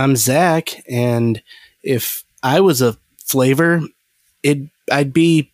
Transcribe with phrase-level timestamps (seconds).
[0.00, 1.42] I'm Zach, and
[1.82, 3.82] if I was a flavor,
[4.42, 4.60] it
[4.90, 5.52] I'd be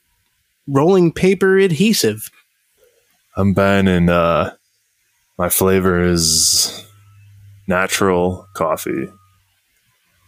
[0.69, 2.31] rolling paper adhesive.
[3.37, 4.53] I'm Ben, and uh,
[5.37, 6.87] my flavor is
[7.67, 9.09] natural coffee.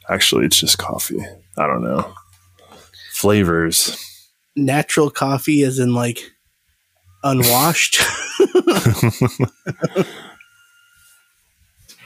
[0.08, 1.24] Actually, it's just coffee.
[1.56, 2.12] I don't know.
[3.12, 4.04] Flavors.
[4.56, 6.32] Natural coffee, as in like
[7.22, 8.02] unwashed.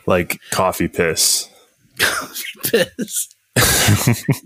[0.07, 1.49] like coffee piss.
[2.03, 3.29] Coffee piss.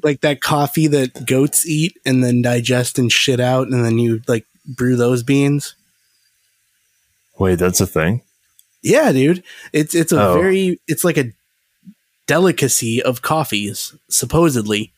[0.03, 4.21] like that coffee that goats eat and then digest and shit out, and then you
[4.29, 5.75] like brew those beans.
[7.39, 8.23] Wait, that's a thing.
[8.83, 9.43] Yeah, dude.
[9.73, 10.35] It's it's a Oh.
[10.35, 11.33] very it's like a
[12.27, 14.93] delicacy of coffees, supposedly.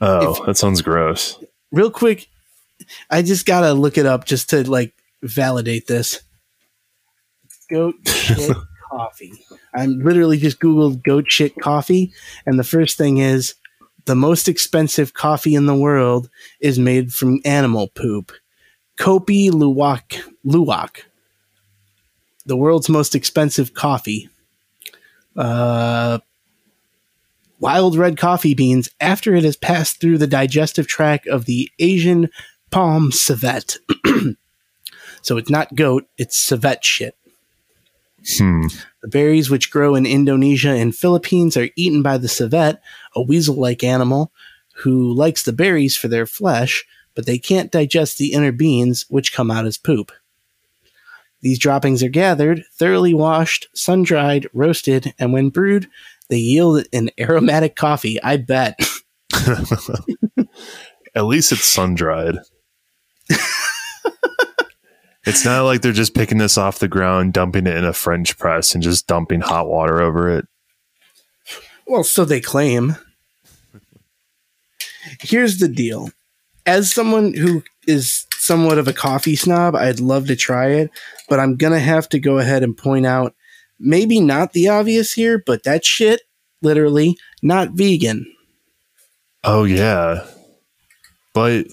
[0.00, 1.36] Oh, If- that sounds gross.
[1.72, 2.28] Real quick,
[3.10, 4.92] I just gotta look it up just to like
[5.22, 6.20] validate this.
[7.68, 8.56] Goat shit
[8.90, 9.32] coffee.
[9.74, 12.12] I'm literally just googled goat shit coffee,
[12.46, 13.54] and the first thing is
[14.06, 18.32] the most expensive coffee in the world is made from animal poop.
[18.98, 21.02] Kopi Luwak Luwak.
[22.46, 24.28] The world's most expensive coffee.
[25.36, 26.18] Uh
[27.60, 32.28] wild red coffee beans after it has passed through the digestive tract of the Asian
[32.70, 33.78] palm civet.
[35.22, 37.16] so it's not goat, it's civet shit.
[38.36, 38.66] Hmm.
[39.02, 42.80] The berries, which grow in Indonesia and Philippines, are eaten by the civet,
[43.14, 44.32] a weasel like animal
[44.74, 46.84] who likes the berries for their flesh,
[47.14, 50.12] but they can't digest the inner beans, which come out as poop.
[51.40, 55.88] These droppings are gathered, thoroughly washed, sun dried, roasted, and when brewed,
[56.28, 58.20] they yield an aromatic coffee.
[58.22, 58.78] I bet.
[61.14, 62.36] At least it's sun dried.
[65.28, 68.38] it's not like they're just picking this off the ground, dumping it in a French
[68.38, 70.46] press, and just dumping hot water over it.
[71.86, 72.96] Well, so they claim.
[75.20, 76.10] Here's the deal.
[76.66, 80.90] As someone who is somewhat of a coffee snob, I'd love to try it,
[81.28, 83.34] but I'm going to have to go ahead and point out
[83.78, 86.22] maybe not the obvious here, but that shit,
[86.62, 88.26] literally, not vegan.
[89.44, 90.26] Oh yeah,
[91.32, 91.66] but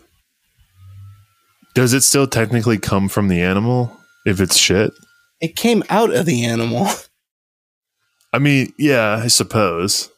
[1.75, 4.91] does it still technically come from the animal if it's shit?
[5.41, 6.88] It came out of the animal.
[8.34, 10.09] I mean, yeah, I suppose.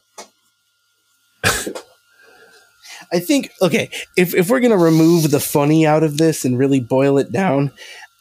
[3.10, 6.80] I think okay, if if we're gonna remove the funny out of this and really
[6.80, 7.72] boil it down,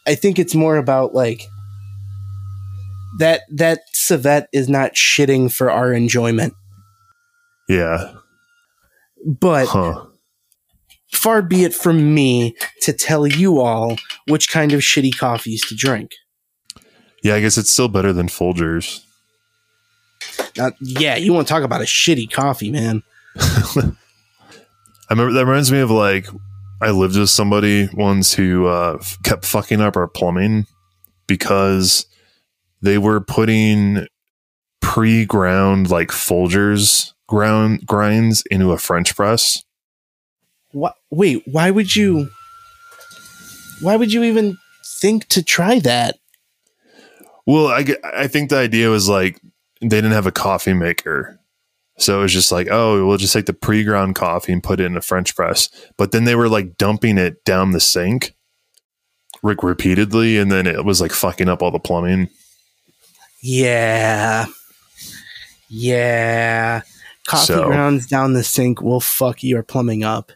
[0.08, 1.44] I think it's more about like
[3.20, 6.54] that that civet is not shitting for our enjoyment.
[7.68, 8.14] Yeah.
[9.26, 10.06] But Huh.
[11.12, 13.98] Far be it from me to tell you all
[14.28, 16.12] which kind of shitty coffees to drink.
[17.24, 19.04] Yeah, I guess it's still better than Folgers.
[20.58, 23.04] Now, yeah, you want to talk about a shitty coffee, man.
[23.38, 23.94] I
[25.10, 26.28] remember that reminds me of like
[26.82, 30.68] I lived with somebody once who uh, kept fucking up our plumbing
[31.28, 32.06] because
[32.82, 34.08] they were putting
[34.82, 39.64] pre-ground like Folgers ground grinds into a French press.
[40.72, 40.96] What?
[41.10, 42.30] Wait, why would you?
[43.82, 44.58] Why would you even
[45.02, 46.18] think to try that?
[47.46, 49.40] Well, I, I think the idea was like
[49.82, 51.40] they didn't have a coffee maker.
[52.00, 54.80] So it was just like, oh, we'll just take the pre ground coffee and put
[54.80, 55.70] it in a French press.
[55.98, 58.36] But then they were like dumping it down the sink
[59.42, 60.38] Rick repeatedly.
[60.38, 62.30] And then it was like fucking up all the plumbing.
[63.42, 64.46] Yeah,
[65.70, 66.82] yeah.
[67.28, 70.32] Coffee So- grounds down the sink will fuck your plumbing up.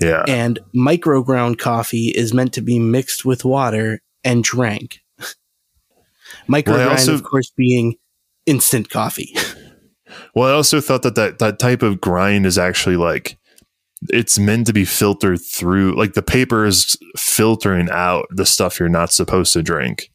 [0.00, 0.24] Yeah.
[0.28, 5.00] And micro ground coffee is meant to be mixed with water and drank.
[6.48, 7.96] micro Well, grind, also- of course, being
[8.46, 9.34] instant coffee.
[10.36, 13.38] Well, I also thought that, that that type of grind is actually like
[14.08, 15.96] it's meant to be filtered through.
[15.96, 20.10] Like the paper is filtering out the stuff you're not supposed to drink.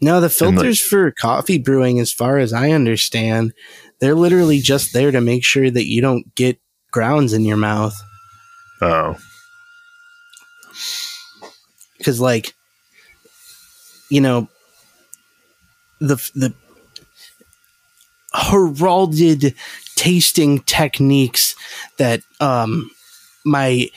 [0.00, 3.52] No, the And, like- filters for coffee brewing, as far as I understand,
[4.00, 6.58] they're literally just there to make sure that you don't get
[6.90, 7.94] grounds in your mouth.
[8.82, 9.16] Oh,
[11.98, 12.54] Because, like,
[14.10, 14.48] you know,
[16.00, 16.52] the the
[18.34, 19.54] heralded
[19.94, 21.54] tasting techniques
[21.98, 22.90] that um
[23.44, 23.88] my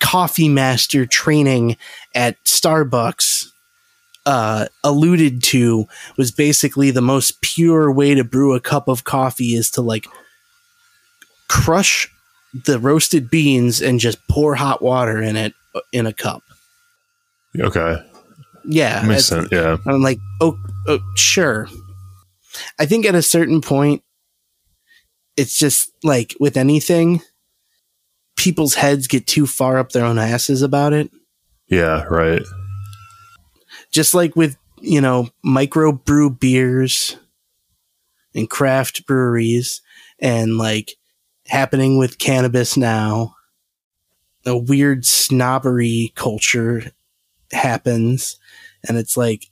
[0.00, 1.76] coffee master training
[2.14, 3.46] at Starbucks
[4.26, 5.86] uh, alluded to
[6.18, 10.06] was basically the most pure way to brew a cup of coffee is to like
[11.48, 12.08] crush
[12.52, 16.42] the roasted beans and just pour hot water in it uh, in a cup.
[17.58, 17.96] okay,
[18.64, 19.48] Yeah, makes sense.
[19.52, 21.68] Yeah, I'm like, oh, oh, sure.
[22.78, 24.02] I think at a certain point,
[25.36, 27.22] it's just like with anything,
[28.36, 31.10] people's heads get too far up their own asses about it.
[31.68, 32.42] Yeah, right.
[33.92, 37.16] Just like with, you know, micro brew beers
[38.34, 39.80] and craft breweries
[40.18, 40.97] and like
[41.48, 43.34] happening with cannabis now.
[44.46, 46.92] A weird snobbery culture
[47.52, 48.38] happens
[48.86, 49.46] and it's like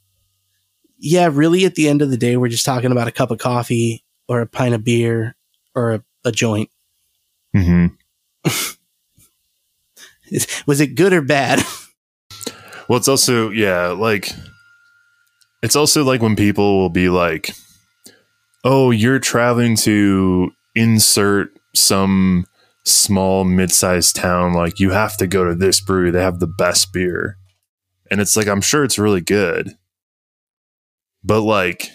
[0.99, 3.39] yeah, really at the end of the day we're just talking about a cup of
[3.39, 5.37] coffee or a pint of beer
[5.75, 6.71] or a, a joint.
[7.55, 7.87] hmm
[10.67, 11.63] Was it good or bad?
[12.89, 14.31] Well, it's also yeah, like
[15.61, 17.51] it's also like when people will be like,
[18.63, 22.47] "Oh, you're traveling to insert some
[22.85, 26.11] small mid-sized town like you have to go to this brewery.
[26.11, 27.37] They have the best beer."
[28.11, 29.77] And it's like I'm sure it's really good.
[31.25, 31.89] But like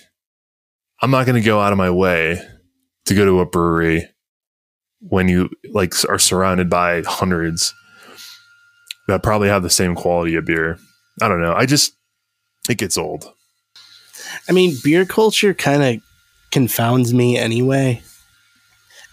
[1.02, 2.42] I'm not going to go out of my way
[3.06, 4.08] to go to a brewery
[5.00, 7.74] when you like are surrounded by hundreds
[9.08, 10.78] that probably have the same quality of beer.
[11.22, 11.54] I don't know.
[11.54, 11.94] I just
[12.70, 13.26] it gets old.
[14.48, 16.04] I mean, beer culture kind of
[16.52, 18.02] confounds me anyway.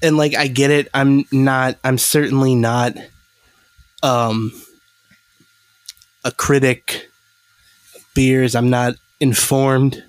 [0.03, 0.89] And like I get it.
[0.95, 2.95] I'm not I'm certainly not
[4.03, 4.53] um
[6.25, 7.09] a critic
[8.15, 8.55] beers.
[8.55, 10.03] I'm not informed.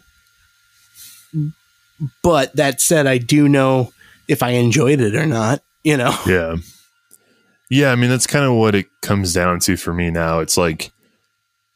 [2.23, 3.91] But that said, I do know
[4.27, 6.15] if I enjoyed it or not, you know.
[6.27, 6.57] Yeah.
[7.71, 10.39] Yeah, I mean that's kind of what it comes down to for me now.
[10.39, 10.91] It's like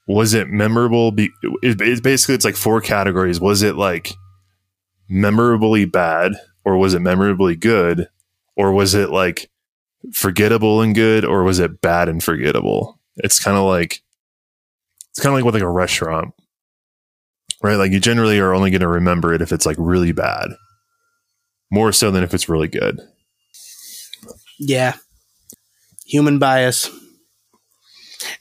[0.07, 1.29] was it memorable be
[1.61, 3.39] it's basically it's like four categories.
[3.39, 4.13] Was it like
[5.07, 6.33] memorably bad
[6.65, 8.07] or was it memorably good
[8.55, 9.49] or was it like
[10.13, 12.99] forgettable and good or was it bad and forgettable?
[13.17, 14.01] It's kind of like
[15.11, 16.33] it's kind of like with like a restaurant.
[17.61, 17.75] Right?
[17.75, 20.49] Like you generally are only going to remember it if it's like really bad.
[21.71, 22.99] More so than if it's really good.
[24.59, 24.95] Yeah.
[26.05, 26.89] Human bias.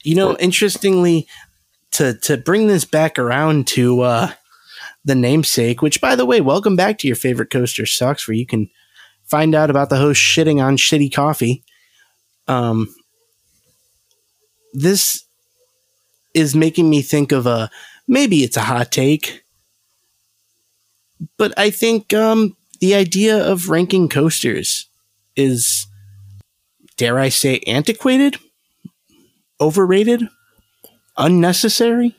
[0.03, 1.27] You know, interestingly,
[1.91, 4.31] to to bring this back around to uh
[5.05, 8.45] the namesake, which by the way, welcome back to your favorite coaster sucks, where you
[8.45, 8.69] can
[9.25, 11.63] find out about the host shitting on shitty coffee.
[12.47, 12.93] Um
[14.73, 15.23] this
[16.33, 17.69] is making me think of a
[18.07, 19.43] maybe it's a hot take.
[21.37, 24.89] But I think um the idea of ranking coasters
[25.35, 25.87] is
[26.97, 28.37] dare I say, antiquated,
[29.59, 30.27] overrated,
[31.17, 32.15] unnecessary.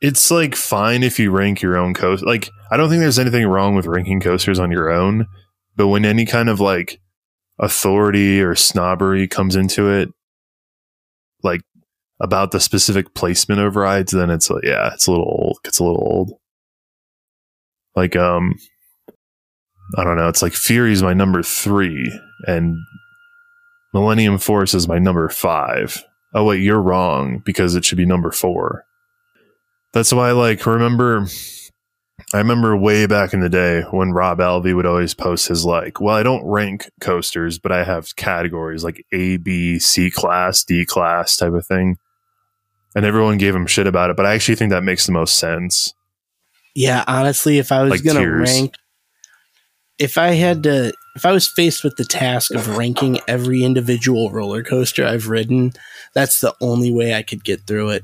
[0.00, 2.26] It's like fine if you rank your own coaster.
[2.26, 5.26] Like I don't think there's anything wrong with ranking coasters on your own,
[5.76, 7.00] but when any kind of like
[7.58, 10.10] authority or snobbery comes into it,
[11.42, 11.62] like
[12.20, 15.58] about the specific placement of rides, then it's like yeah, it's a little old.
[15.64, 16.32] It's a little old.
[17.96, 18.56] Like um,
[19.96, 20.28] I don't know.
[20.28, 22.12] It's like Fury's my number three,
[22.46, 22.76] and
[23.92, 26.02] Millennium Force is my number five.
[26.34, 28.84] Oh wait, you're wrong because it should be number four.
[29.94, 31.26] That's why, like, remember,
[32.32, 36.00] I remember way back in the day when Rob Alvey would always post his like,
[36.00, 40.84] well, I don't rank coasters, but I have categories like A, B, C class, D
[40.84, 41.96] class type of thing,
[42.96, 44.16] and everyone gave him shit about it.
[44.16, 45.94] But I actually think that makes the most sense.
[46.74, 48.50] Yeah, honestly, if I was Like gonna tiers.
[48.50, 48.74] rank,
[50.00, 54.32] if I had to, if I was faced with the task of ranking every individual
[54.32, 55.72] roller coaster I've ridden,
[56.14, 58.02] that's the only way I could get through it.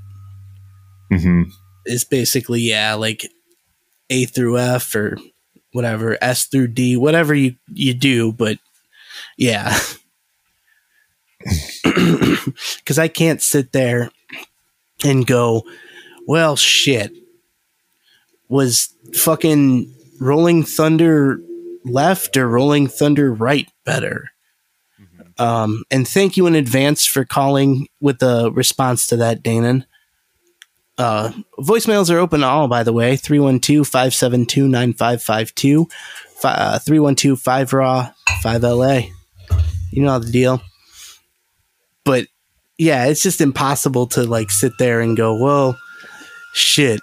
[1.11, 1.43] hmm
[1.87, 3.27] Is basically yeah, like
[4.11, 5.19] A through F or
[5.73, 8.59] whatever, S through D, whatever you you do, but
[9.37, 9.79] yeah.
[12.85, 14.11] Cuz I can't sit there
[15.05, 15.65] and go,
[16.27, 17.13] well shit.
[18.49, 21.41] Was fucking Rolling Thunder
[21.85, 24.31] left or Rolling Thunder right better?
[25.41, 29.87] Um, and thank you in advance for calling with a response to that, Danon.
[31.01, 33.17] Uh, voicemails are open all, by the way.
[33.17, 35.87] 312 572 9552,
[36.43, 39.01] 312 5 Raw, 5 LA.
[39.91, 40.61] You know the deal.
[42.05, 42.27] But
[42.77, 45.79] yeah, it's just impossible to like sit there and go, well,
[46.53, 47.01] shit.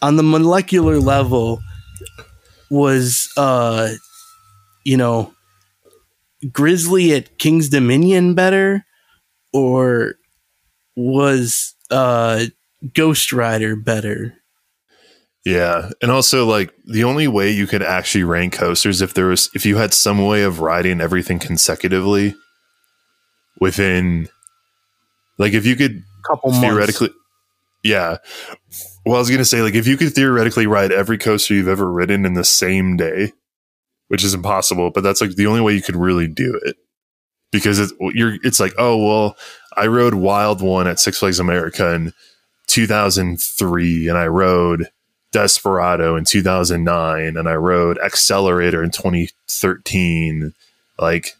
[0.00, 1.60] On the molecular level,
[2.70, 3.90] was, uh,
[4.84, 5.34] you know,
[6.52, 8.86] Grizzly at Kings Dominion better?
[9.52, 10.14] Or
[10.94, 12.44] was uh
[12.94, 14.34] Ghost Rider better?
[15.44, 19.50] Yeah, and also like the only way you could actually rank coasters if there was
[19.54, 22.34] if you had some way of riding everything consecutively
[23.60, 24.28] within,
[25.38, 26.66] like if you could Couple months.
[26.66, 27.10] theoretically,
[27.82, 28.16] yeah.
[29.04, 31.92] Well, I was gonna say like if you could theoretically ride every coaster you've ever
[31.92, 33.32] ridden in the same day,
[34.08, 36.76] which is impossible, but that's like the only way you could really do it
[37.52, 39.36] because it's you're it's like oh well
[39.76, 42.12] I rode Wild One at Six Flags America in
[42.68, 44.88] 2003 and I rode
[45.32, 50.54] Desperado in 2009 and I rode Accelerator in 2013
[50.98, 51.34] like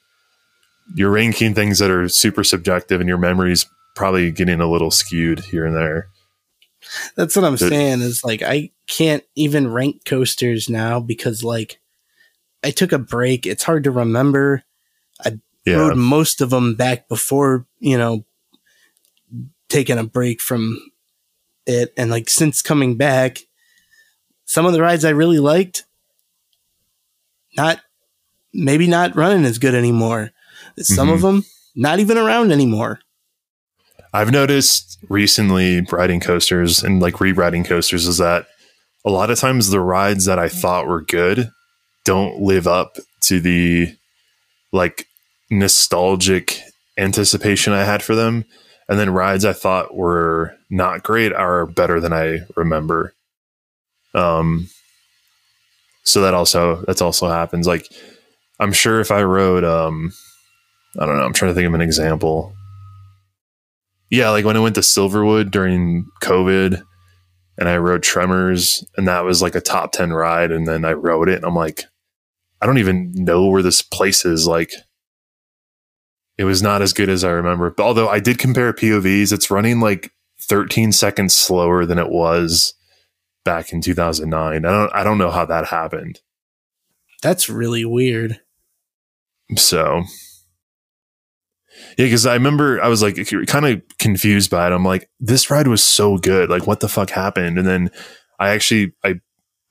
[0.95, 5.41] you're ranking things that are super subjective and your memory's probably getting a little skewed
[5.41, 6.09] here and there.
[7.17, 11.81] That's what I'm saying is like I can't even rank coasters now because like
[12.63, 13.47] I took a break.
[13.47, 14.65] It's hard to remember.
[15.25, 15.77] I yeah.
[15.77, 18.25] rode most of them back before, you know,
[19.69, 20.79] taking a break from
[21.67, 21.93] it.
[21.97, 23.39] And like since coming back,
[24.45, 25.85] some of the rides I really liked,
[27.57, 27.81] not
[28.53, 30.31] maybe not running as good anymore.
[30.79, 31.15] Some mm-hmm.
[31.15, 31.45] of them
[31.75, 33.01] not even around anymore.
[34.13, 38.47] I've noticed recently riding coasters and like re-riding coasters is that
[39.05, 41.51] a lot of times the rides that I thought were good
[42.05, 43.95] don't live up to the
[44.73, 45.09] like
[45.59, 46.61] nostalgic
[46.99, 48.45] anticipation I had for them.
[48.89, 53.15] And then rides I thought were not great are better than I remember.
[54.15, 54.69] Um,
[56.05, 57.67] so that also that's also happens.
[57.67, 57.89] Like
[58.61, 60.13] I'm sure if I rode um
[60.99, 62.55] I don't know, I'm trying to think of an example.
[64.11, 66.83] Yeah, like when I went to Silverwood during COVID
[67.59, 70.93] and I rode Tremors and that was like a top 10 ride and then I
[70.93, 71.85] rode it and I'm like
[72.61, 74.73] I don't even know where this place is like
[76.37, 77.71] it was not as good as I remember.
[77.71, 80.13] But although I did compare POVs, it's running like
[80.43, 82.75] 13 seconds slower than it was
[83.45, 84.65] back in 2009.
[84.65, 86.21] I don't I don't know how that happened.
[87.23, 88.41] That's really weird.
[89.57, 90.03] So
[91.97, 94.73] yeah, because I remember I was like kind of confused by it.
[94.73, 96.51] I'm like, this ride was so good.
[96.51, 97.59] Like, what the fuck happened?
[97.59, 97.91] And then
[98.39, 99.21] I actually I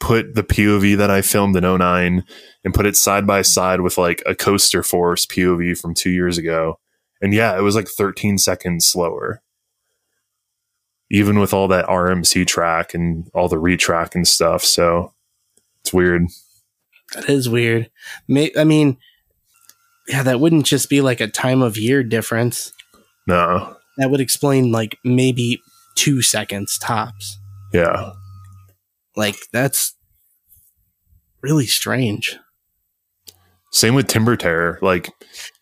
[0.03, 2.25] put the POV that I filmed in 09
[2.65, 6.37] and put it side by side with like a coaster force POV from two years
[6.37, 6.77] ago.
[7.21, 9.41] And yeah, it was like 13 seconds slower.
[11.09, 14.61] Even with all that RMC track and all the retrack and stuff.
[14.61, 15.13] So
[15.81, 16.23] it's weird.
[17.15, 17.89] That is weird.
[18.27, 18.97] May- I mean,
[20.09, 22.73] yeah, that wouldn't just be like a time of year difference.
[23.25, 23.77] No.
[23.99, 25.61] That would explain like maybe
[25.95, 27.37] two seconds tops.
[27.71, 28.11] Yeah.
[29.15, 29.95] Like that's
[31.41, 32.37] really strange.
[33.71, 34.77] Same with Timber Terror.
[34.81, 35.11] Like,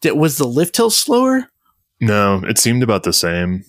[0.02, 1.48] Did, was the lift hill slower?
[2.02, 3.64] No, it seemed about the same.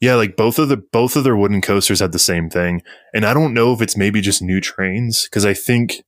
[0.00, 2.82] Yeah, like both of the both of their wooden coasters had the same thing,
[3.14, 6.02] and I don't know if it's maybe just new trains because I think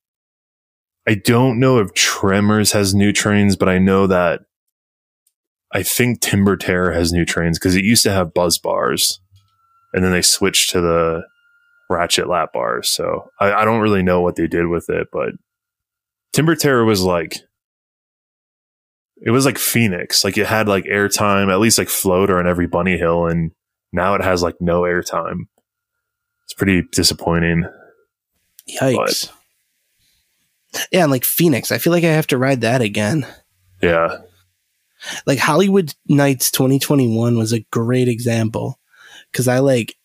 [1.07, 4.41] I don't know if Tremors has new trains, but I know that
[5.73, 9.21] I think Timber Terror has new trains because it used to have buzz bars,
[9.93, 11.23] and then they switched to the
[11.89, 12.89] ratchet lap bars.
[12.89, 15.31] So I, I don't really know what they did with it, but
[16.33, 17.37] Timber Terror was like
[19.23, 20.25] it was like Phoenix.
[20.25, 23.53] Like it had like airtime, at least like floater on every bunny hill, and
[23.93, 25.47] now it has like no airtime.
[26.45, 27.65] It's pretty disappointing.
[28.69, 29.31] Yikes.
[30.73, 33.27] But, yeah, and like Phoenix, I feel like I have to ride that again.
[33.83, 34.19] Yeah.
[35.27, 38.79] Like Holiwood Nights 2021 was a great example
[39.31, 39.97] because I like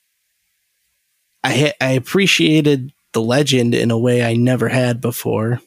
[1.44, 5.60] I I appreciated the legend in a way I never had before.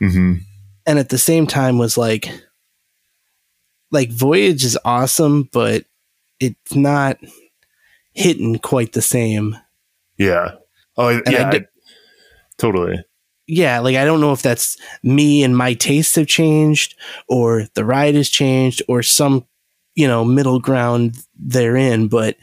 [0.00, 0.34] Mm-hmm.
[0.86, 2.30] And at the same time was like
[3.90, 5.84] like Voyage is awesome, but
[6.40, 7.18] it's not
[8.12, 9.56] hitting quite the same.
[10.16, 10.52] Yeah.
[10.96, 11.50] Oh, and yeah.
[11.52, 11.66] I,
[12.58, 13.02] totally.
[13.46, 16.96] Yeah, like I don't know if that's me and my tastes have changed,
[17.28, 19.46] or the ride has changed, or some,
[19.94, 22.08] you know, middle ground therein.
[22.08, 22.36] But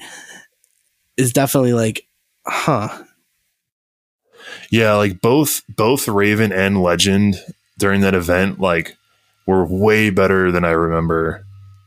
[1.15, 2.07] it's definitely like
[2.45, 3.03] huh.
[4.69, 7.35] Yeah, like both both Raven and Legend
[7.77, 8.97] during that event like
[9.45, 11.45] were way better than I remember.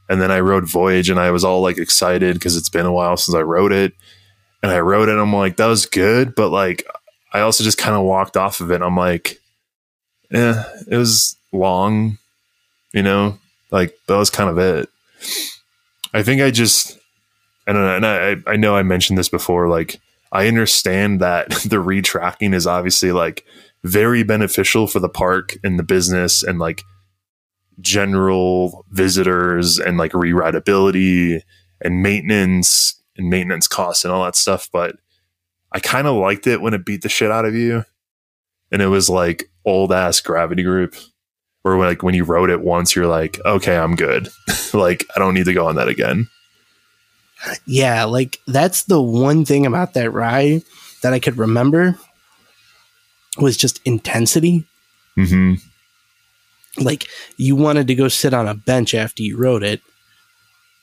[0.08, 2.92] And then I rode Voyage and I was all like excited because it's been a
[2.92, 3.92] while since I rode it.
[4.62, 6.84] And I rode it and I'm like, that was good, but like
[7.32, 8.82] I also just kind of walked off of it.
[8.82, 9.38] I'm like,
[10.30, 12.18] yeah, it was long,
[12.92, 13.38] you know,
[13.70, 14.88] like that was kind of it.
[16.14, 16.98] I think I just,
[17.66, 20.00] I don't know, and I, I know I mentioned this before, like
[20.32, 23.44] I understand that the retracking is obviously like
[23.84, 26.82] very beneficial for the park and the business and like
[27.80, 31.40] general visitors and like rewritability
[31.80, 34.68] and maintenance and maintenance costs and all that stuff.
[34.72, 34.96] But
[35.72, 37.84] I kind of liked it when it beat the shit out of you.
[38.70, 40.94] And it was like old ass gravity group
[41.62, 44.28] where like when you wrote it once, you're like, okay, I'm good.
[44.74, 46.28] like I don't need to go on that again.
[47.66, 50.62] Yeah, like that's the one thing about that ride
[51.02, 51.98] that I could remember
[53.38, 54.64] was just intensity.
[55.16, 55.54] Mm-hmm.
[56.84, 59.80] like you wanted to go sit on a bench after you rode it.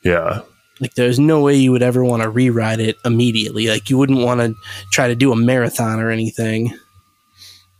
[0.04, 0.42] Yeah.
[0.82, 3.68] Like there's no way you would ever want to reride it immediately.
[3.68, 4.54] Like you wouldn't want to
[4.92, 6.78] try to do a marathon or anything.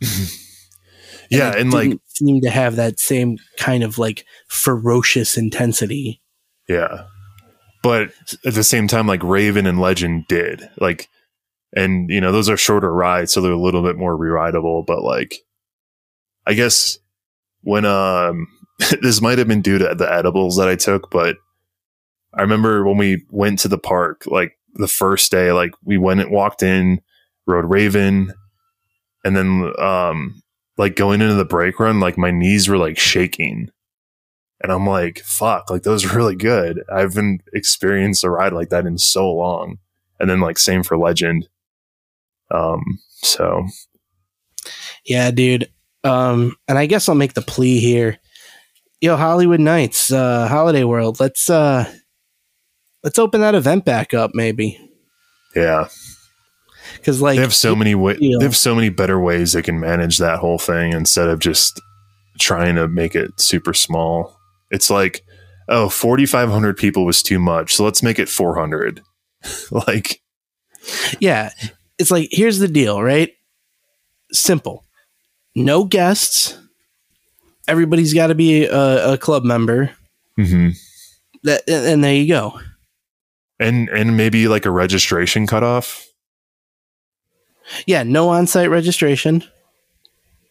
[1.30, 6.22] yeah, it and like seem to have that same kind of like ferocious intensity.
[6.68, 7.04] yeah.
[7.86, 8.10] But
[8.44, 10.68] at the same time, like Raven and Legend did.
[10.80, 11.08] Like
[11.72, 15.04] and you know, those are shorter rides, so they're a little bit more re-rideable, but
[15.04, 15.36] like
[16.48, 16.98] I guess
[17.62, 18.48] when um
[19.02, 21.36] this might have been due to the edibles that I took, but
[22.34, 26.18] I remember when we went to the park, like the first day, like we went
[26.18, 27.00] and walked in,
[27.46, 28.32] rode Raven,
[29.24, 30.42] and then um
[30.76, 33.70] like going into the brake run, like my knees were like shaking.
[34.66, 36.82] And I'm like, fuck, like those are really good.
[36.92, 39.78] I haven't experienced a ride like that in so long.
[40.18, 41.48] And then like same for Legend.
[42.50, 42.82] Um,
[43.22, 43.64] so
[45.04, 45.70] Yeah, dude.
[46.02, 48.18] Um, and I guess I'll make the plea here.
[49.00, 51.20] Yo, Holiwood Nights, uh, Holiday World.
[51.20, 51.88] Let's uh,
[53.04, 54.80] let's open that event back up, maybe.
[55.54, 55.86] yeah,
[56.96, 58.18] Because like they have so many ways.
[58.18, 61.80] They have so many better ways they can manage that whole thing instead of just
[62.40, 64.35] trying to make it super small.
[64.70, 65.22] It's like,
[65.68, 69.00] oh, 4,500 people was too much, so let's make it 400.
[69.70, 70.20] like,
[71.20, 71.50] Yeah.
[71.98, 73.32] It's like, here's the deal, right?
[74.32, 74.84] Simple.
[75.54, 76.58] No guests.
[77.68, 79.90] Everybody's got to be a, a club member.
[80.38, 80.76] mhm.
[81.42, 82.60] That and there you go.
[83.60, 86.06] and and maybe like a registration cutoff.
[87.86, 89.42] Yeah, no on-site registration.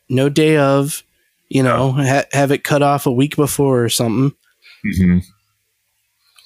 [0.09, 1.03] No day of,
[1.49, 4.35] you know, ha- have it cut off a week before or something.
[4.85, 5.19] Mm-hmm.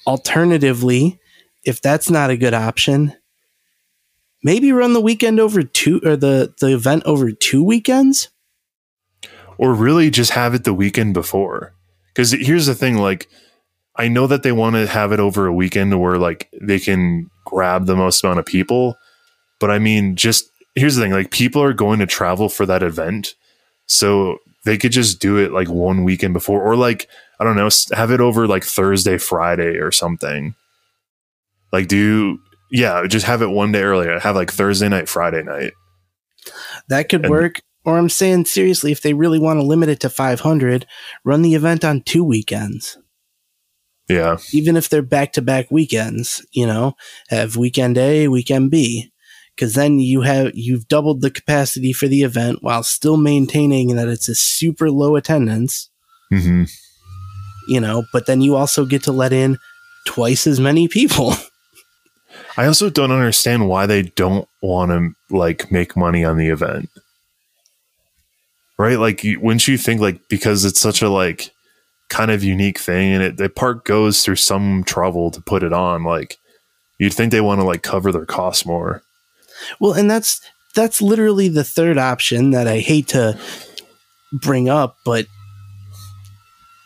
[0.06, 1.20] Alternatively,
[1.64, 3.14] if that's not a good option,
[4.42, 8.28] maybe run the weekend over two or the the event over two weekends.
[9.58, 11.74] or really just have it the weekend before.
[12.08, 13.28] Because here's the thing, like
[13.96, 17.28] I know that they want to have it over a weekend where like they can
[17.44, 18.96] grab the most amount of people,
[19.58, 22.82] but I mean, just here's the thing, like people are going to travel for that
[22.82, 23.34] event,
[23.86, 27.68] so they could just do it like one weekend before, or like I don't know,
[27.92, 30.54] have it over like Thursday, Friday, or something.
[31.72, 32.38] Like do
[32.70, 34.18] yeah, just have it one day earlier.
[34.18, 35.72] Have like Thursday night, Friday night.
[36.88, 37.60] That could And- work.
[37.82, 40.86] Or I'm saying seriously, if they really want to limit it to 500,
[41.24, 42.98] run the event on two weekends.
[44.06, 46.94] Yeah, Even if they're back to back weekends, you know,
[47.30, 49.09] have weekend A, weekend B.
[49.60, 54.08] Cause then you have, you've doubled the capacity for the event while still maintaining that
[54.08, 55.90] it's a super low attendance,
[56.30, 56.64] hmm
[57.70, 59.56] you know, but then you also get to let in
[60.04, 61.34] twice as many people.
[62.56, 66.90] I also don't understand why they don't want to like make money on the event.
[68.76, 68.98] Right?
[68.98, 71.52] Like, wouldn't you think like because it's such a like
[72.08, 75.72] kind of unique thing, and it the park goes through some trouble to put it
[75.72, 76.02] on.
[76.02, 76.38] Like,
[76.98, 79.02] you'd think they want to like cover their costs more.
[79.78, 80.40] Well, and that's
[80.74, 83.38] that's literally the third option that I hate to
[84.32, 85.26] bring up, but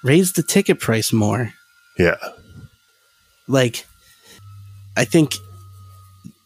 [0.02, 1.52] raise the ticket price more.
[1.98, 2.16] Yeah,
[3.46, 3.86] Like
[4.96, 5.34] I think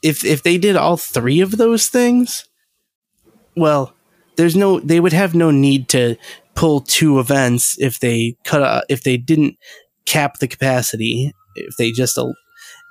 [0.02, 2.44] if if they did all three of those things,
[3.56, 3.94] well,
[4.36, 6.16] there's no they would have no need to
[6.54, 9.56] pull two events if they cut uh, if they didn't
[10.06, 12.32] cap the capacity, if they just uh,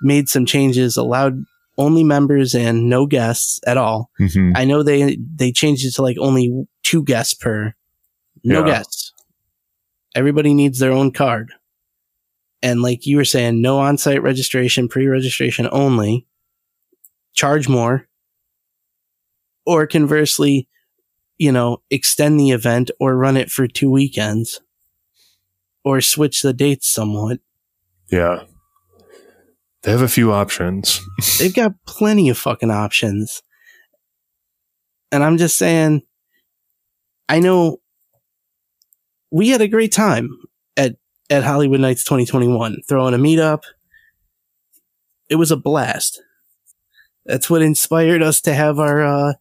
[0.02, 1.43] made some changes allowed
[1.78, 4.10] only members and no guests at all.
[4.18, 7.74] hmm I know they they changed it to like only two guests per.
[8.44, 8.74] No Yeah.
[8.74, 9.13] guests.
[10.16, 11.52] Everybody needs their own card.
[12.63, 16.26] And like you were saying, no on-site registration, pre-registration only.
[17.34, 18.08] Charge more.
[19.66, 20.68] Or conversely,
[21.38, 24.62] you know, extend the event or run it for two weekends.
[25.84, 27.40] Or switch the dates somewhat.
[28.12, 28.44] yeah.
[29.88, 31.00] They have a few options.
[31.39, 33.41] They've got plenty of fucking options.
[35.13, 36.02] And I'm just saying,
[37.30, 37.78] I know
[39.32, 40.30] we had a great time
[40.76, 40.97] at,
[41.30, 43.62] at Holiwood Nights 2021, throwing a meetup.
[45.30, 46.21] It was a blast.
[47.26, 49.34] That's what inspired us to have our, uh,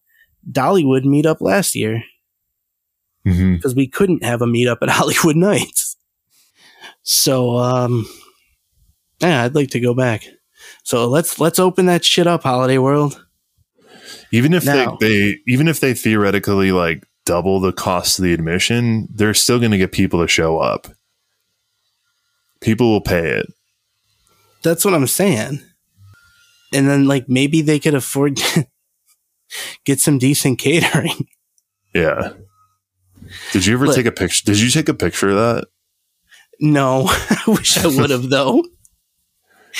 [0.48, 2.04] Dollywood meetup last year
[3.56, 5.96] because we couldn't have a meetup at Holiwood Nights.
[7.02, 8.06] So, um,
[9.20, 10.24] yeah, I'd like to go back.
[10.86, 13.20] So let's let's open that shit up, Holiday World.
[14.30, 18.32] Even if Now- they, they even if they theoretically like double the cost of the
[18.32, 20.86] admission, they're still going to get people to show up.
[22.60, 23.46] People will pay it.
[24.62, 25.60] That's what I'm saying.
[26.72, 28.68] And then like maybe they could afford to
[29.84, 31.26] get some decent catering.
[31.92, 32.34] Yeah.
[33.50, 33.96] Did you ever Look.
[33.96, 34.44] take a picture?
[34.44, 35.64] Did you take a picture of that?
[36.60, 38.62] No, I wish I would have though.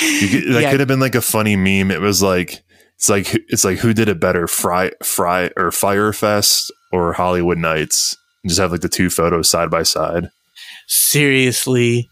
[0.01, 0.71] You could, that Yeah.
[0.71, 1.91] could have been like a funny meme.
[1.91, 2.63] It was like
[2.97, 8.17] it's like it's like who did it better, Fry Fry or Firefest or Holiwood Nights?
[8.43, 10.31] And just have like the two photos side by side.
[10.87, 12.11] seriously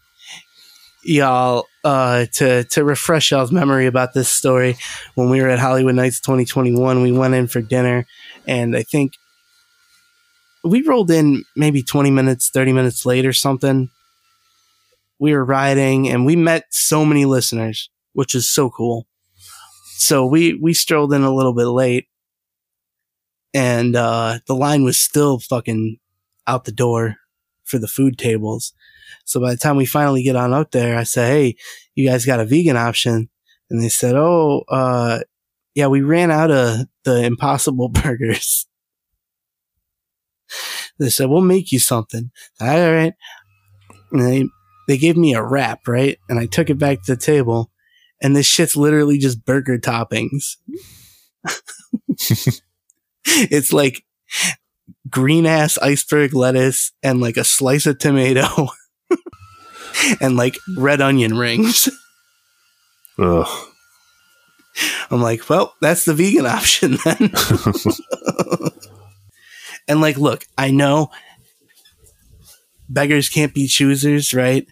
[1.03, 4.75] y'all uh to to refresh y'all's memory about this story
[5.13, 8.07] when we were at holiwood nights 2021 we went in for dinner
[8.47, 9.13] and i think
[10.63, 13.91] we rolled in maybe 20 minutes 30 minutes late or something
[15.19, 19.07] we were riding and we met so many listeners which is so cool
[19.97, 22.07] so we we strolled in a little bit late
[23.53, 25.97] and uh the line was still fucking
[26.47, 27.15] out the door
[27.63, 28.73] for the food tables
[29.25, 31.55] so by the time we finally get on out there, I say, Hey,
[31.95, 33.29] you guys got a vegan option?
[33.69, 35.19] And they said, Oh, uh,
[35.73, 38.67] yeah, we ran out of the impossible burgers.
[40.99, 42.31] They said, we'll make you something.
[42.61, 43.13] All right.
[44.11, 44.45] And they,
[44.87, 46.17] they gave me a wrap, right?
[46.29, 47.71] And I took it back to the table
[48.21, 50.57] and this shit's literally just burger toppings.
[53.25, 54.03] it's like
[55.09, 58.47] green ass iceberg lettuce and like a slice of tomato
[60.21, 61.89] and like red onion rings.
[63.19, 63.67] Ugh.
[65.09, 67.31] I'm like, well, that's the vegan option then.
[69.87, 71.11] and like, look, I know
[72.89, 74.67] beggars can't be choosers, right?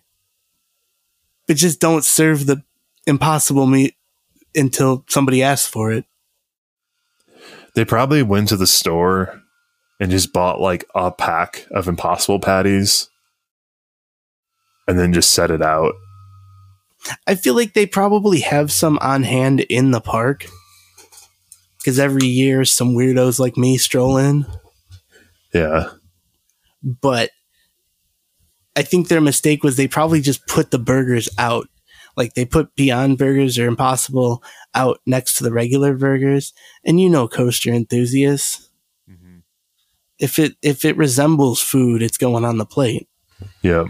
[1.48, 2.64] But just don't serve the
[3.06, 3.96] impossible meat
[4.56, 6.06] until somebody asks for it.
[7.76, 9.42] They probably went to the store
[10.00, 13.10] and just bought like a pack of impossible patties
[14.88, 15.94] and then just set it out.
[17.28, 20.46] I feel like they probably have some on hand in the park.
[21.80, 24.46] Because every year some weirdos like me stroll in.
[25.54, 25.90] Yeah.
[26.82, 27.32] but
[28.76, 31.68] I think their mistake was they probably just put the burgers out.
[32.16, 34.44] Like they put Beyond Burgers or Impossible
[34.76, 36.54] out next to the regular burgers.
[36.84, 38.70] And you know coaster enthusiasts.
[40.20, 43.10] If it if it resembles food, it's going on the plate.
[43.62, 43.86] Yeah.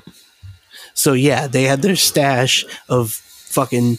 [0.93, 3.97] So yeah, they had their stash of fucking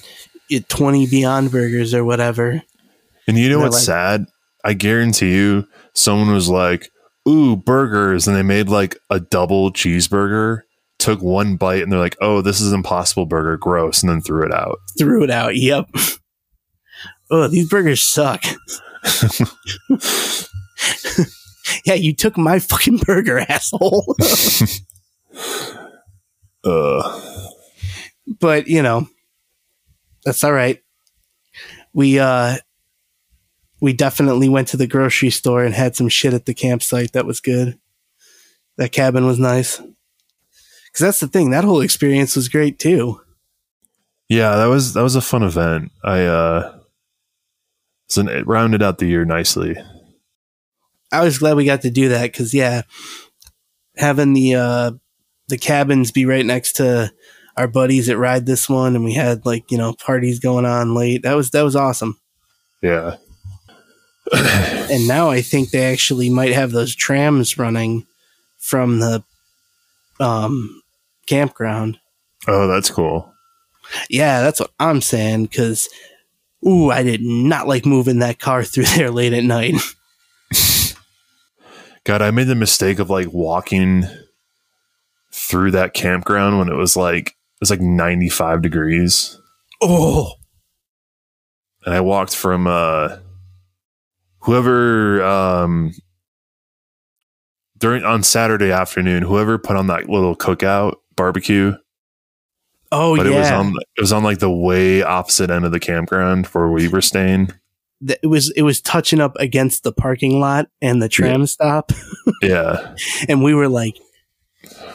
[0.51, 2.63] eh, 20 Beyond Burgers or whatever.
[3.29, 4.27] And you know They're what's like- sad?
[4.65, 6.91] I guarantee you someone was like,
[7.29, 8.27] ooh, burgers.
[8.27, 10.63] And they made like a double cheeseburger,
[11.05, 14.43] took one bite, and they're like, oh, this is impossible burger, gross, and then threw
[14.43, 14.79] it out.
[14.99, 15.55] Threw it out.
[15.55, 15.91] Yep.
[17.31, 18.43] oh, these burgers suck.
[21.85, 24.17] yeah, you took my fucking burger, asshole.
[26.65, 27.51] Ugh.
[28.41, 29.07] but you know,
[30.25, 30.81] that's all right.
[31.93, 32.57] We uh
[33.83, 37.27] we definitely went to the grocery store and had some shit at the campsite that
[37.27, 37.79] was good.
[38.79, 39.83] That cabin was nice.
[40.95, 43.21] Cause that's the thing, that whole experience was great too.
[44.29, 45.91] Yeah, that was that was a fun event.
[46.03, 46.79] I uh
[48.09, 49.77] so it rounded out the year nicely.
[51.13, 52.83] I was glad we got to do that because yeah,
[53.97, 54.91] having the uh
[55.49, 57.13] the cabins be right next to
[57.57, 60.95] our buddies that ride this one, and we had like you know parties going on
[60.95, 61.23] late.
[61.23, 62.19] That was that was awesome.
[62.83, 63.17] Yeah.
[64.85, 68.07] And now I think they actually might have those trams running
[68.59, 69.25] from the
[70.21, 70.83] um
[71.27, 71.99] campground.
[72.47, 73.33] Oh, that's cool.
[74.11, 75.45] Yeah, that's what I'm saying.
[75.45, 75.89] Because
[76.67, 79.75] ooh, I did not like moving that car through there late at night.
[82.05, 84.05] God, I made the mistake of like walking
[85.33, 89.39] through that campground when it was like it was like 95 degrees.
[89.83, 90.35] oh,
[91.85, 93.17] And I walked from uh
[94.41, 95.95] whoever um
[97.79, 101.75] during on Saturday afternoon, whoever put on that little cookout barbecue,
[102.93, 103.33] oh but yeah.
[103.33, 106.69] it was on it was on like the way opposite end of the campground where
[106.69, 107.51] we were staying.
[108.07, 111.93] it was it was touching up against the parking lot and the tram stop,
[112.43, 112.95] Yeah.
[113.29, 113.95] and we were like,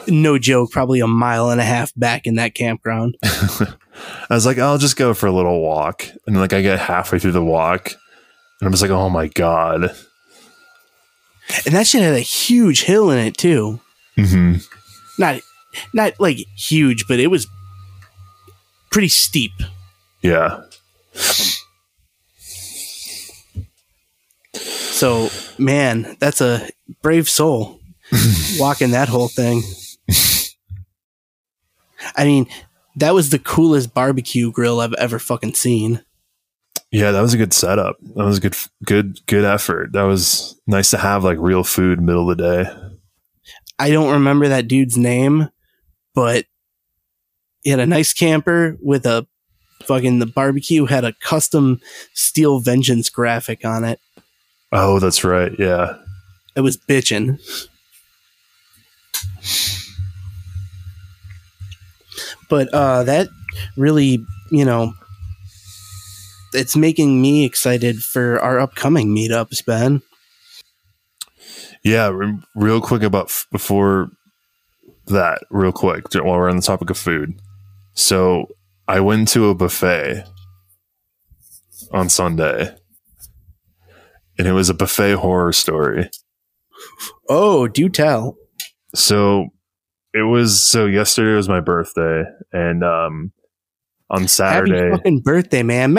[0.06, 3.16] no joke, probably a mile and a half back in that campground.
[3.22, 6.06] I was like, I'll just go for a little walk.
[6.26, 7.88] And like I get halfway through the walk
[8.60, 9.94] and I'm just like, oh my God.
[11.66, 13.80] And that shit had a huge hill in it too.
[14.16, 14.54] hmm
[15.18, 15.40] Not
[15.92, 17.46] not like huge, but it was
[18.90, 19.52] pretty steep.
[20.22, 20.62] Yeah.
[24.52, 26.68] So man, that's a
[27.02, 27.80] brave soul
[28.58, 29.62] walking that whole thing.
[32.16, 32.46] I mean,
[32.96, 36.02] that was the coolest barbecue grill I've ever fucking seen.
[36.90, 37.96] Yeah, that was a good setup.
[38.16, 39.92] That was a good, good, good effort.
[39.92, 42.70] That was nice to have like real food middle of the day.
[43.78, 45.48] I don't remember that dude's name,
[46.20, 46.44] but
[47.62, 49.26] he had a nice camper with a
[49.84, 51.80] fucking the barbecue had a custom
[52.12, 53.98] Steel Vengeance graphic on it.
[54.70, 55.50] Oh, that's right.
[55.58, 55.96] Yeah.
[56.54, 57.40] It was bitching.
[62.50, 63.28] But uh that
[63.78, 64.92] really, you know,
[66.52, 70.02] it's making me excited for our upcoming meetups, Ben.
[71.82, 74.10] Yeah, re- real quick about f- before
[75.10, 77.40] that, real quick, while we're on the topic of food.
[77.94, 78.46] So
[78.88, 80.24] I went to a buffet
[81.92, 82.74] on Sunday,
[84.38, 86.10] and it was a buffet horror story.
[87.28, 88.36] Oh, do tell.
[88.94, 89.48] So
[90.12, 93.32] it was so yesterday was my birthday, and um,
[94.08, 95.94] on Saturday, Happy fucking birthday, man.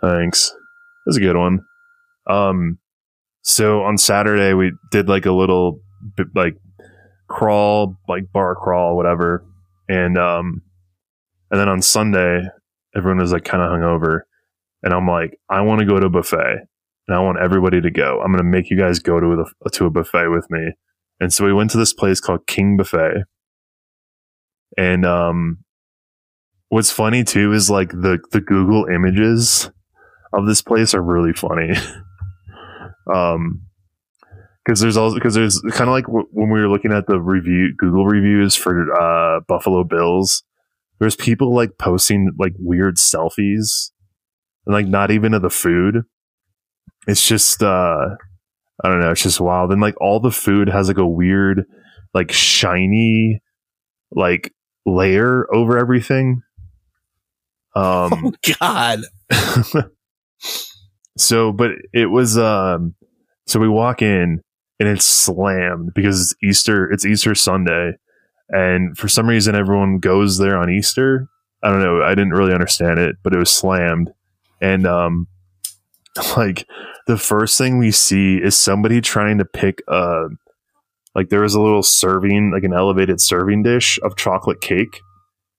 [0.00, 0.52] Thanks.
[1.06, 1.60] That's a good one.
[2.28, 2.78] Um,
[3.42, 5.80] so on Saturday we did like a little
[6.16, 6.56] bit like
[7.28, 9.44] crawl, like bar crawl, whatever,
[9.88, 10.62] and um,
[11.50, 12.42] and then on Sunday
[12.96, 14.20] everyone was like kind of hungover,
[14.82, 16.66] and I'm like, I want to go to a buffet,
[17.06, 18.20] and I want everybody to go.
[18.20, 20.72] I'm gonna make you guys go to the to a buffet with me,
[21.20, 23.24] and so we went to this place called King Buffet,
[24.76, 25.58] and um,
[26.68, 29.70] what's funny too is like the the Google images
[30.32, 31.70] of this place are really funny.
[33.14, 33.62] um,
[34.68, 37.18] because there's also because there's kind of like w- when we were looking at the
[37.18, 40.42] review Google reviews for uh, Buffalo Bills.
[41.00, 43.92] There's people like posting like weird selfies,
[44.66, 46.02] and like not even of the food.
[47.06, 48.08] It's just uh,
[48.84, 49.10] I don't know.
[49.10, 49.72] It's just wild.
[49.72, 51.64] And like all the food has like a weird,
[52.12, 53.40] like shiny,
[54.10, 54.52] like
[54.84, 56.42] layer over everything.
[57.74, 59.00] Um, Oh God.
[61.16, 62.94] so but it was um
[63.46, 64.42] so we walk in
[64.78, 67.92] and it's slammed because it's easter it's easter sunday.
[68.50, 71.28] And for some reason everyone goes there on easter.
[71.62, 72.02] I don't know.
[72.02, 74.12] I didn't really understand it but it was slammed.
[74.60, 75.26] And um
[76.36, 76.66] like
[77.06, 80.28] the first thing we see is somebody trying to pick a
[81.14, 85.00] like there was a little serving like an elevated serving dish of chocolate cake.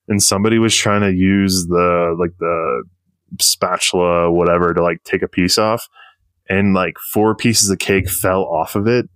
[0.08, 2.84] And somebody was trying to use the like the
[3.38, 5.88] spatula whatever to like take a piece off
[6.50, 9.08] and like four pieces of cake fell off of it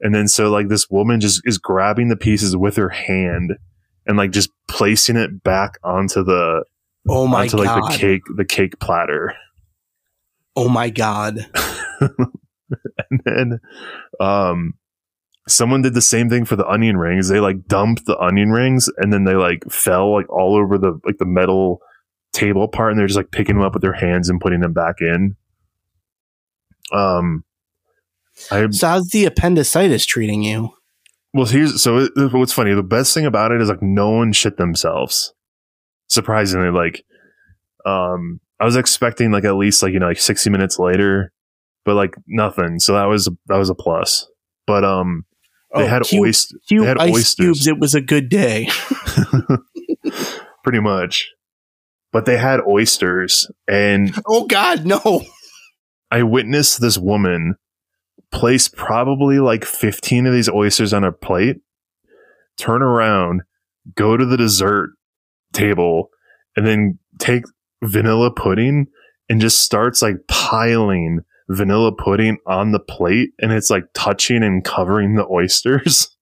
[0.00, 3.52] and then so like this woman just is grabbing the pieces with her hand
[4.06, 6.64] and like just placing it back onto the
[7.08, 7.66] Oh my onto God.
[7.66, 9.34] like the cake the cake platter
[10.56, 11.46] Oh my God.
[12.00, 13.60] and then
[14.20, 14.74] um
[15.48, 18.88] someone did the same thing for the onion rings they like dumped the onion rings
[18.98, 21.80] and then they like fell like all over the like the metal
[22.32, 24.72] table part and they're just like picking them up with their hands and putting them
[24.72, 25.36] back in
[26.92, 27.44] um
[28.50, 30.70] i So how's the appendicitis treating you?
[31.34, 34.32] well here's so it, what's funny the best thing about it is like no one
[34.32, 35.32] shit themselves
[36.08, 37.04] surprisingly like
[37.86, 41.32] um i was expecting like at least like you know like 60 minutes later
[41.84, 44.26] but like nothing so that was that was a plus
[44.66, 45.24] but um
[45.74, 47.36] they Oh, had cute, oyster they had ice oysters.
[47.36, 47.66] cubes.
[47.68, 48.68] It was a good day.
[50.64, 51.28] pretty much
[52.12, 55.22] but they had oysters and Oh God, no.
[56.10, 57.54] I witnessed this woman
[58.32, 61.56] place probably like 15 of these oysters on a plate
[62.56, 63.42] turn around
[63.94, 64.90] go to the dessert
[65.52, 66.10] table
[66.56, 67.44] and then take
[67.82, 68.86] vanilla pudding
[69.28, 74.64] and just starts like piling vanilla pudding on the plate and it's like touching and
[74.64, 76.16] covering the oysters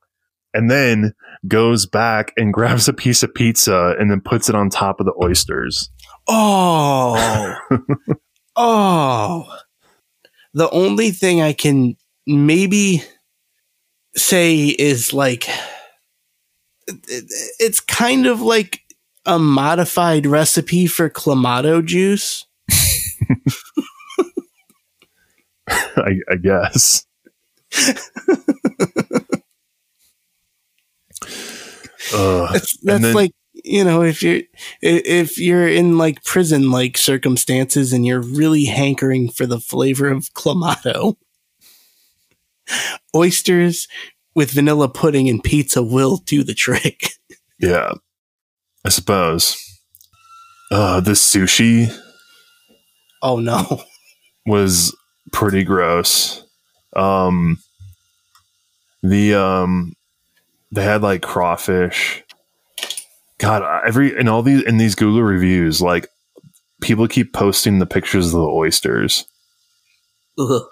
[0.54, 1.12] and then
[1.46, 5.06] goes back and grabs a piece of pizza and then puts it on top of
[5.06, 5.90] the oysters
[6.28, 7.56] Oh.
[8.56, 9.58] oh.
[10.54, 13.02] The only thing I can maybe
[14.14, 15.48] say is like
[17.58, 18.80] it's kind of like
[19.24, 22.44] a modified recipe for clamato juice.
[25.68, 27.06] I, I guess
[32.14, 32.48] Ugh.
[32.52, 33.32] That's, that's then- like
[33.64, 34.42] you know if you're
[34.80, 40.32] if you're in like prison like circumstances and you're really hankering for the flavor of
[40.34, 41.16] clamato
[43.14, 43.88] oysters
[44.34, 47.12] with vanilla pudding and pizza will do the trick
[47.62, 47.92] Yeah,
[48.84, 49.56] I suppose.
[50.72, 51.96] Uh, the sushi
[53.22, 53.84] oh no
[54.46, 54.96] was
[55.32, 56.44] pretty gross.
[56.96, 57.58] Um,
[59.02, 59.92] the um,
[60.72, 62.24] they had like crawfish.
[63.42, 66.06] God, every in all these in these Google reviews, like
[66.80, 69.26] people keep posting the pictures of the oysters.
[70.38, 70.62] Ugh.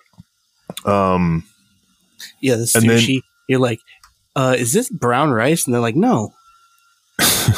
[0.87, 1.43] Um,
[2.41, 3.23] Yeah, the And then- sushi.
[3.49, 3.81] You're like,
[4.37, 5.65] uh, is this brown rice?
[5.67, 6.33] And they're like, no.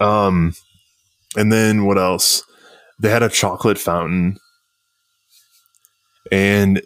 [0.00, 0.54] um,
[1.36, 2.42] and then what else?
[2.98, 4.38] They had a chocolate fountain,
[6.32, 6.80] and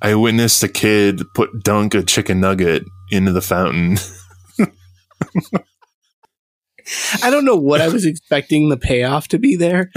[0.00, 3.98] I witnessed a kid put dunk a chicken nugget into the fountain.
[7.22, 9.90] I don't know what I was expecting the payoff to be there,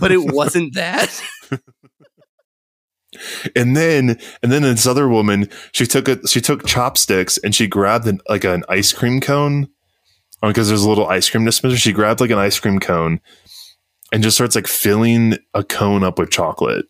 [0.00, 1.20] but it wasn't that.
[3.56, 7.66] and then and then this other woman she took a she took chopsticks and she
[7.66, 9.68] grabbed an, like an ice cream cone.
[10.40, 11.76] Oh, because there's a little ice cream dispenser.
[11.76, 13.20] She grabbed like an ice cream cone
[14.12, 16.86] and just starts like filling a cone up with chocolate.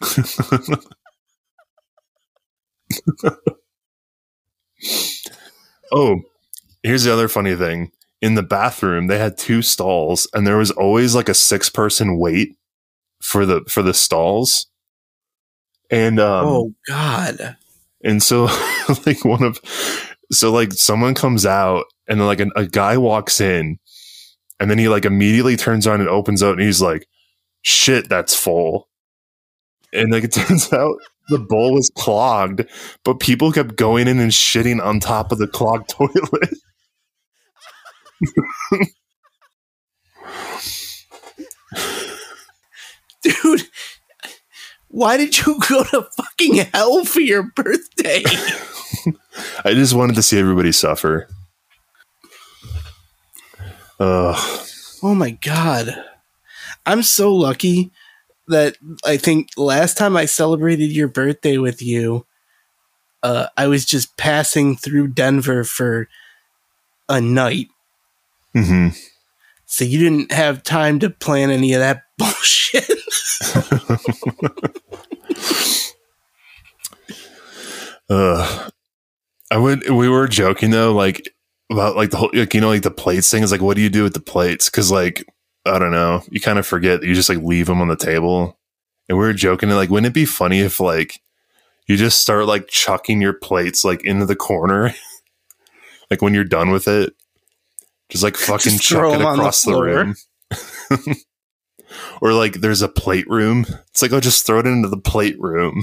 [5.94, 6.22] Oh
[6.82, 7.90] here's the other funny thing.
[8.20, 12.18] In the bathroom they had two stalls and there was always like a six person
[12.18, 12.56] wait
[13.20, 14.66] for the for the stalls.
[15.90, 17.56] And um oh God.
[18.04, 18.44] and so
[19.06, 19.60] like one of
[20.30, 23.78] so like someone comes out and then like an, a guy walks in
[24.60, 27.06] and then he like immediately turns on and opens up and he's like
[27.62, 28.88] shit that's full.
[29.92, 30.96] And like it turns out
[31.28, 32.64] the bowl was clogged
[33.04, 36.54] but people kept going in and shitting on top of the clogged toilet
[43.22, 43.62] Dude,
[44.88, 48.22] why did you go to fucking hell for your birthday?
[49.64, 51.26] i just wanted to see everybody suffer
[54.02, 54.66] Ugh.
[55.02, 55.94] oh my God.
[56.84, 57.92] I'm so lucky
[58.48, 62.26] that I think last time I celebrated your birthday with you,
[63.22, 66.08] uh, I was just passing through Denver for
[67.08, 67.68] a night.
[68.54, 68.88] Hmm
[69.66, 72.90] So you didn't have time to plan any of that bullshit.
[78.10, 78.72] Ugh.
[79.50, 79.88] I would.
[79.90, 81.28] We were joking though, like
[81.70, 83.82] about like the whole, like you know, like the plates thing is like, what do
[83.82, 84.70] you do with the plates?
[84.70, 85.26] Because like
[85.66, 87.96] I don't know, you kind of forget that you just like leave them on the
[87.96, 88.58] table.
[89.08, 91.20] And we were joking, and like, wouldn't it be funny if like
[91.86, 94.94] you just start like chucking your plates like into the corner,
[96.10, 97.14] like when you're done with it,
[98.12, 100.14] just like fucking Just chuck it on the across the, room.
[102.20, 103.64] or like there's a plate room.
[103.88, 105.82] It's like, oh, just throw it into the plate room.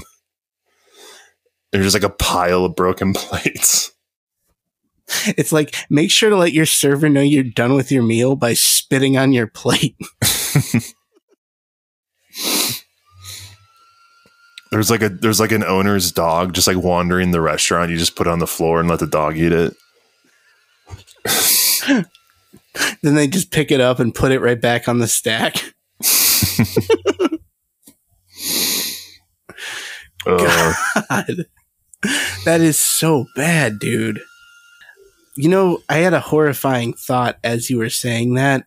[1.72, 3.90] There's just like a pile of broken plates.
[5.36, 8.54] It's like make sure to let your server know you're done with your meal by
[8.54, 9.96] spitting on your plate.
[14.70, 17.90] There's like a there's like an owner's dog just like wandering the restaurant.
[17.90, 19.74] You just put it on the floor and let the dog eat it.
[23.02, 25.56] then they just pick it up and put it right back on the stack.
[30.24, 31.46] God.
[32.44, 34.20] That is so bad, dude.
[35.36, 38.64] You know, I had a horrifying thought as you were saying that,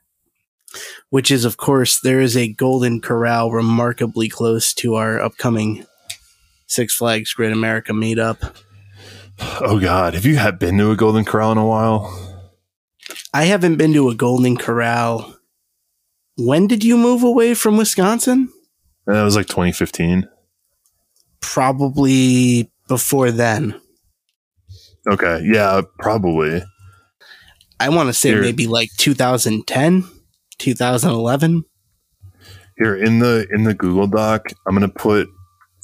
[1.10, 5.86] which is, of course, there is a Golden Corral remarkably close to our upcoming
[6.68, 8.56] Six Flags Great America meetup.
[9.62, 12.33] oh God, have you been to a Golden Corral in a while?
[13.34, 15.38] I haven't been to a Golden Corral.
[16.38, 18.50] When did you move away from Wisconsin?
[19.06, 20.28] That was like 2015.
[21.42, 23.80] Probably before then.
[25.08, 26.64] Okay, yeah, probably.
[27.80, 28.42] I want to say Here.
[28.42, 30.06] maybe like 2010,
[30.58, 31.66] 2011.
[32.78, 35.28] Here in the in the Google Doc, I'm gonna put.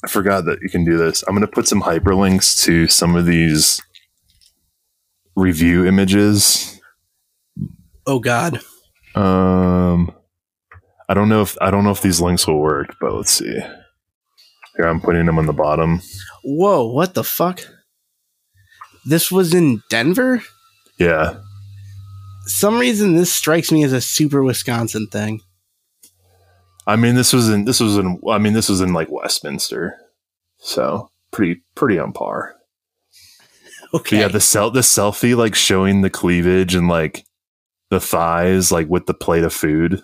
[0.02, 1.22] I forgot that you can do this.
[1.28, 3.82] I'm gonna put some hyperlinks to some of these
[5.36, 6.79] review images.
[8.06, 8.60] Oh, God.
[9.14, 10.12] Um,
[11.08, 13.60] I don't know if I don't know if these links will work, but let's see.
[14.76, 16.00] Here, I'm putting them on the bottom.
[16.44, 17.60] Whoa, what the fuck?
[19.04, 20.42] This was in Denver?
[20.98, 21.36] Yeah,
[22.46, 25.40] Some reason this strikes me as a super Wisconsin thing.
[26.86, 29.96] I mean this was in this was in I mean this was in like Westminster,
[30.58, 32.54] so pretty pretty on par.
[33.92, 34.20] But Okay.
[34.20, 37.24] yeah, the sel the selfie like showing the cleavage and like
[37.90, 40.02] the thighs like with the plate of food.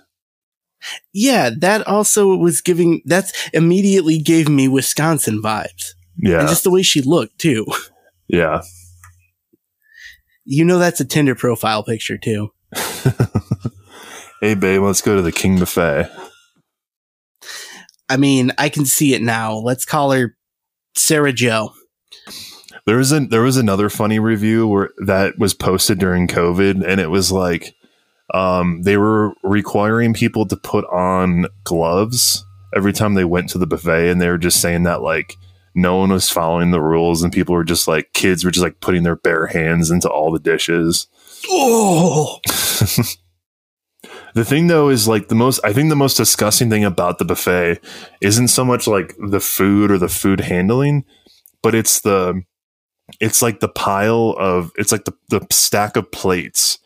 [1.12, 5.94] yeah, that also was giving that's immediately gave me Wisconsin vibes.
[6.18, 7.66] Yeah, And just the way she looked too.
[8.28, 8.62] yeah.
[10.44, 12.52] You know that's a Tinder profile picture too.
[14.40, 16.08] hey babe, let's go to the King Buffet.
[18.08, 19.54] I mean, I can see it now.
[19.54, 20.36] Let's call her
[20.96, 21.72] Sarah Joe.
[22.86, 27.00] There was an there was another funny review where that was posted during COVID, and
[27.00, 27.74] it was like
[28.36, 33.66] um, they were requiring people to put on gloves every time they went to the
[33.66, 35.34] buffet, and they were just saying that like
[35.74, 38.80] no one was following the rules and people were just like kids were just like
[38.80, 41.06] putting their bare hands into all the dishes.
[41.48, 42.40] Oh,
[44.36, 47.24] The thing though is like the most I think the most disgusting thing about the
[47.24, 47.80] buffet
[48.20, 51.06] isn't so much like the food or the food handling,
[51.62, 52.42] but it's the
[53.18, 56.78] it's like the pile of it's like the, the stack of plates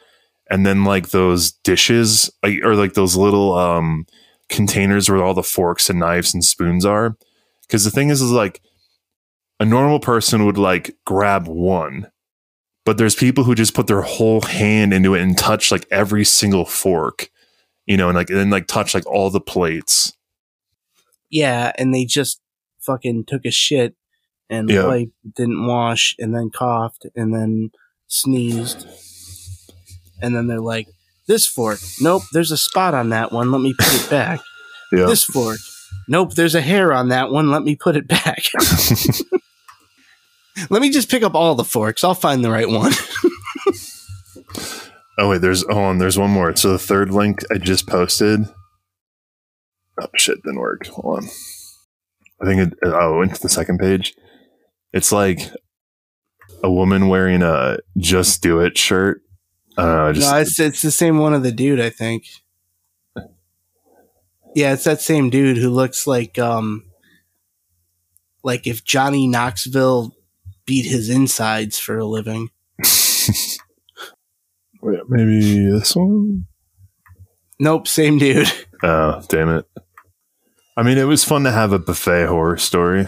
[0.51, 4.07] and then like those dishes like or like those little um
[4.49, 7.17] containers where all the forks and knives and spoons are.
[7.69, 8.61] Cause the thing is is like
[9.61, 12.11] a normal person would like grab one
[12.87, 16.25] but there's people who just put their whole hand into it and touch like every
[16.25, 17.29] single fork
[17.87, 20.13] you know and like and then like touch like all the plates
[21.31, 22.41] yeah, and they just
[22.81, 23.95] fucking took a shit
[24.49, 24.87] and Yeah.
[24.87, 27.71] wiped, didn't wash, and then coughed, and then
[28.09, 28.85] sneezed,
[30.23, 30.89] and then they're like,
[31.27, 33.51] "This fork, nope, there's a spot on that one.
[33.53, 34.41] Let me put it back."
[34.93, 35.59] yeah This fork,
[36.09, 37.51] nope, there's a hair on that one.
[37.51, 38.45] Let me put it back.
[40.68, 42.05] Let me just pick up all the forks.
[42.05, 42.93] I'll find the right one.
[45.21, 48.41] oh wait there's oh and there's one more so the third link i just posted
[50.01, 51.25] oh shit didn't work hold on
[52.41, 54.14] i think it oh went to the second page
[54.93, 55.41] it's like
[56.62, 59.21] a woman wearing a just do it shirt
[59.77, 62.27] i just no, it's, it's the same one of the dude, I think.
[64.55, 66.85] Yeah, it's that same dude who looks like um
[68.43, 70.12] like if Johnny Knoxville
[70.66, 72.51] beat his insides for a living.
[74.83, 76.47] Wait, maybe this one
[77.59, 78.51] Nope, same dude.
[78.83, 79.66] Oh, damn it.
[80.75, 83.07] I mean, it was fun to have a buffet horror story.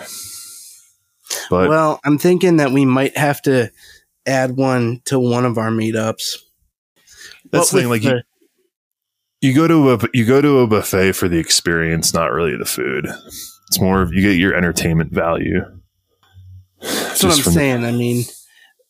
[1.48, 3.70] But well, I'm thinking that we might have to
[4.26, 6.36] add one to one of our meetups.
[7.52, 8.12] That's the thing, like with
[9.40, 12.56] you, you go to a you go to a buffet for the experience, not really
[12.56, 13.06] the food.
[13.68, 15.60] It's more of you get your entertainment value.
[16.80, 17.84] That's what I'm saying.
[17.84, 18.24] I mean,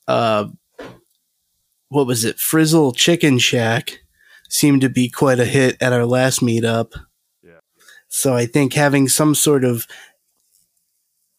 [0.08, 0.46] uh,
[1.88, 2.38] what was it?
[2.38, 4.00] Frizzle Chicken Shack
[4.48, 6.92] seemed to be quite a hit at our last meetup.
[7.42, 7.60] Yeah.
[8.08, 9.86] So I think having some sort of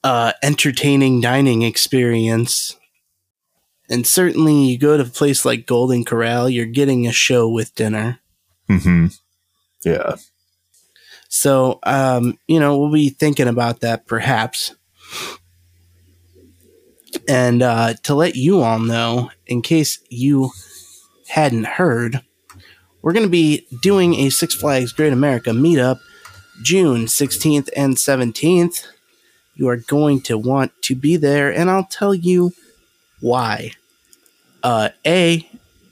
[0.04, 2.78] uh, entertaining dining experience,
[3.94, 7.76] and certainly you go to a place like Golden Corral, you're getting a show with
[7.76, 8.20] dinner.
[8.68, 9.08] hmm
[9.84, 10.16] Yeah.
[11.30, 14.74] So, um, you know, we'll be thinking about that perhaps.
[17.28, 20.50] And uh, to let you all know, in case you
[21.28, 22.22] hadn't heard,
[23.04, 26.00] we're going to be doing a Six Flags Great America meetup
[26.64, 28.88] June 16th and 17th.
[29.56, 32.54] You are going to want to be there, and I'll tell you
[33.22, 33.74] why.
[34.64, 35.48] Uh, a,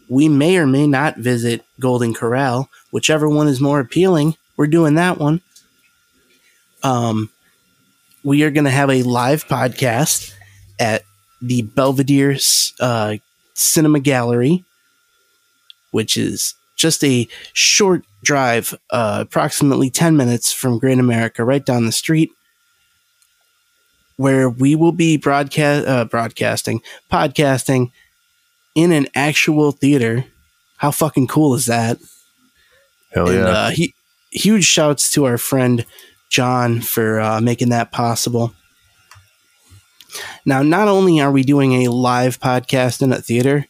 [0.08, 4.36] we may or may not visit Golden Corral, whichever one is more appealing.
[4.56, 5.42] We're doing that one.
[6.84, 7.30] Um,
[8.24, 10.34] we are going to have a live podcast
[10.80, 11.04] at
[11.42, 12.38] the Belvedere
[12.80, 13.18] uh,
[13.54, 14.64] Cinema Gallery,
[15.92, 21.86] which is just a short drive, uh, approximately 10 minutes from Great America, right down
[21.86, 22.32] the street,
[24.18, 27.92] where we will be broadcast, uh, broadcasting, podcasting
[28.76, 30.26] in an actual theater.
[30.78, 31.98] How fucking cool is that?
[33.12, 33.46] Hell and yeah.
[33.46, 33.94] uh, he,
[34.32, 35.86] huge shouts to our friend
[36.30, 38.54] John for uh, making that possible.
[40.46, 43.66] Now, not only are we doing a live podcast in a theater,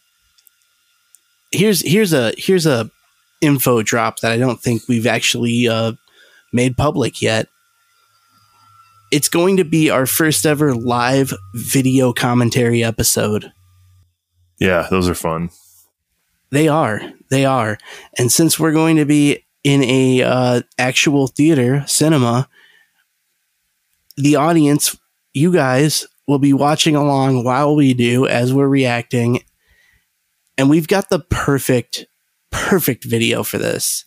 [1.50, 2.90] here's here's a here's a
[3.40, 5.92] info drop that I don't think we've actually uh,
[6.52, 7.48] made public yet.
[9.10, 13.52] It's going to be our first ever live video commentary episode.
[14.62, 15.50] Yeah, those are fun.
[16.50, 17.00] They are.
[17.30, 17.78] They are.
[18.18, 22.48] And since we're going to be in a uh, actual theater cinema,
[24.16, 24.96] the audience,
[25.32, 29.42] you guys, will be watching along while we do as we're reacting.
[30.56, 32.06] And we've got the perfect,
[32.50, 34.04] perfect video for this.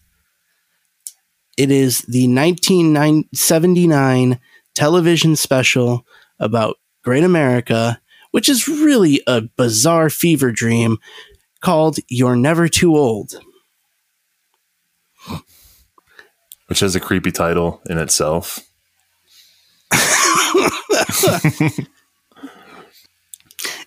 [1.58, 4.39] It is the 1979
[4.74, 6.06] television special
[6.39, 7.99] about Great America,
[8.36, 10.97] which is really a bizarre fever dream
[11.61, 13.39] called You're Never Too Old.
[16.67, 18.59] Which has a creepy title in itself.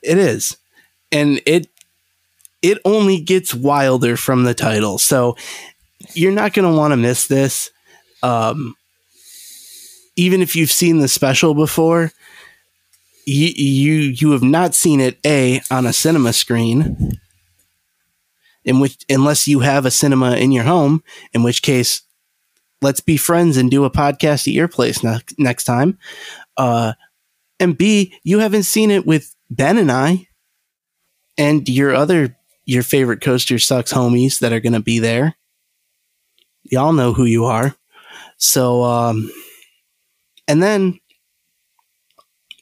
[0.01, 0.57] It is.
[1.13, 1.69] And it
[2.63, 4.97] it only gets wilder from the title.
[4.97, 5.37] So
[6.15, 7.71] you're not going to want to miss this.
[8.23, 8.77] Um
[10.17, 12.13] even if you've seen the special before,
[13.33, 17.19] you you have not seen it a on a cinema screen.
[18.65, 21.03] In which unless you have a cinema in your home,
[21.33, 22.03] in which case
[22.83, 25.99] let's be friends and do a podcast at your place ne- next time.
[26.57, 26.95] Uh
[27.61, 30.29] And B, you haven't seen it with Ben and I
[31.37, 35.37] and your other your favorite coaster sucks homies that are going to be there.
[36.65, 37.75] Y'all know who you are.
[38.39, 39.31] So um
[40.47, 41.01] and then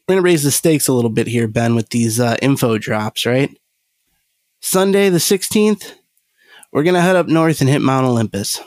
[0.08, 3.26] going to raise the stakes a little bit here, Ben, with these uh, info drops,
[3.26, 3.56] right?
[4.60, 5.94] Sunday the 16th,
[6.72, 8.60] we're going to head up north and hit Mount Olympus.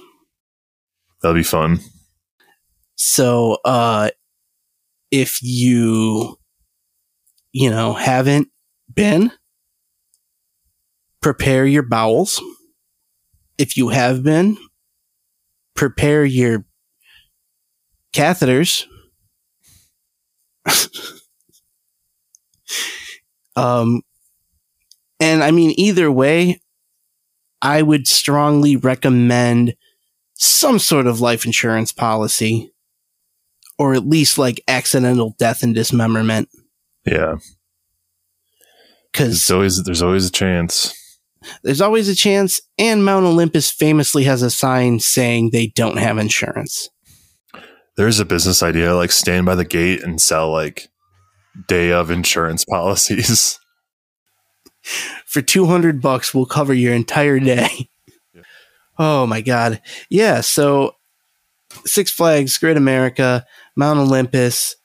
[1.22, 1.80] That'll be fun.
[2.96, 4.10] So, uh,
[5.12, 6.38] if you,
[7.52, 8.50] you know, haven't
[8.94, 9.32] been,
[11.22, 12.42] prepare your bowels.
[13.58, 14.58] If you have been,
[15.76, 16.66] prepare your
[18.14, 18.86] catheters.
[23.60, 24.02] um,
[25.20, 26.62] and I mean, either way,
[27.62, 29.76] I would strongly recommend
[30.36, 32.72] some sort of life insurance policy
[33.78, 36.50] or at least like accidental death and dismemberment.
[37.06, 37.36] Yeah.
[39.14, 40.94] Cause there's always, there's always a chance.
[41.64, 42.62] There's always a chance.
[42.78, 46.90] And Mount Olympus famously has a sign saying they don't have insurance.
[47.96, 50.89] There's a business idea like stand by the gate and sell like
[51.68, 53.60] day of insurance policies.
[55.26, 57.90] For 200 bucks, we'll cover your entire day.
[58.34, 58.42] Yeah.
[58.98, 59.82] Oh my God.
[60.10, 60.42] Yeah.
[60.42, 60.96] So
[61.86, 63.46] Six Flags, Great America,
[63.76, 64.76] Mount Olympus.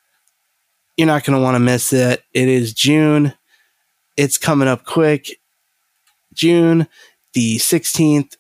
[0.96, 2.22] You're not going to want to miss it.
[2.32, 3.34] It is June.
[4.16, 5.40] It's coming up quick.
[6.32, 6.86] June
[7.32, 8.36] the 16th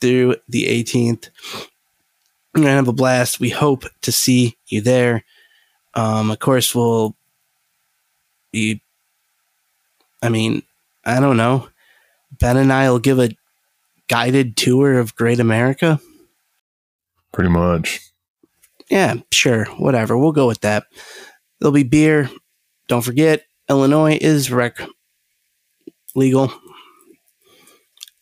[0.00, 1.30] through the 18th.
[2.54, 3.40] We're going to have a blast.
[3.40, 5.24] We hope to see you there.
[5.94, 7.16] Um, of course, we'll
[8.52, 8.82] be,
[10.22, 10.62] I mean,
[11.04, 11.68] I don't know.
[12.38, 13.30] Ben and I will give a
[14.08, 16.00] guided tour of Great America.
[17.32, 18.00] Pretty much.
[18.90, 19.64] Yeah, sure.
[19.78, 20.18] Whatever.
[20.18, 20.84] We'll go with that.
[21.60, 22.30] There'll be beer.
[22.88, 24.80] Don't forget, Illinois is rec
[26.14, 26.52] legal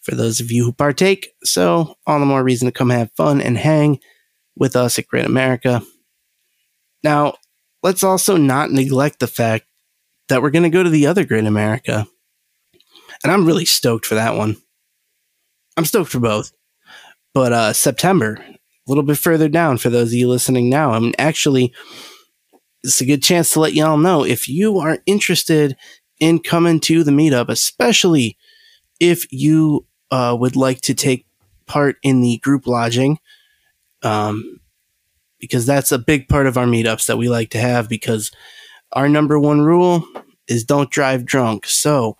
[0.00, 1.30] for those of you who partake.
[1.44, 4.00] So, all the more reason to come have fun and hang
[4.56, 5.82] with us at Great America.
[7.02, 7.34] Now,
[7.82, 9.66] let's also not neglect the fact
[10.28, 12.06] that we're going to go to the other Great America.
[13.22, 14.56] And I'm really stoked for that one.
[15.76, 16.52] I'm stoked for both.
[17.34, 20.92] But uh, September, a little bit further down for those of you listening now.
[20.92, 21.72] I mean, actually,
[22.82, 25.76] it's a good chance to let y'all know if you are interested
[26.18, 28.36] in coming to the meetup, especially
[28.98, 31.26] if you uh, would like to take
[31.66, 33.18] part in the group lodging.
[34.02, 34.59] Um,
[35.40, 38.30] because that's a big part of our meetups that we like to have because
[38.92, 40.04] our number one rule
[40.48, 41.66] is don't drive drunk.
[41.66, 42.16] So,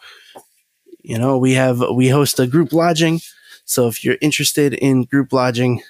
[1.03, 3.21] you know, we have we host a group lodging.
[3.65, 5.83] So if you're interested in group lodging,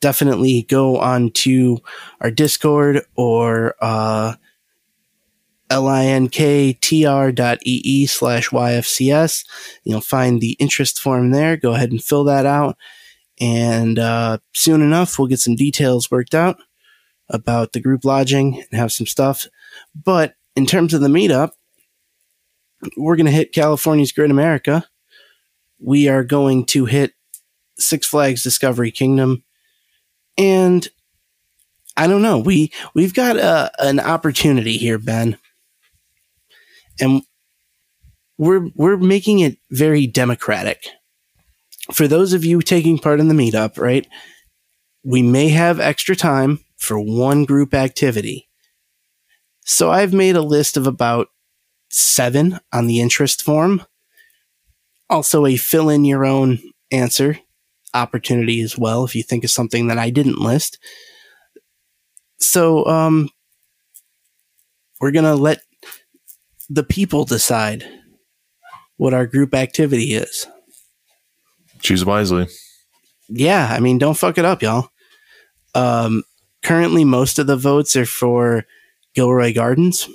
[0.00, 1.78] definitely go on to
[2.20, 4.34] our Discord or uh
[5.70, 6.86] linktr.ee
[8.06, 9.44] slash YFCS.
[9.84, 11.56] You'll find the interest form there.
[11.56, 12.78] Go ahead and fill that out.
[13.40, 16.58] And uh, soon enough, we'll get some details worked out
[17.28, 19.46] about the group lodging and have some stuff.
[19.94, 21.52] But in terms of the meetup,
[22.96, 24.84] we're going to hit California's Great America.
[25.78, 27.12] We are going to hit
[27.78, 29.44] Six Flags Discovery Kingdom.
[30.36, 30.88] And
[31.96, 35.36] I don't know, we we've got a, an opportunity here, Ben.
[37.00, 37.22] And
[38.36, 40.86] we're we're making it very democratic
[41.92, 44.06] for those of you taking part in the meetup, right,
[45.04, 48.48] we may have extra time for one group activity.
[49.64, 51.28] So I've made a list of about
[51.90, 53.84] seven on the interest form.
[55.10, 56.58] Also, a fill in your own
[56.90, 57.38] answer
[57.94, 60.78] opportunity as well if you think of something that I didn't list.
[62.38, 63.30] So, um,
[65.00, 65.62] we're going to let
[66.68, 67.84] the people decide
[68.96, 70.46] what our group activity is.
[71.80, 72.48] Choose wisely.
[73.28, 74.88] Yeah, I mean, don't fuck it up, y'all.
[75.74, 76.24] Um,
[76.62, 78.64] currently, most of the votes are for
[79.14, 80.08] Gilroy Gardens.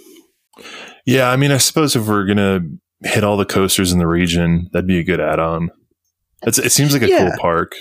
[1.05, 2.61] Yeah, I mean, I suppose if we're gonna
[3.01, 5.69] hit all the coasters in the region, that'd be a good add-on.
[6.43, 7.29] It's, it seems like a yeah.
[7.29, 7.75] cool park.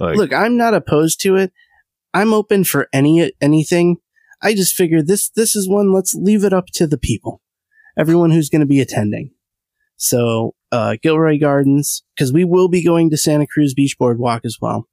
[0.00, 1.52] Like, Look, I'm not opposed to it.
[2.12, 3.96] I'm open for any anything.
[4.40, 5.92] I just figure this this is one.
[5.92, 7.42] Let's leave it up to the people,
[7.98, 9.32] everyone who's going to be attending.
[9.96, 14.58] So uh, Gilroy Gardens, because we will be going to Santa Cruz Beach Boardwalk as
[14.60, 14.88] well.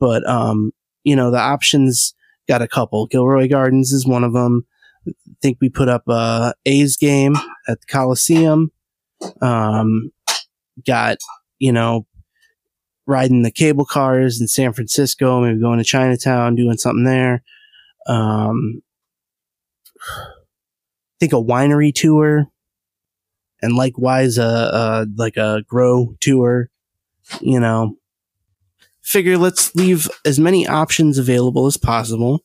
[0.00, 0.72] But um,
[1.04, 2.14] you know, the options
[2.48, 3.06] got a couple.
[3.06, 4.66] Gilroy Gardens is one of them.
[5.06, 7.36] I think we put up a A's game
[7.68, 8.72] at the Coliseum.
[9.42, 10.10] Um,
[10.86, 11.18] got
[11.58, 12.06] you know
[13.06, 17.42] riding the cable cars in San Francisco, maybe going to Chinatown, doing something there.
[18.06, 18.82] Um,
[20.16, 22.46] I think a winery tour,
[23.64, 26.68] and likewise a, a like a grow tour.
[27.40, 27.96] You know,
[29.00, 32.44] figure let's leave as many options available as possible,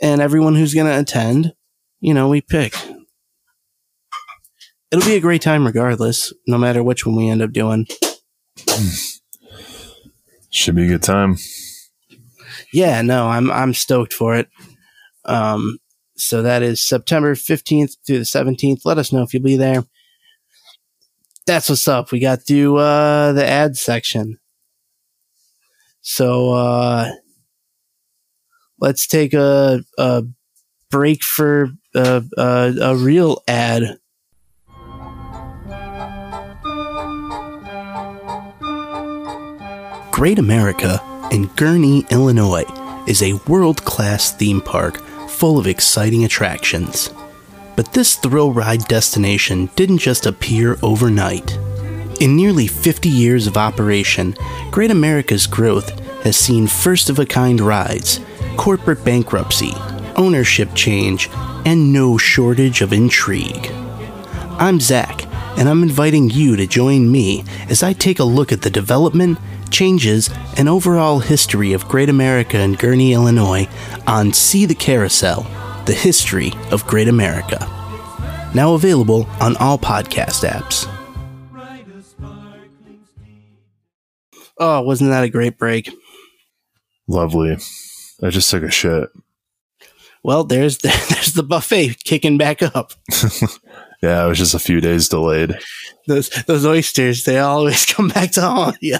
[0.00, 1.52] and everyone who's going to attend,
[2.00, 2.74] you know, we pick.
[4.92, 7.86] It'll be a great time regardless, no matter which one we end up doing.
[8.68, 8.88] Hmm.
[10.50, 11.36] Should be a good time.
[12.72, 14.48] Yeah, no, I'm I'm stoked for it.
[15.24, 15.78] Um,
[16.16, 18.82] so that is September 15th through the 17th.
[18.84, 19.84] Let us know if you'll be there.
[21.46, 22.10] That's what's up.
[22.10, 24.38] We got to uh, the ad section.
[26.00, 27.10] So uh,
[28.80, 30.24] let's take a, a
[30.90, 33.98] break for a, a, a real ad.
[40.10, 42.64] Great America in Gurnee, Illinois
[43.06, 44.96] is a world class theme park
[45.28, 47.10] full of exciting attractions.
[47.76, 51.58] But this thrill ride destination didn't just appear overnight.
[52.20, 54.34] In nearly 50 years of operation,
[54.70, 55.90] Great America's growth
[56.24, 58.20] has seen first of a kind rides,
[58.56, 59.74] corporate bankruptcy,
[60.16, 61.28] ownership change,
[61.66, 63.70] and no shortage of intrigue.
[64.58, 65.26] I'm Zach,
[65.58, 69.38] and I'm inviting you to join me as I take a look at the development,
[69.70, 73.68] changes, and overall history of Great America and Gurnee, Illinois
[74.06, 75.46] on See the Carousel
[75.86, 77.58] The History of Great America.
[78.54, 80.86] Now available on all podcast apps.
[84.58, 85.90] Oh, wasn't that a great break?
[87.06, 87.56] Lovely.
[88.22, 89.10] I just took a shit.
[90.22, 92.92] Well, there's there's the buffet kicking back up.
[94.02, 95.58] Yeah, it was just a few days delayed.
[96.06, 98.98] Those those oysters, they always come back to haunt you.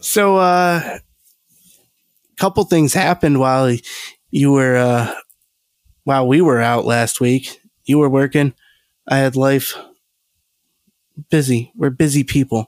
[0.00, 0.98] So, uh,
[2.38, 3.74] couple things happened while
[4.30, 5.14] you were uh,
[6.04, 7.60] while we were out last week.
[7.84, 8.54] You were working.
[9.08, 9.74] I had life.
[11.30, 11.72] Busy.
[11.76, 12.66] We're busy people.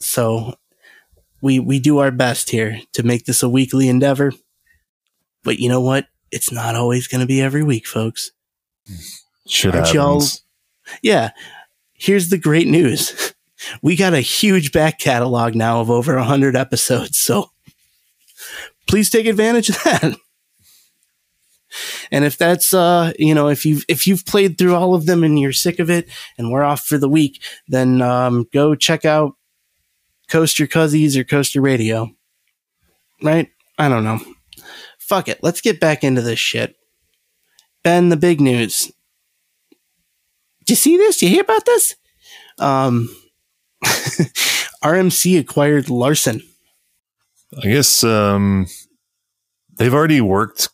[0.00, 0.54] So
[1.40, 4.32] we we do our best here to make this a weekly endeavor.
[5.44, 6.06] But you know what?
[6.30, 8.32] It's not always going to be every week, folks.
[9.46, 10.22] Shit Aren't y'all-
[11.02, 11.30] Yeah.
[11.92, 13.34] Here's the great news.
[13.80, 17.16] We got a huge back catalog now of over 100 episodes.
[17.16, 17.51] So
[18.86, 20.16] please take advantage of that.
[22.10, 25.24] And if that's uh you know if you've if you've played through all of them
[25.24, 29.04] and you're sick of it and we're off for the week, then um go check
[29.04, 29.36] out
[30.28, 32.10] Coast Coaster Cuzzies or Coaster Radio.
[33.22, 33.48] Right?
[33.78, 34.20] I don't know.
[34.98, 35.40] Fuck it.
[35.42, 36.76] Let's get back into this shit.
[37.82, 38.92] Ben, the big news.
[40.60, 41.18] Did you see this?
[41.18, 41.96] Do You hear about this?
[42.58, 43.14] Um,
[44.84, 46.42] RMC acquired Larson.
[47.58, 48.66] I guess um,
[49.76, 50.68] they've already worked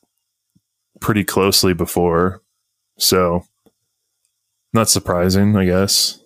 [1.01, 2.43] pretty closely before,
[2.99, 3.45] so
[4.73, 5.57] not surprising.
[5.57, 6.21] I guess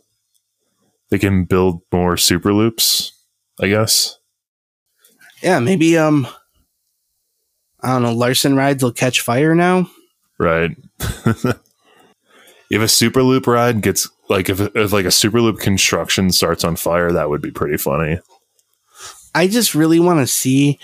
[1.10, 3.12] they can build more super loops.
[3.60, 4.18] I guess.
[5.42, 6.26] Yeah, maybe um,
[7.80, 8.14] I don't know.
[8.14, 9.90] Larson rides will catch fire now.
[10.38, 10.76] Right.
[10.98, 16.64] if a super loop ride gets like if, if like a super loop construction starts
[16.64, 18.18] on fire, that would be pretty funny.
[19.34, 20.78] I just really want to see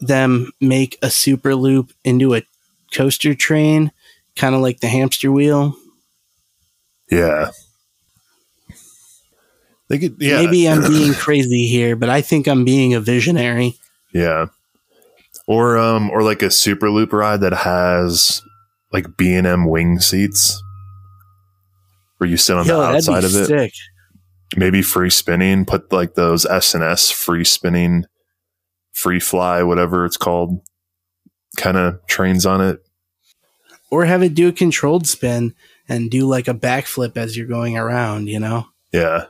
[0.00, 2.42] them make a super loop into a
[2.92, 3.92] coaster train,
[4.36, 5.76] kind of like the hamster wheel.
[7.10, 7.50] Yeah.
[9.88, 10.42] They could yeah.
[10.42, 13.76] Maybe I'm being crazy here, but I think I'm being a visionary.
[14.12, 14.46] Yeah.
[15.46, 18.42] Or um or like a super loop ride that has
[18.92, 20.62] like B and M wing seats
[22.18, 23.46] where you sit on Yo, the outside of it.
[23.46, 23.72] sick.
[24.56, 28.06] Maybe free spinning, put like those S and S free spinning,
[28.92, 30.60] free fly, whatever it's called,
[31.56, 32.80] kind of trains on it.
[33.90, 35.54] Or have it do a controlled spin
[35.88, 38.66] and do like a backflip as you're going around, you know?
[38.92, 39.26] Yeah.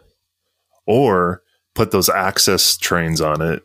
[0.86, 1.42] Or
[1.74, 3.62] put those access trains on it.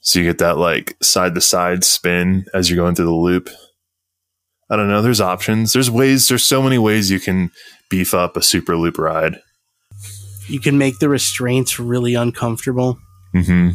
[0.00, 3.48] So you get that like side to side spin as you're going through the loop.
[4.70, 5.02] I don't know.
[5.02, 5.72] There's options.
[5.72, 6.28] There's ways.
[6.28, 7.50] There's so many ways you can
[7.90, 9.40] beef up a super loop ride.
[10.48, 12.98] You can make the restraints really uncomfortable.
[13.32, 13.70] hmm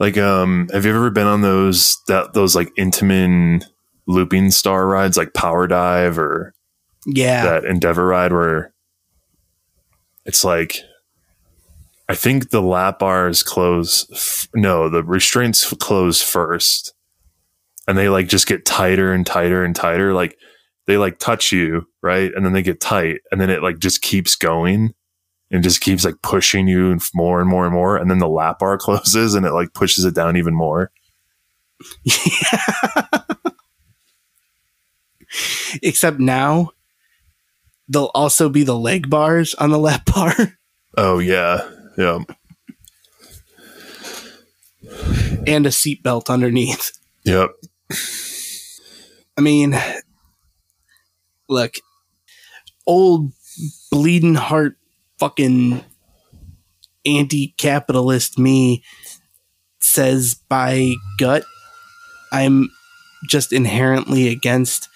[0.00, 3.64] Like, um, have you ever been on those that those like Intamin
[4.06, 6.52] looping star rides, like Power Dive or
[7.06, 7.44] Yeah.
[7.44, 8.72] that Endeavor ride, where
[10.26, 10.76] it's like,
[12.08, 14.06] I think the lap bars close.
[14.12, 16.92] F- no, the restraints f- close first,
[17.88, 20.12] and they like just get tighter and tighter and tighter.
[20.12, 20.36] Like
[20.86, 24.02] they like touch you, right, and then they get tight, and then it like just
[24.02, 24.94] keeps going
[25.50, 28.28] and just keeps like pushing you and more and more and more, and then the
[28.28, 30.90] lap bar closes and it like pushes it down even more.
[35.82, 36.70] Except now,
[37.88, 40.34] there'll also be the leg bars on the lap bar.
[40.96, 41.68] Oh yeah,
[41.98, 42.20] yeah.
[45.44, 46.92] and a seatbelt underneath.
[47.24, 47.50] Yep.
[49.36, 49.76] I mean,
[51.54, 51.74] look,
[52.86, 53.32] old
[53.90, 54.76] bleeding heart
[55.18, 55.82] fucking
[57.06, 58.82] anti capitalist me
[59.80, 61.44] says by gut,
[62.32, 62.68] I'm
[63.28, 64.88] just inherently against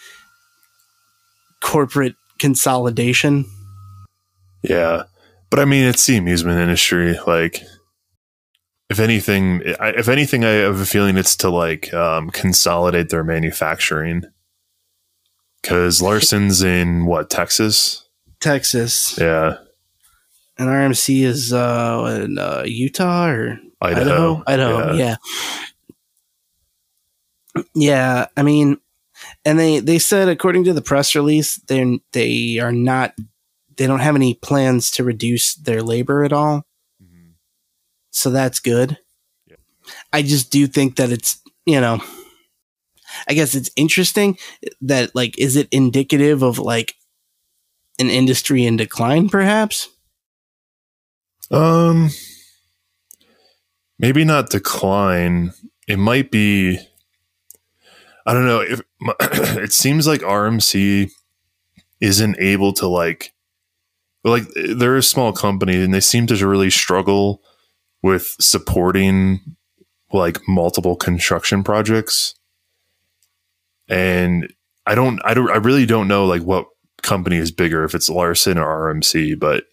[1.62, 3.44] corporate consolidation.
[4.62, 5.04] Yeah.
[5.50, 7.18] But I mean, it's the amusement industry.
[7.26, 7.62] Like,
[8.90, 14.24] if anything, if anything, I have a feeling it's to like um, consolidate their manufacturing.
[15.62, 18.06] Because Larson's in what Texas?
[18.40, 19.18] Texas.
[19.18, 19.58] Yeah.
[20.56, 24.42] And RMC is uh, in uh, Utah or Idaho.
[24.46, 24.74] Idaho.
[24.76, 24.92] Idaho.
[24.94, 25.16] Yeah.
[27.54, 27.64] yeah.
[27.74, 28.26] Yeah.
[28.36, 28.78] I mean,
[29.44, 33.14] and they they said according to the press release, they they are not
[33.78, 36.66] they don't have any plans to reduce their labor at all.
[37.02, 37.30] Mm-hmm.
[38.10, 38.98] So that's good.
[39.46, 39.56] Yeah.
[40.12, 42.02] I just do think that it's, you know,
[43.28, 44.38] I guess it's interesting
[44.82, 46.94] that like is it indicative of like
[47.98, 49.88] an industry in decline perhaps?
[51.50, 52.10] Um
[53.98, 55.52] maybe not decline.
[55.86, 56.78] It might be
[58.26, 58.80] I don't know if
[59.56, 61.10] it seems like RMC
[62.00, 63.32] isn't able to like
[64.24, 67.42] like they're a small company and they seem to really struggle
[68.02, 69.40] with supporting
[70.12, 72.34] like multiple construction projects
[73.88, 74.52] and
[74.86, 76.66] i don't i don't i really don't know like what
[77.02, 79.64] company is bigger if it's larson or rmc but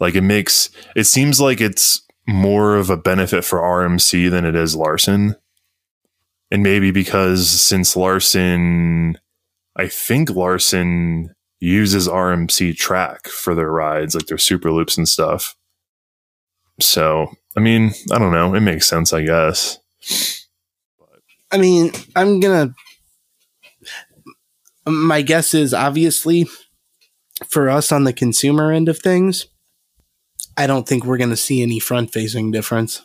[0.00, 4.54] like it makes it seems like it's more of a benefit for rmc than it
[4.56, 5.36] is larson
[6.50, 9.18] and maybe because since larson
[9.76, 15.56] i think larson uses RMC track for their rides, like their super loops and stuff.
[16.80, 18.54] So, I mean, I don't know.
[18.54, 19.78] It makes sense, I guess.
[21.50, 22.74] I mean, I'm gonna.
[24.86, 26.46] My guess is obviously
[27.46, 29.46] for us on the consumer end of things,
[30.56, 33.02] I don't think we're gonna see any front facing difference.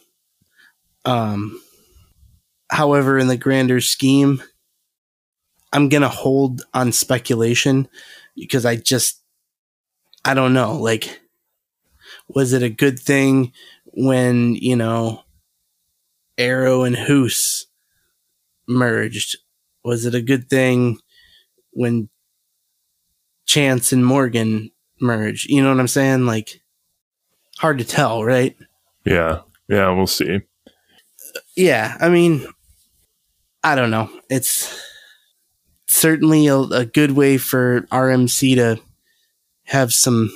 [1.05, 1.61] Um,
[2.69, 4.41] however, in the grander scheme,
[5.73, 7.87] I'm gonna hold on speculation
[8.35, 9.21] because I just
[10.23, 10.77] I don't know.
[10.77, 11.19] Like,
[12.27, 13.53] was it a good thing
[13.85, 15.23] when you know
[16.37, 17.65] Arrow and Huss
[18.67, 19.37] merged?
[19.83, 20.99] Was it a good thing
[21.71, 22.09] when
[23.45, 25.45] Chance and Morgan merge.
[25.45, 26.25] You know what I'm saying?
[26.25, 26.61] Like,
[27.57, 28.55] hard to tell, right?
[29.05, 30.41] Yeah, yeah, we'll see.
[31.55, 32.45] Yeah, I mean,
[33.63, 34.09] I don't know.
[34.29, 34.81] It's
[35.87, 38.81] certainly a, a good way for RMC to
[39.65, 40.31] have some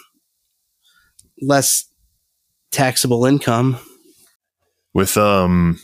[1.41, 1.89] less
[2.71, 3.77] taxable income.
[4.93, 5.79] With um,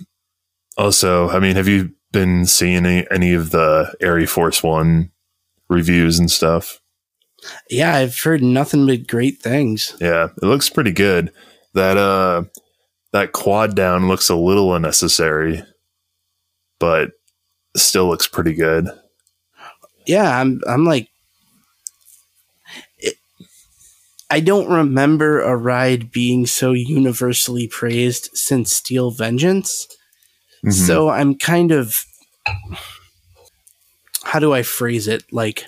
[0.78, 5.12] also, I mean, have you been seeing any, any of the ArieForce One
[5.72, 6.80] reviews and stuff?
[7.70, 9.96] Yeah, I've heard nothing but great things.
[10.00, 11.32] Yeah, it looks pretty good.
[11.74, 12.44] That uh,
[13.14, 15.64] that quad down looks a little unnecessary,
[16.80, 17.12] but
[17.76, 18.90] still looks pretty good
[20.06, 21.10] yeah, I'm I'm like
[22.98, 23.16] it,
[24.30, 29.88] I don't remember a ride being so universally praised since Steel Vengeance.
[30.66, 30.72] Mm-hmm.
[30.72, 32.04] So I'm kind of
[34.32, 35.24] how do I phrase it?
[35.34, 35.66] Like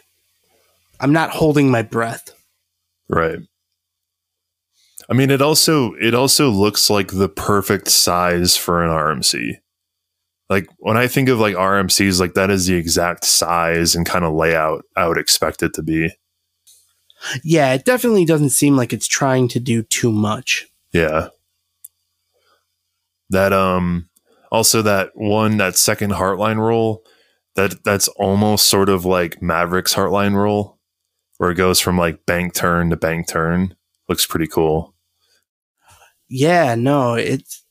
[0.98, 2.34] I'm not holding my breath.
[3.10, 3.40] Right.
[5.10, 9.58] I mean it also it also looks like the perfect size for an RMC
[10.50, 14.24] like when I think of like RMCs, like that is the exact size and kind
[14.24, 16.12] of layout I would expect it to be.
[17.44, 20.68] Yeah, it definitely doesn't seem like it's trying to do too much.
[20.94, 21.30] Yeah.
[23.30, 24.08] That um
[24.54, 27.04] also that one that second heartline roll
[27.56, 30.80] that that's almost sort of like Maverick's heartline roll
[31.38, 33.76] where it goes from like bank turn to bank turn.
[34.08, 34.94] Looks pretty cool.
[36.30, 37.64] Yeah, no, it's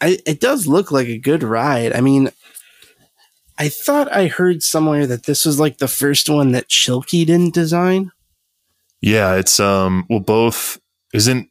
[0.00, 1.92] I, it does look like a good ride.
[1.92, 2.30] I mean,
[3.58, 7.54] I thought I heard somewhere that this was like the first one that Schilke didn't
[7.54, 8.10] design.
[9.00, 10.80] Yeah, it's um well both
[11.14, 11.48] isn't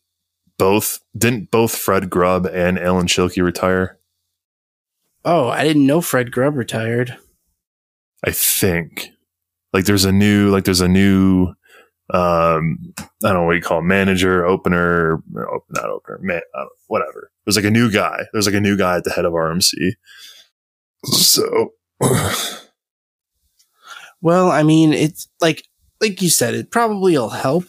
[0.57, 3.97] both didn't both Fred Grubb and Alan Schilke retire?
[5.24, 7.17] Oh, I didn't know Fred Grubb retired.
[8.26, 9.09] I think.
[9.74, 11.53] Like there's a new like there's a new
[12.13, 16.41] um, I don't know what you call it, manager, opener, not opener, man,
[16.88, 17.32] whatever.
[17.45, 18.26] There's like a new guy.
[18.34, 19.93] There's like a new guy at the head of RMC.
[21.05, 21.72] So,
[24.22, 25.63] well, I mean, it's like
[26.01, 27.63] like you said, it probably will help.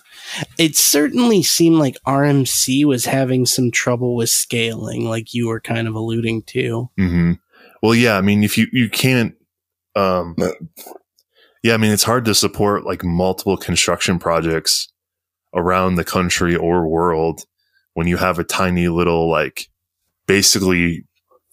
[0.58, 5.88] It certainly seemed like RMC was having some trouble with scaling, like you were kind
[5.88, 6.90] of alluding to.
[6.98, 7.32] Mm-hmm.
[7.82, 9.34] Well, yeah, I mean, if you you can't,
[9.96, 10.36] um,
[11.62, 14.92] yeah, I mean, it's hard to support like multiple construction projects
[15.54, 17.44] around the country or world
[17.94, 19.68] when you have a tiny little like
[20.26, 21.04] basically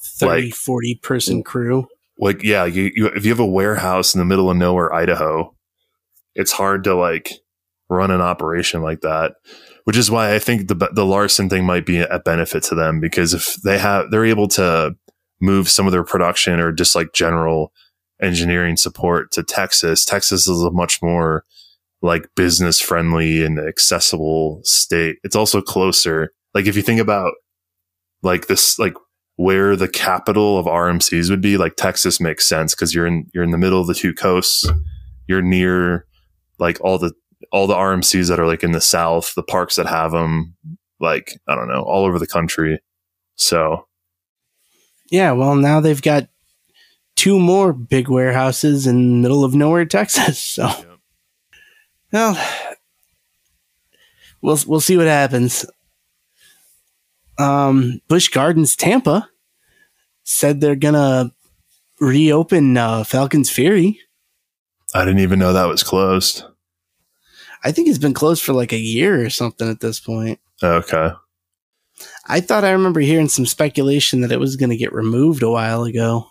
[0.01, 4.19] 30 like, 40 person crew like yeah you, you, if you have a warehouse in
[4.19, 5.53] the middle of nowhere idaho
[6.35, 7.31] it's hard to like
[7.89, 9.33] run an operation like that
[9.85, 12.99] which is why i think the the larson thing might be a benefit to them
[12.99, 14.95] because if they have they're able to
[15.41, 17.71] move some of their production or just like general
[18.21, 20.03] engineering support to texas.
[20.03, 21.45] Texas is a much more
[22.01, 25.17] like business friendly and accessible state.
[25.23, 26.31] It's also closer.
[26.53, 27.33] Like if you think about
[28.21, 28.95] like this like
[29.35, 33.43] where the capital of RMCs would be, like Texas makes sense because you're in you're
[33.43, 34.69] in the middle of the two coasts.
[35.27, 36.05] You're near
[36.57, 37.13] like all the
[37.51, 40.55] all the RMCs that are like in the south, the parks that have them,
[40.99, 42.79] like I don't know, all over the country.
[43.35, 43.87] So,
[45.11, 46.29] yeah, well, now they've got
[47.15, 50.39] two more big warehouses in the middle of nowhere, Texas.
[50.39, 50.99] So, yep.
[52.11, 52.47] well,
[54.41, 55.65] we'll we'll see what happens
[57.39, 59.29] um, Busch Gardens Tampa
[60.23, 61.31] said they're gonna
[61.99, 63.99] reopen uh, Falcon's Fury.
[64.93, 66.43] I didn't even know that was closed.
[67.63, 70.39] I think it's been closed for like a year or something at this point.
[70.63, 71.11] Okay.
[72.27, 75.49] I thought I remember hearing some speculation that it was going to get removed a
[75.49, 76.27] while ago.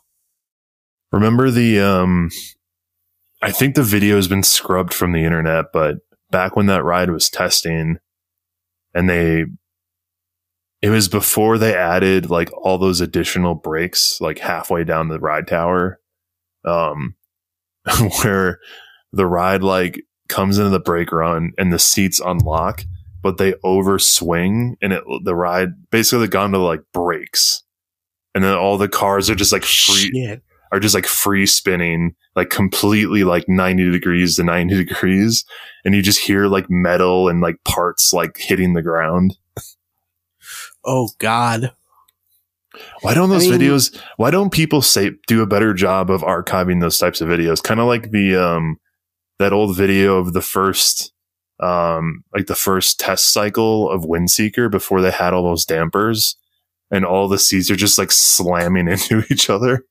[1.12, 2.30] Remember the um
[3.42, 5.98] I think the video has been scrubbed from the internet, but
[6.30, 7.98] back when that ride was testing
[8.94, 9.44] and they
[10.80, 15.48] it was before they added like all those additional breaks, like halfway down the ride
[15.48, 16.00] tower,
[16.64, 17.16] um,
[18.22, 18.60] where
[19.12, 22.84] the ride like comes into the brake run and the seats unlock,
[23.22, 27.62] but they overswing and it the ride basically the gondola like breaks,
[28.34, 30.42] and then all the cars are just like free Shit.
[30.72, 35.44] are just like free spinning like completely like 90 degrees to 90 degrees.
[35.84, 39.36] And you just hear like metal and like parts like hitting the ground.
[40.84, 41.72] Oh god.
[43.00, 46.22] Why don't those I mean, videos why don't people say do a better job of
[46.22, 47.60] archiving those types of videos?
[47.60, 48.78] Kind of like the um
[49.38, 51.12] that old video of the first
[51.60, 56.36] um like the first test cycle of windseeker before they had all those dampers
[56.90, 59.84] and all the seats are just like slamming into each other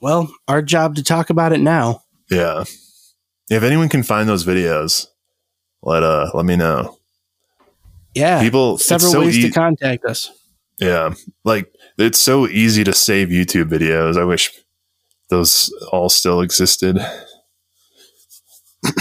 [0.00, 2.62] well our job to talk about it now yeah
[3.50, 5.06] if anyone can find those videos
[5.82, 6.96] let uh let me know
[8.14, 8.40] yeah.
[8.40, 10.30] People several so ways e- to contact us.
[10.78, 11.14] Yeah.
[11.44, 14.20] Like it's so easy to save YouTube videos.
[14.20, 14.52] I wish
[15.30, 16.98] those all still existed.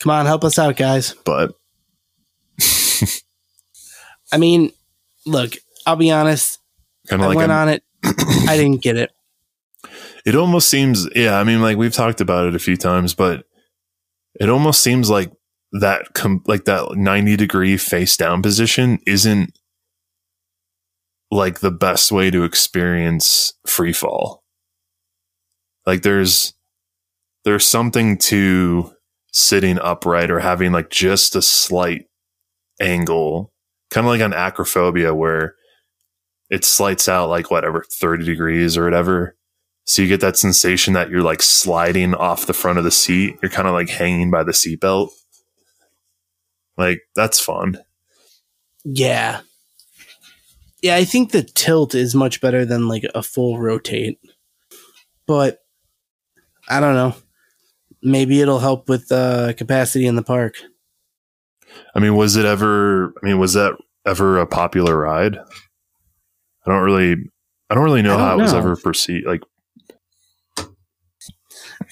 [0.00, 1.14] Come on, help us out, guys.
[1.24, 1.52] But
[4.32, 4.72] I mean,
[5.26, 5.54] look,
[5.86, 6.58] I'll be honest.
[7.08, 7.82] Kind of like went on it.
[8.04, 9.10] I didn't get it.
[10.26, 11.38] It almost seems, yeah.
[11.38, 13.44] I mean, like we've talked about it a few times, but
[14.40, 15.30] it almost seems like
[15.72, 19.58] that com- like that 90 degree face down position isn't
[21.30, 24.44] like the best way to experience free fall.
[25.86, 26.54] Like there's
[27.44, 28.92] there's something to
[29.32, 32.06] sitting upright or having like just a slight
[32.80, 33.52] angle,
[33.90, 35.54] kind of like on acrophobia where
[36.50, 39.36] it slights out like whatever 30 degrees or whatever.
[39.86, 43.36] So you get that sensation that you're like sliding off the front of the seat.
[43.42, 45.10] You're kind of like hanging by the seatbelt.
[46.76, 47.78] Like that's fun.
[48.84, 49.40] Yeah.
[50.82, 54.18] Yeah, I think the tilt is much better than like a full rotate.
[55.26, 55.60] But
[56.68, 57.14] I don't know.
[58.04, 60.54] Maybe it'll help with uh, capacity in the park.
[61.94, 63.76] I mean, was it ever I mean, was that
[64.06, 65.36] ever a popular ride?
[65.36, 67.16] I don't really
[67.70, 68.38] I don't really know don't how know.
[68.40, 69.40] it was ever perceived like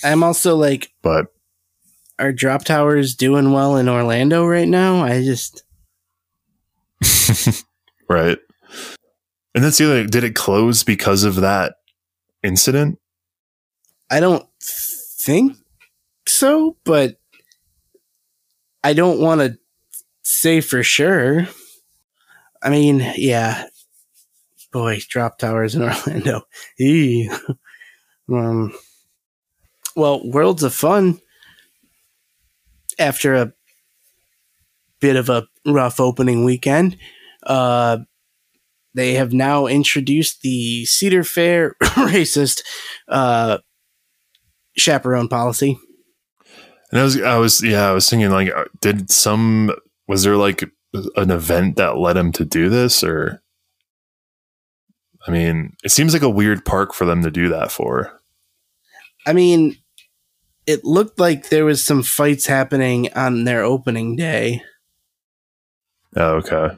[0.05, 1.27] I'm also like but
[2.19, 5.03] are drop towers doing well in Orlando right now?
[5.03, 5.65] I just
[8.09, 8.39] right.
[9.55, 10.07] And that's the other.
[10.07, 11.75] Did it close because of that
[12.43, 12.99] incident?
[14.11, 15.57] I don't think
[16.27, 17.19] so, but
[18.85, 19.59] I don't want to
[20.23, 21.49] say for sure.
[22.63, 23.67] I mean, yeah.
[24.73, 26.43] Boy, drop towers in Orlando.
[28.31, 28.73] um,
[29.95, 31.21] well, Worlds of Fun
[32.99, 33.53] after a
[35.01, 36.97] bit of a rough opening weekend,
[37.45, 37.99] uh,
[38.95, 42.63] they have now introduced the Cedar Fair racist
[43.09, 43.59] uh,
[44.77, 45.79] chaperone policy.
[46.93, 49.73] And I was, I was, yeah, I was thinking like, uh, did some,
[50.07, 50.63] was there like
[51.17, 53.43] an event that led him to do this or?
[55.27, 58.21] I mean, it seems like a weird park for them to do that for.
[59.25, 59.77] I mean,
[60.67, 64.63] it looked like there was some fights happening on their opening day.
[66.17, 66.77] Oh, okay.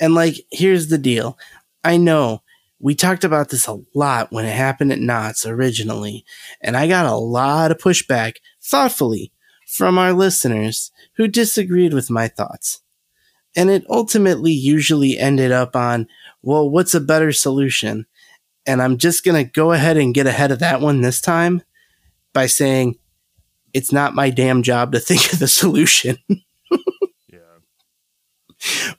[0.00, 1.38] And like, here's the deal.
[1.84, 2.42] I know
[2.80, 6.24] we talked about this a lot when it happened at Knots originally,
[6.62, 9.32] and I got a lot of pushback, thoughtfully,
[9.66, 12.80] from our listeners who disagreed with my thoughts.
[13.54, 16.08] And it ultimately usually ended up on,
[16.42, 18.06] well, what's a better solution?
[18.66, 21.62] And I'm just going to go ahead and get ahead of that one this time
[22.32, 22.98] by saying,
[23.74, 26.16] it's not my damn job to think of the solution.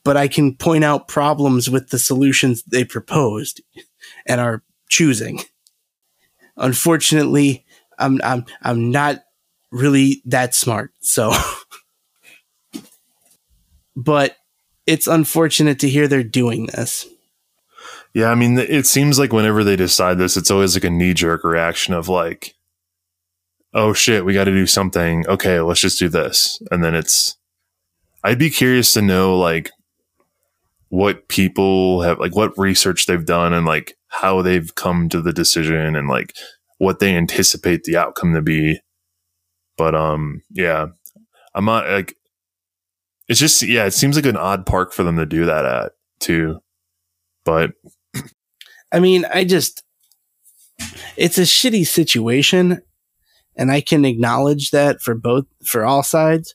[0.04, 3.60] but I can point out problems with the solutions they proposed
[4.26, 5.40] and are choosing.
[6.56, 7.64] Unfortunately,
[7.98, 9.22] I'm I'm I'm not
[9.70, 10.92] really that smart.
[11.00, 11.32] So
[13.96, 14.36] but
[14.86, 17.06] it's unfortunate to hear they're doing this.
[18.14, 21.14] Yeah, I mean it seems like whenever they decide this it's always like a knee
[21.14, 22.54] jerk reaction of like
[23.74, 25.26] oh shit, we got to do something.
[25.28, 26.62] Okay, let's just do this.
[26.70, 27.36] And then it's
[28.24, 29.70] I'd be curious to know like
[30.88, 35.32] what people have like what research they've done and like how they've come to the
[35.32, 36.36] decision and like
[36.78, 38.80] what they anticipate the outcome to be.
[39.76, 40.88] But um yeah,
[41.54, 42.16] I'm not like
[43.28, 45.92] it's just yeah, it seems like an odd park for them to do that at
[46.20, 46.60] too.
[47.44, 47.72] But
[48.92, 49.82] I mean, I just
[51.16, 52.82] it's a shitty situation
[53.56, 56.54] and I can acknowledge that for both for all sides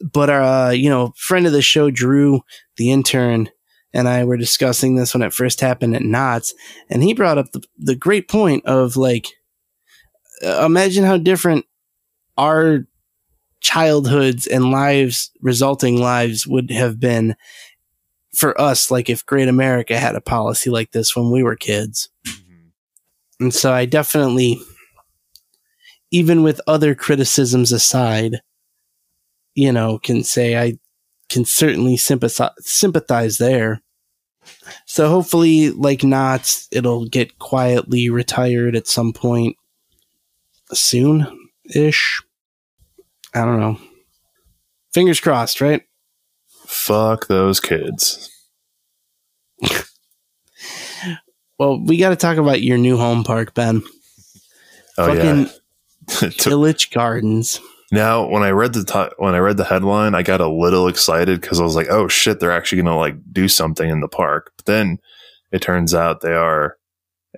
[0.00, 2.42] but our, uh, you know, friend of the show, Drew,
[2.76, 3.50] the intern,
[3.92, 6.54] and I were discussing this when it first happened at Knots,
[6.88, 9.26] and he brought up the, the great point of like,
[10.44, 11.64] uh, imagine how different
[12.36, 12.86] our
[13.60, 17.34] childhoods and lives, resulting lives, would have been
[18.34, 22.08] for us, like if Great America had a policy like this when we were kids.
[22.26, 23.44] Mm-hmm.
[23.44, 24.60] And so I definitely,
[26.12, 28.42] even with other criticisms aside,
[29.58, 30.78] you know, can say I
[31.28, 33.82] can certainly sympathize, sympathize there.
[34.86, 39.56] So hopefully, like Knott's, it'll get quietly retired at some point
[40.72, 41.26] soon
[41.74, 42.22] ish.
[43.34, 43.80] I don't know.
[44.92, 45.82] Fingers crossed, right?
[46.64, 48.30] Fuck those kids.
[51.58, 53.82] well, we got to talk about your new home park, Ben.
[54.96, 55.48] Oh, Fucking yeah.
[56.46, 57.60] Elitch Gardens.
[57.90, 60.88] Now, when I read the t- when I read the headline, I got a little
[60.88, 64.00] excited because I was like, "Oh shit, they're actually going to like do something in
[64.00, 64.98] the park." But then
[65.52, 66.76] it turns out they are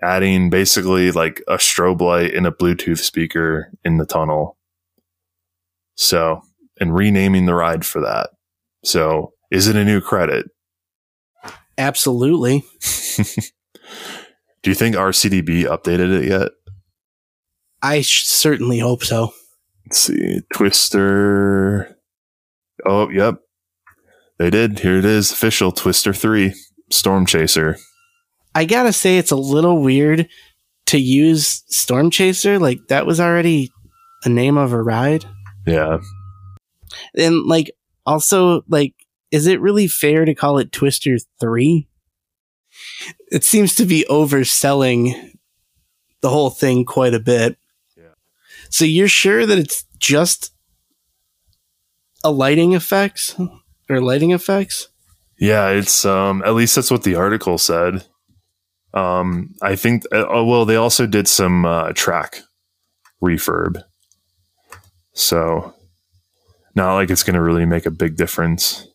[0.02, 4.56] adding basically like a strobe light and a Bluetooth speaker in the tunnel.
[5.94, 6.42] So,
[6.80, 8.30] and renaming the ride for that.
[8.84, 10.46] So, is it a new credit?
[11.78, 12.64] Absolutely.
[14.62, 16.48] do you think RCDB updated it yet?
[17.82, 19.32] I sh- certainly hope so.
[19.90, 20.40] Let's see.
[20.54, 21.98] Twister.
[22.86, 23.40] Oh, yep.
[24.38, 24.78] They did.
[24.78, 25.32] Here it is.
[25.32, 26.54] Official Twister 3
[26.90, 27.76] Storm Chaser.
[28.54, 30.28] I gotta say, it's a little weird
[30.86, 32.60] to use Storm Chaser.
[32.60, 33.72] Like, that was already
[34.24, 35.24] a name of a ride.
[35.66, 35.98] Yeah.
[37.16, 37.72] And, like,
[38.06, 38.94] also, like,
[39.32, 41.88] is it really fair to call it Twister 3?
[43.32, 45.32] It seems to be overselling
[46.20, 47.56] the whole thing quite a bit.
[48.70, 50.52] So you're sure that it's just
[52.24, 53.36] a lighting effects
[53.88, 54.88] or lighting effects?
[55.38, 58.06] Yeah, it's um at least that's what the article said.
[58.94, 62.42] Um I think uh, oh well they also did some uh, track
[63.22, 63.82] refurb.
[65.12, 65.74] So
[66.74, 68.86] not like it's going to really make a big difference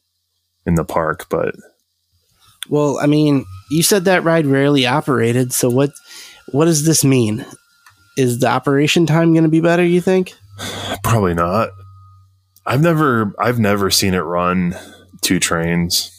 [0.66, 1.56] in the park, but
[2.70, 5.92] well, I mean, you said that ride rarely operated, so what
[6.52, 7.46] what does this mean?
[8.16, 9.84] Is the operation time going to be better?
[9.84, 10.34] You think?
[11.04, 11.70] Probably not.
[12.66, 14.76] I've never I've never seen it run
[15.22, 16.12] two trains.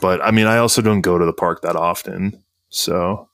[0.00, 3.28] But I mean, I also don't go to the park that often, so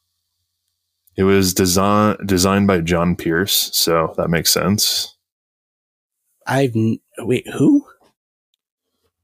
[1.16, 5.16] it was design designed by John Pierce, so that makes sense.
[6.46, 6.74] I've
[7.18, 7.86] wait who?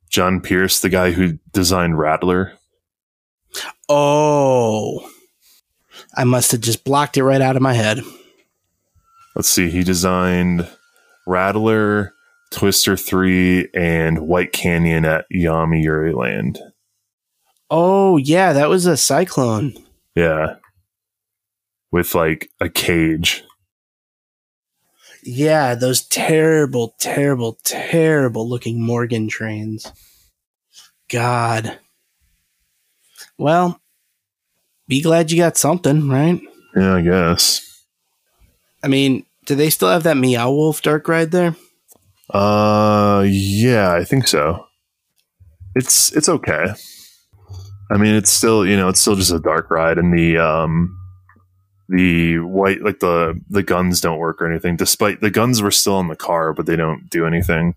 [0.08, 2.52] John Pierce, the guy who designed Rattler.
[3.88, 5.10] Oh,
[6.16, 8.00] I must have just blocked it right out of my head.
[9.34, 9.68] Let's see.
[9.68, 10.68] He designed
[11.26, 12.14] Rattler,
[12.50, 16.58] Twister 3, and White Canyon at Yomiuri Land.
[17.70, 19.74] Oh yeah, that was a cyclone.
[20.14, 20.56] Yeah.
[21.90, 23.44] With like a cage.
[25.22, 29.92] Yeah, those terrible, terrible, terrible looking Morgan trains.
[31.10, 31.78] God.
[33.36, 33.80] Well,
[34.88, 36.40] be glad you got something, right?
[36.76, 37.62] Yeah, I guess.
[38.82, 41.56] I mean, do they still have that Meow Wolf dark ride there?
[42.30, 44.66] Uh yeah, I think so.
[45.74, 46.66] It's it's okay.
[47.90, 50.96] I mean, it's still, you know, it's still just a dark ride and the um
[51.88, 56.00] the white like the the guns don't work or anything despite the guns were still
[56.00, 57.76] in the car but they don't do anything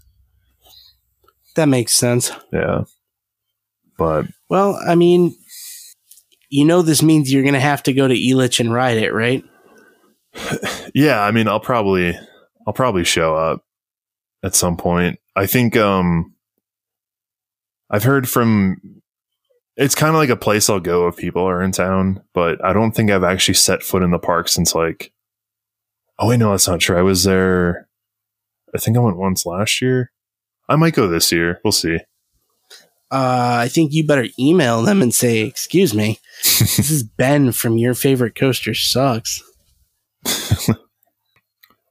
[1.55, 2.32] That makes sense.
[2.51, 2.86] yeah
[3.99, 5.36] but Well, I mean,
[6.50, 9.14] you know, this means you're going to have to go to Elitch and ride it,
[9.14, 9.43] right?
[10.93, 12.18] yeah i mean i'll probably
[12.68, 13.64] i'll probably show up
[14.43, 15.20] at some point.
[15.36, 16.34] I think um
[17.89, 19.02] i've heard from
[19.76, 22.74] it's kind of like a place i'll go if people are in town but i
[22.74, 25.12] don't think i've actually set foot in the park since like
[26.20, 26.97] oh wait no that's not true.
[26.97, 27.88] I was there
[28.76, 30.12] i think i went once last year.
[30.68, 31.60] I might go this year.
[31.64, 31.97] We'll see
[33.12, 37.78] Uh, I think you better email them and say, "Excuse me, this is Ben from
[37.78, 39.43] Your Favorite Coaster Sucks."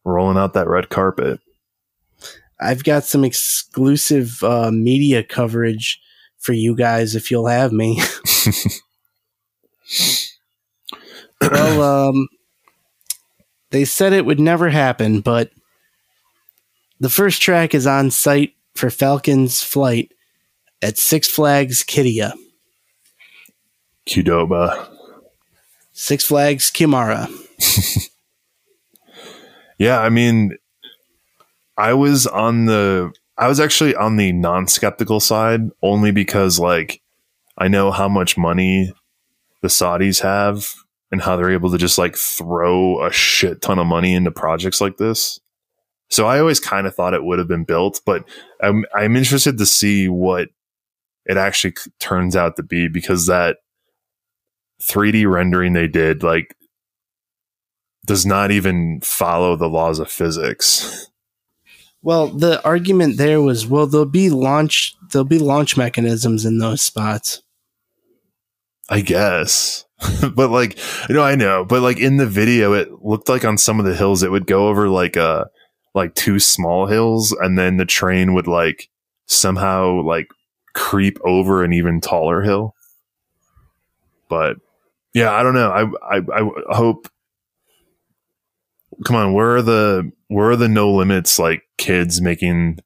[0.04, 1.40] rolling out that red carpet
[2.60, 6.00] I've got some exclusive uh, media coverage
[6.38, 8.02] for you guys if you'll have me.
[11.40, 12.28] well, um,
[13.70, 15.52] they said it would never happen, but
[16.98, 20.12] the first track is on site for Falcon's flight
[20.82, 22.32] at Six Flags Qiddiya.
[24.08, 24.88] qdoba
[25.92, 27.28] Six Flags Kimara.
[29.78, 30.56] Yeah, I mean,
[31.76, 37.00] I was on the, I was actually on the non skeptical side only because, like,
[37.56, 38.92] I know how much money
[39.62, 40.74] the Saudis have
[41.10, 44.80] and how they're able to just like throw a shit ton of money into projects
[44.80, 45.40] like this.
[46.10, 48.24] So I always kind of thought it would have been built, but
[48.60, 50.48] I'm, I'm interested to see what
[51.28, 53.58] it actually turns out to be because that
[54.82, 56.56] 3D rendering they did, like,
[58.06, 61.10] does not even follow the laws of physics.
[62.00, 66.80] Well, the argument there was, well, there'll be launch, there'll be launch mechanisms in those
[66.80, 67.42] spots.
[68.88, 69.84] I guess.
[70.34, 73.58] but like, you know, I know, but like in the video, it looked like on
[73.58, 75.46] some of the hills, it would go over like, uh,
[75.94, 78.88] like two small hills and then the train would like
[79.26, 80.28] somehow like
[80.78, 82.74] creep over an even taller hill.
[84.28, 84.56] But
[85.12, 85.70] yeah, I don't know.
[85.70, 86.40] I, I,
[86.70, 87.08] I hope,
[89.04, 92.78] come on, where are the, where are the no limits like kids making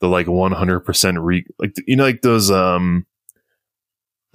[0.00, 3.06] the like 100% re, like, you know, like those, um,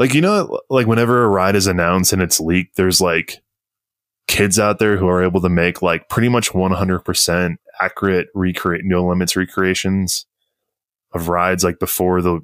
[0.01, 3.43] like you know like whenever a ride is announced and it's leaked there's like
[4.27, 9.05] kids out there who are able to make like pretty much 100% accurate recreate no
[9.05, 10.25] limits recreations
[11.11, 12.39] of rides like before the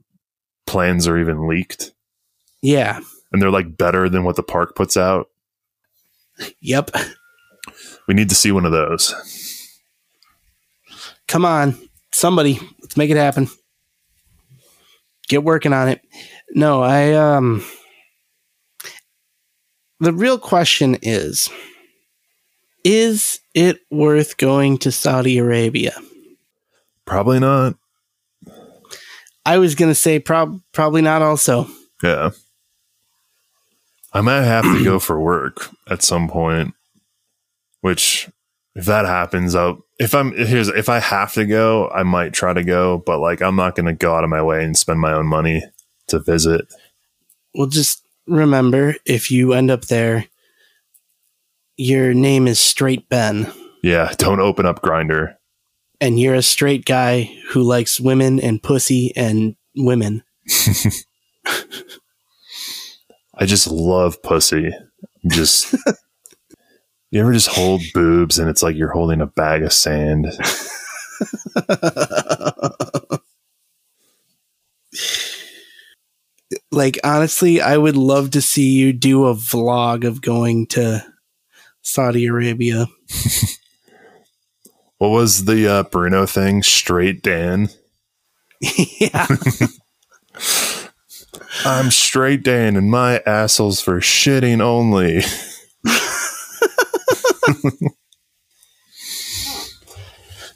[0.68, 1.92] plans are even leaked
[2.62, 3.00] Yeah.
[3.32, 5.30] and they're like better than what the park puts out
[6.60, 6.92] Yep.
[8.08, 9.14] we need to see one of those
[11.28, 11.78] Come on.
[12.14, 13.50] Somebody, let's make it happen.
[15.28, 16.00] Get working on it.
[16.52, 17.66] No, I um
[20.00, 21.50] the real question is
[22.86, 25.94] is it worth going to Saudi Arabia?
[27.06, 27.76] probably not
[29.48, 31.68] I was going to say prob- probably not also.
[32.04, 32.32] yeah.
[34.14, 36.74] I might have to go for work at some point
[37.82, 38.28] which
[38.76, 42.52] if that happens i'll if i'm here's if i have to go i might try
[42.54, 45.00] to go but like i'm not going to go out of my way and spend
[45.00, 45.62] my own money
[46.08, 46.66] to visit.
[47.54, 50.26] Well, just remember if you end up there
[51.78, 53.52] your name is Straight Ben.
[53.84, 55.36] Yeah don't open up Grindr
[56.00, 60.24] and you're a straight guy who likes women and pussy and women.
[63.40, 64.72] i just love pussy
[65.30, 65.74] just
[67.12, 70.28] you ever just hold boobs and it's like you're holding a bag of sand
[76.72, 81.04] like honestly, I would love to see you do a vlog of going to
[81.82, 82.88] Saudi Arabia.
[84.98, 87.70] What was the uh, bruno thing straight dan
[89.00, 89.28] yeah.
[91.66, 95.22] i'm straight dan and my asshole's for shitting only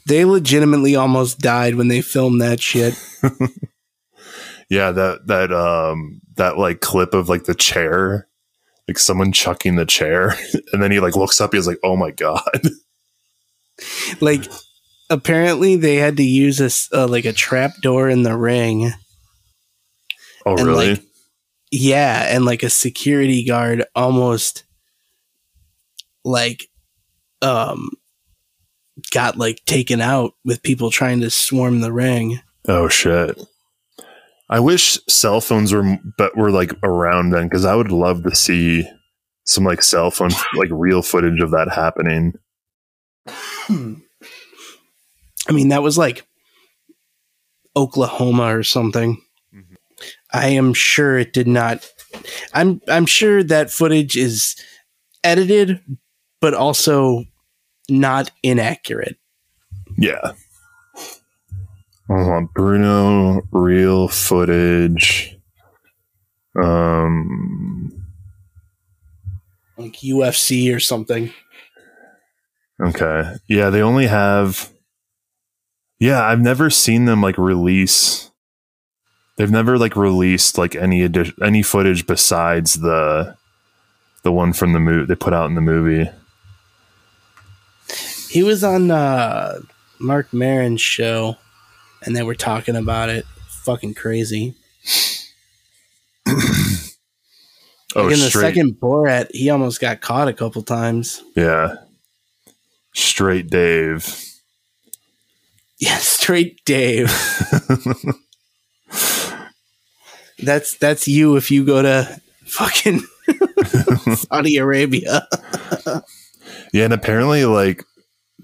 [0.06, 2.94] They legitimately almost died when they filmed that shit.
[4.68, 8.28] yeah, that that um that like clip of like the chair,
[8.88, 10.34] like someone chucking the chair,
[10.72, 11.54] and then he like looks up.
[11.54, 12.60] He's like, "Oh my god!"
[14.20, 14.44] Like,
[15.10, 18.92] apparently they had to use a uh, like a trap door in the ring.
[20.44, 20.90] Oh And, really?
[20.92, 21.02] like,
[21.70, 24.64] Yeah, and like a security guard almost
[26.24, 26.68] like
[27.40, 27.90] um
[29.12, 32.40] got like taken out with people trying to swarm the ring.
[32.68, 33.40] oh shit!
[34.48, 38.34] I wish cell phones were but were like around then because I would love to
[38.36, 38.86] see
[39.44, 42.34] some like cell phone like real footage of that happening.
[43.26, 44.02] I
[45.52, 46.26] mean, that was like
[47.76, 49.20] Oklahoma or something.
[49.54, 49.76] Mhm.
[50.32, 51.88] I am sure it did not.
[52.52, 54.56] I'm I'm sure that footage is
[55.24, 55.80] edited,
[56.40, 57.24] but also
[57.88, 59.16] not inaccurate.
[59.96, 60.32] Yeah.
[62.08, 65.36] Hold on, Bruno, real footage.
[66.62, 68.04] Um.
[69.78, 71.32] Like UFC or something.
[72.82, 73.36] Okay.
[73.48, 74.70] Yeah, they only have.
[75.98, 78.30] Yeah, I've never seen them like release.
[79.36, 83.36] They've never like released like any addi- any footage besides the
[84.24, 86.10] the one from the movie they put out in the movie.
[88.28, 89.60] He was on uh,
[89.98, 91.36] Marc Maron's show,
[92.04, 93.24] and they were talking about it.
[93.64, 94.54] Fucking crazy.
[97.94, 101.22] Oh, like in the straight, second Borat, he almost got caught a couple times.
[101.36, 101.76] yeah,
[102.92, 104.24] straight Dave.
[105.78, 107.08] Yeah, straight Dave.
[110.38, 113.00] that's that's you if you go to fucking
[114.14, 115.26] Saudi Arabia.
[116.72, 117.84] Yeah, and apparently, like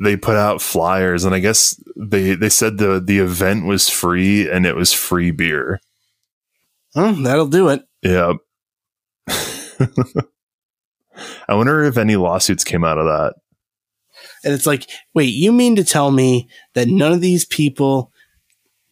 [0.02, 4.50] they put out flyers, and I guess they they said the the event was free
[4.50, 5.80] and it was free beer.
[6.94, 7.82] Oh, that'll do it.
[8.02, 8.34] Yeah.
[11.48, 13.34] I wonder if any lawsuits came out of that.
[14.48, 18.10] And it's like, wait, you mean to tell me that none of these people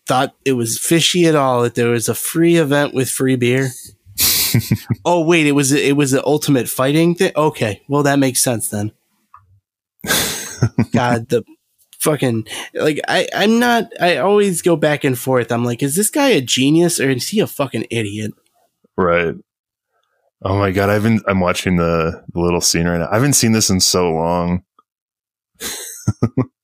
[0.07, 3.70] thought it was fishy at all that there was a free event with free beer?
[5.07, 7.33] oh wait, it was it was the ultimate fighting thing.
[7.35, 8.93] Okay, well that makes sense then.
[10.93, 11.43] God, the
[11.99, 13.91] fucking like I I'm not.
[13.99, 15.51] I always go back and forth.
[15.51, 18.35] I'm like, is this guy a genius or is he a fucking idiot?
[18.95, 19.37] Right.
[20.43, 23.09] Oh my god, I've been I'm watching the, the little scene right now.
[23.11, 24.62] I haven't seen this in so long.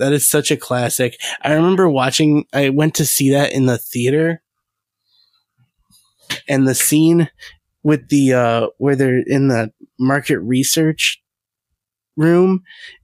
[0.00, 1.20] That is such a classic.
[1.42, 2.46] I remember watching.
[2.54, 4.42] I went to see that in the theater,
[6.48, 7.28] and the scene
[7.82, 11.22] with the uh where they're in the market research
[12.16, 12.62] room,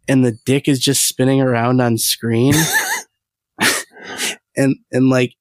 [0.08, 2.54] and the dick is just spinning around on screen,
[4.56, 5.34] and and like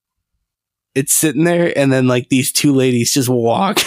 [0.94, 3.80] it's sitting there, and then like these two ladies just walk.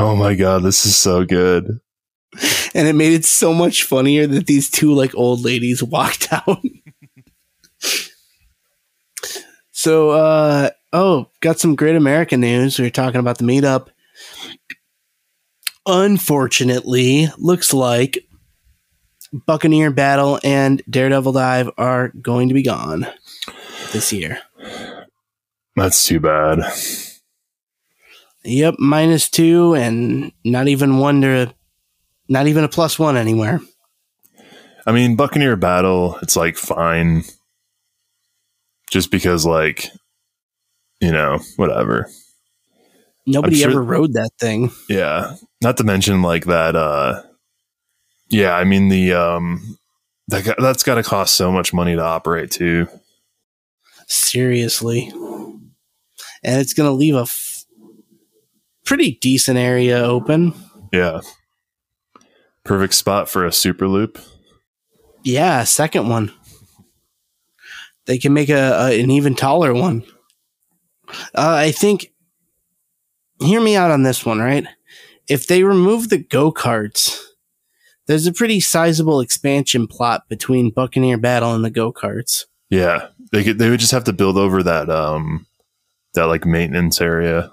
[0.00, 1.78] Oh my god, this is so good.
[2.74, 6.62] and it made it so much funnier that these two like old ladies walked out.
[9.70, 12.78] so uh oh, got some great American news.
[12.78, 13.88] We were talking about the meetup.
[15.86, 18.26] Unfortunately, looks like
[19.46, 23.06] Buccaneer Battle and Daredevil Dive are going to be gone
[23.92, 24.40] this year.
[25.76, 26.60] That's too bad.
[28.44, 31.54] Yep, minus two and not even one to
[32.28, 33.60] not even a plus one anywhere.
[34.86, 37.24] I mean, Buccaneer Battle, it's like fine.
[38.90, 39.88] Just because like
[41.00, 42.08] you know, whatever.
[43.26, 44.70] Nobody sure- ever rode that thing.
[44.88, 45.36] Yeah.
[45.62, 47.22] Not to mention like that uh
[48.30, 49.78] yeah, I mean the um
[50.28, 52.86] that, that's got to cost so much money to operate too.
[54.06, 55.10] Seriously.
[56.42, 57.26] And it's going to leave a
[58.90, 60.52] pretty decent area open.
[60.92, 61.20] Yeah.
[62.64, 64.18] Perfect spot for a super loop.
[65.22, 66.32] Yeah, second one.
[68.06, 70.02] They can make a, a an even taller one.
[71.34, 72.12] Uh, I think.
[73.38, 74.66] Hear me out on this one, right?
[75.28, 77.16] If they remove the go karts,
[78.08, 82.46] there's a pretty sizable expansion plot between Buccaneer Battle and the go karts.
[82.70, 83.06] Yeah.
[83.30, 85.46] They could, they would just have to build over that um
[86.14, 87.52] that like maintenance area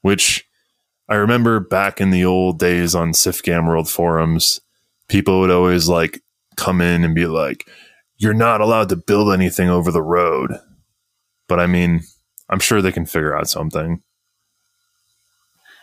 [0.00, 0.46] which
[1.08, 4.60] I remember back in the old days on Sifgam World forums,
[5.08, 6.22] people would always like
[6.56, 7.68] come in and be like,
[8.16, 10.52] "You're not allowed to build anything over the road."
[11.46, 12.02] But I mean,
[12.48, 14.02] I'm sure they can figure out something.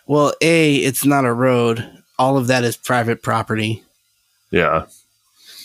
[0.07, 1.87] Well, A, it's not a road.
[2.17, 3.83] All of that is private property.
[4.51, 4.87] Yeah.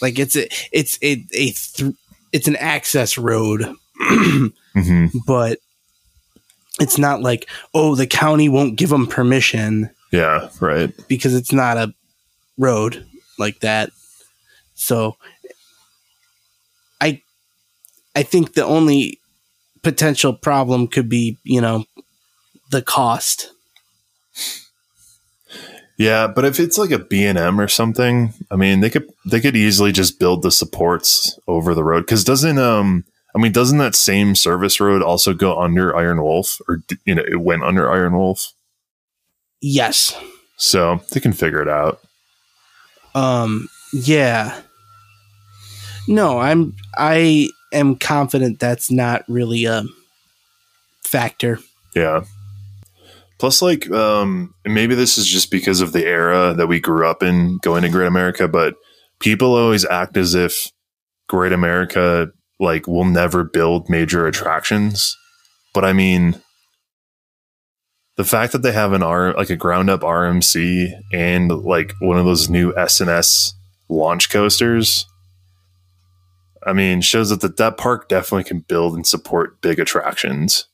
[0.03, 1.95] Like it's a it's a, a th-
[2.33, 3.65] it's an access road,
[4.01, 5.59] hmm but
[6.81, 10.49] it's not like oh the county won't give them permission Yeah.
[10.61, 10.93] Right.
[11.09, 11.95] because it's not a
[12.59, 13.05] road
[13.39, 13.91] like that.
[14.75, 15.17] So
[17.01, 17.23] I
[18.15, 19.21] I think the only
[19.83, 21.85] potential problem could be, you know,
[22.71, 23.53] the cost.
[25.99, 29.09] Yeah, but if it's like a B and M or something, I mean, they could
[29.25, 33.05] they could easily just build the supports over the road because doesn't um
[33.37, 37.23] I mean doesn't that same service road also go under Iron Wolf or you know
[37.27, 38.53] it went under Iron Wolf,
[39.61, 40.19] Yes.
[40.57, 42.01] so they can figure it out.
[43.15, 44.61] Um yeah.
[46.09, 49.85] No, I'm I am confident that's not really a
[51.05, 51.59] factor.
[51.95, 52.23] Yeah.
[53.39, 57.23] Plus, like, um, maybe this is just because of the era that we grew up
[57.23, 58.77] in going to Great America, but
[59.19, 60.69] people always act as if
[61.29, 65.17] Great America, like, we'll never build major attractions.
[65.75, 66.41] But I mean,
[68.17, 72.19] the fact that they have an R, like a ground up RMC and like one
[72.19, 73.53] of those new S&S
[73.89, 75.07] launch coasters,
[76.67, 80.67] I mean, shows that that, that park definitely can build and support big attractions.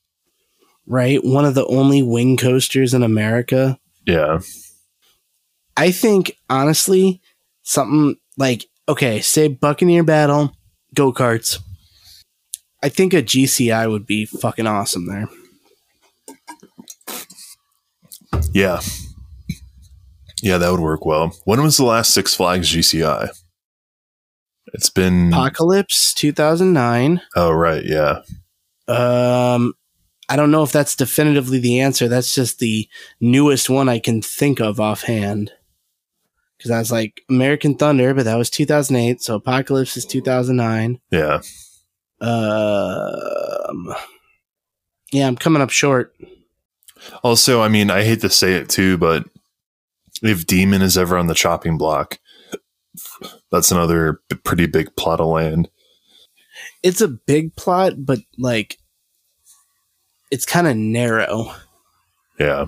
[0.87, 1.23] Right?
[1.23, 3.79] One of the only wing coasters in America.
[4.07, 4.41] Yeah.
[5.77, 7.21] I think honestly,
[7.63, 10.57] something like okay, say Buccaneer Battle,
[10.95, 11.59] go karts.
[12.83, 15.29] I think a GCI would be fucking awesome there.
[18.53, 18.81] Yeah.
[20.43, 21.37] Yeah, that would work well.
[21.45, 23.31] When was the last Six Flags GCI?
[24.75, 27.21] It's been Apocalypse 2009.
[27.37, 28.21] Oh right, yeah.
[28.89, 29.75] Um,
[30.29, 32.09] I don't know if that's definitively the answer.
[32.09, 32.89] That's just the
[33.21, 35.53] newest one I can think of offhand.
[36.57, 39.21] Because I was like American Thunder, but that was 2008.
[39.21, 41.01] So Apocalypse is 2009.
[41.11, 41.43] Yeah.
[42.23, 43.95] Um,
[45.13, 46.15] yeah, I'm coming up short.
[47.25, 49.25] Also, I mean, I hate to say it too, but
[50.23, 52.19] if Demon is ever on the chopping block,
[53.51, 55.69] that's another b- pretty big plot of land.
[56.83, 58.79] It's a big plot, but like,
[60.31, 61.53] it's kind of narrow.
[62.39, 62.67] Yeah.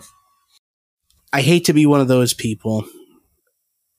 [1.32, 2.84] I hate to be one of those people,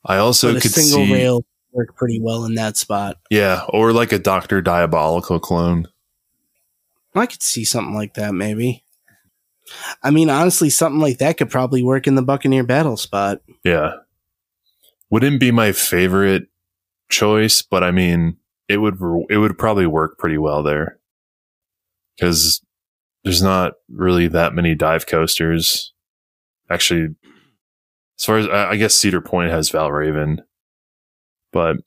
[0.05, 1.45] I also could single see rail
[1.75, 3.17] work pretty well in that spot.
[3.29, 5.87] Yeah, or like a Doctor Diabolical clone.
[7.13, 8.83] I could see something like that, maybe.
[10.03, 13.41] I mean, honestly, something like that could probably work in the Buccaneer battle spot.
[13.63, 13.93] Yeah.
[15.09, 16.47] Wouldn't be my favorite
[17.09, 18.37] choice, but I mean,
[18.67, 18.97] it would
[19.29, 20.99] it would probably work pretty well there.
[22.19, 22.61] Cuz
[23.23, 25.93] there's not really that many dive coasters.
[26.69, 27.15] Actually,
[28.19, 30.39] as far as I I guess Cedar Point has Valravn,
[31.55, 31.77] but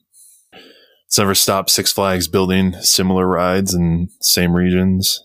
[1.05, 5.23] it's never stopped Six Flags building similar rides in same regions.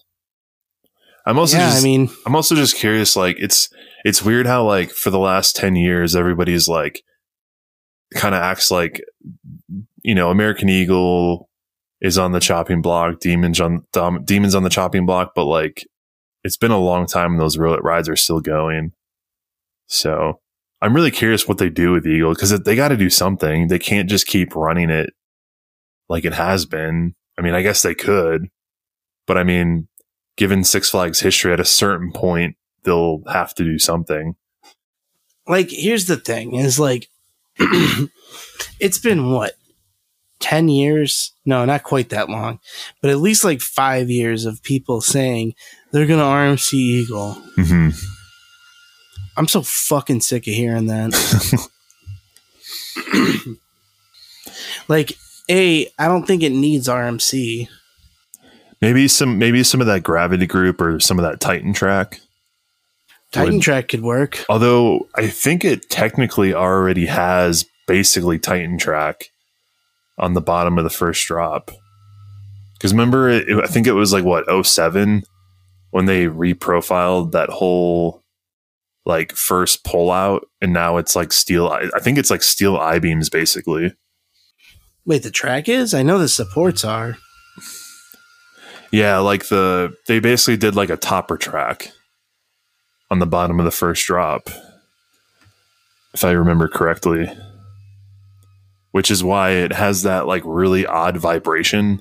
[1.26, 3.16] I'm also yeah, just, I mean, I'm also just curious.
[3.16, 3.70] Like, it's
[4.04, 7.02] it's weird how like for the last ten years, everybody's like
[8.14, 9.02] kind of acts like
[10.02, 11.48] you know American Eagle
[12.02, 15.86] is on the chopping block, Demons on Dom, Demons on the chopping block, but like
[16.42, 18.92] it's been a long time and those rides are still going.
[19.86, 20.40] So
[20.84, 23.68] I'm really curious what they do with Eagle because they got to do something.
[23.68, 25.14] They can't just keep running it
[26.10, 27.14] like it has been.
[27.38, 28.50] I mean, I guess they could,
[29.26, 29.88] but I mean,
[30.36, 34.36] given Six Flags history, at a certain point, they'll have to do something.
[35.48, 37.08] like, here's the thing: is like,
[38.78, 39.54] it's been what
[40.38, 41.32] ten years?
[41.46, 42.60] No, not quite that long,
[43.00, 45.54] but at least like five years of people saying
[45.92, 47.42] they're gonna RMC Eagle.
[47.56, 48.13] Mm-hmm.
[49.36, 51.68] I'm so fucking sick of hearing that.
[54.88, 55.16] like,
[55.48, 57.68] a, I don't think it needs RMC.
[58.80, 62.20] Maybe some, maybe some of that Gravity Group or some of that Titan track.
[63.34, 64.44] Titan Would- Track could work.
[64.48, 69.30] Although I think it technically already has basically Titan track
[70.16, 71.72] on the bottom of the first drop.
[72.74, 75.24] Because remember, it, I think it was like what 07
[75.90, 78.22] when they reprofiled that whole
[79.06, 81.68] like first pullout, and now it's like steel.
[81.68, 83.94] I I think it's like steel I beams basically.
[85.06, 85.92] Wait, the track is?
[85.92, 87.18] I know the supports are.
[88.90, 91.90] Yeah, like the they basically did like a topper track
[93.10, 94.48] on the bottom of the first drop,
[96.14, 97.30] if I remember correctly.
[98.92, 102.00] Which is why it has that like really odd vibration.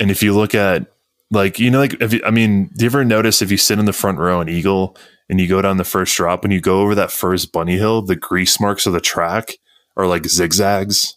[0.00, 0.86] And if you look at
[1.32, 3.80] like you know like if you, I mean, do you ever notice if you sit
[3.80, 4.96] in the front row in Eagle
[5.28, 8.02] and you go down the first drop, and you go over that first bunny hill,
[8.02, 9.52] the grease marks of the track
[9.96, 11.16] are like zigzags.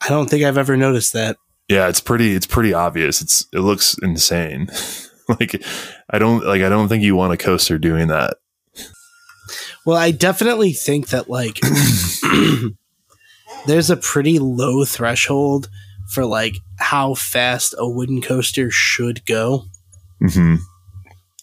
[0.00, 1.36] I don't think I've ever noticed that.
[1.68, 2.34] Yeah, it's pretty.
[2.34, 3.20] It's pretty obvious.
[3.20, 4.68] It's it looks insane.
[5.28, 5.62] like
[6.10, 6.62] I don't like.
[6.62, 8.38] I don't think you want a coaster doing that.
[9.86, 11.60] Well, I definitely think that like
[13.66, 15.68] there's a pretty low threshold
[16.10, 19.64] for like how fast a wooden coaster should go.
[20.20, 20.56] hmm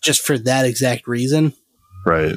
[0.02, 1.54] Just for that exact reason.
[2.06, 2.36] Right.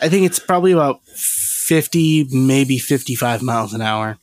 [0.00, 4.18] I think it's probably about 50, maybe 55 miles an hour.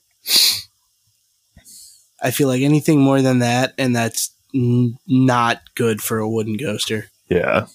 [2.22, 6.58] I feel like anything more than that, and that's n- not good for a wooden
[6.58, 7.10] coaster.
[7.30, 7.68] Yeah.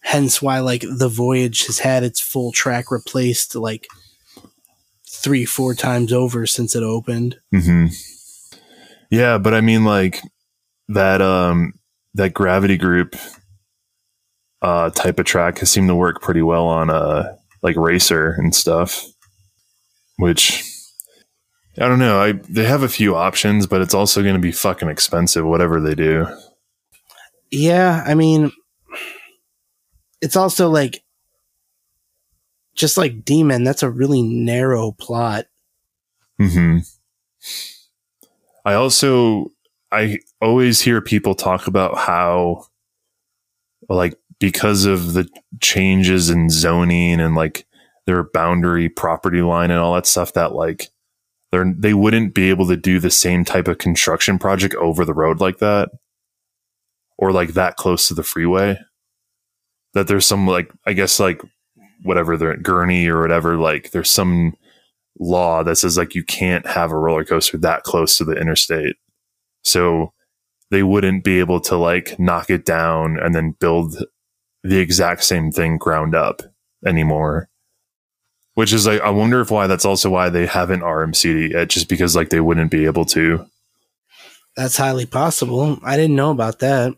[0.00, 3.86] Hence why, like, the Voyage has had its full track replaced like
[5.08, 7.36] three, four times over since it opened.
[7.50, 7.86] hmm
[9.10, 10.20] Yeah, but I mean, like
[10.88, 11.74] that um
[12.14, 13.16] that gravity group
[14.60, 18.54] uh type of track has seemed to work pretty well on uh like racer and
[18.54, 19.04] stuff.
[20.18, 20.64] Which
[21.78, 22.20] I don't know.
[22.20, 25.80] I they have a few options, but it's also going to be fucking expensive, whatever
[25.80, 26.26] they do.
[27.50, 28.52] Yeah, I mean,
[30.20, 31.02] it's also like
[32.74, 33.64] just like Demon.
[33.64, 35.46] That's a really narrow plot.
[36.38, 36.78] hmm
[38.64, 39.50] I also
[39.92, 42.66] I always hear people talk about how
[43.88, 45.28] like because of the
[45.60, 47.66] changes in zoning and like
[48.06, 50.88] their boundary property line and all that stuff that like
[51.50, 55.14] they're they wouldn't be able to do the same type of construction project over the
[55.14, 55.90] road like that
[57.18, 58.78] or like that close to the freeway
[59.94, 61.42] that there's some like I guess like
[62.02, 64.54] whatever they're Gurnee or whatever like there's some
[65.20, 68.96] law that says like you can't have a roller coaster that close to the interstate.
[69.62, 70.12] So
[70.70, 73.96] they wouldn't be able to like knock it down and then build
[74.62, 76.42] the exact same thing ground up
[76.86, 77.48] anymore.
[78.54, 81.88] Which is like I wonder if why that's also why they haven't RMC'd yet, just
[81.88, 83.46] because like they wouldn't be able to.
[84.56, 85.78] That's highly possible.
[85.82, 86.94] I didn't know about that.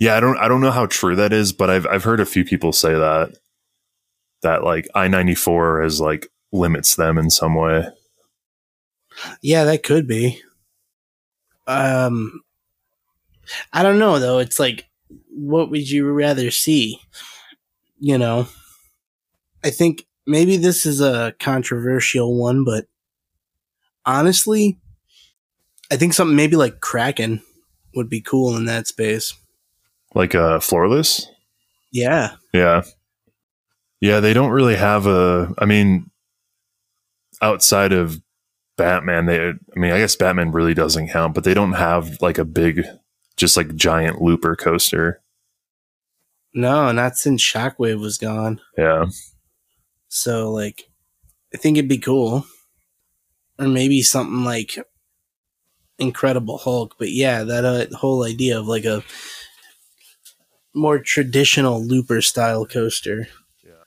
[0.00, 2.26] Yeah, I don't I don't know how true that is, but I've I've heard a
[2.26, 3.36] few people say that
[4.42, 7.88] that like I ninety four is like limits them in some way.
[9.42, 10.42] Yeah, that could be.
[11.66, 12.42] Um,
[13.72, 14.38] I don't know though.
[14.38, 14.86] It's like,
[15.28, 17.00] what would you rather see?
[17.98, 18.48] You know,
[19.64, 22.86] I think maybe this is a controversial one, but
[24.06, 24.78] honestly,
[25.92, 27.42] I think something maybe like Kraken
[27.94, 29.34] would be cool in that space.
[30.14, 31.26] Like uh floorless?
[31.92, 32.36] Yeah.
[32.52, 32.82] Yeah.
[34.00, 36.10] Yeah, they don't really have a I mean
[37.42, 38.20] outside of
[38.80, 42.38] Batman, they I mean, I guess Batman really doesn't count, but they don't have like
[42.38, 42.86] a big
[43.36, 45.20] just like giant looper coaster.
[46.54, 48.58] No, not since Shockwave was gone.
[48.78, 49.06] Yeah.
[50.08, 50.88] So like
[51.52, 52.46] I think it'd be cool.
[53.58, 54.78] Or maybe something like
[55.98, 59.04] Incredible Hulk, but yeah, that uh, whole idea of like a
[60.72, 63.28] more traditional looper style coaster.
[63.62, 63.84] Yeah.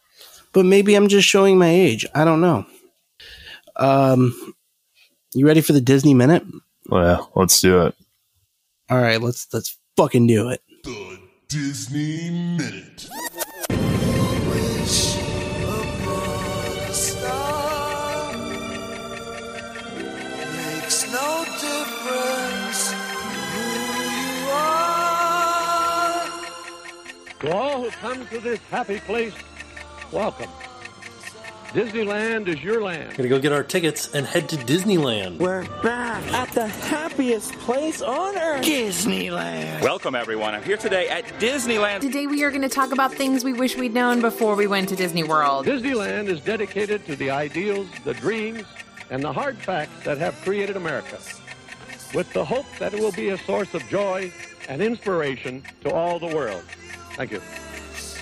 [0.52, 2.06] But maybe I'm just showing my age.
[2.14, 2.68] I don't know.
[3.76, 4.54] Um
[5.40, 6.44] you ready for the Disney minute?
[6.88, 7.96] Well, yeah, let's do it.
[8.90, 10.62] All right, let's let's fucking do it.
[10.84, 13.08] The Disney Minute.
[13.70, 18.34] wish upon a star
[20.52, 22.92] makes no difference
[23.54, 23.66] who
[24.12, 26.26] you are.
[27.40, 29.34] To all who come to this happy place,
[30.12, 30.50] welcome.
[31.74, 33.18] Disneyland is your land.
[33.18, 35.40] Gonna go get our tickets and head to Disneyland.
[35.40, 38.64] We're back at the happiest place on earth.
[38.64, 39.82] Disneyland.
[39.82, 40.54] Welcome, everyone.
[40.54, 42.02] I'm here today at Disneyland.
[42.02, 44.88] Today we are going to talk about things we wish we'd known before we went
[44.90, 45.66] to Disney World.
[45.66, 48.66] Disneyland is dedicated to the ideals, the dreams,
[49.10, 51.18] and the hard facts that have created America,
[52.14, 54.32] with the hope that it will be a source of joy
[54.70, 56.64] and inspiration to all the world.
[57.16, 57.42] Thank you.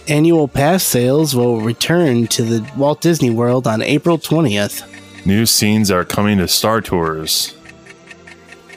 [0.07, 4.87] Annual pass sales will return to the Walt Disney World on April 20th.
[5.25, 7.55] New scenes are coming to Star Tours.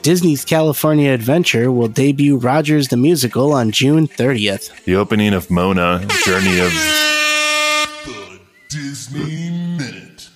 [0.03, 4.83] Disney's California Adventure will debut Rogers the Musical on June 30th.
[4.85, 6.71] The opening of Mona, Journey of
[8.05, 8.39] The
[8.69, 10.29] Disney Minute.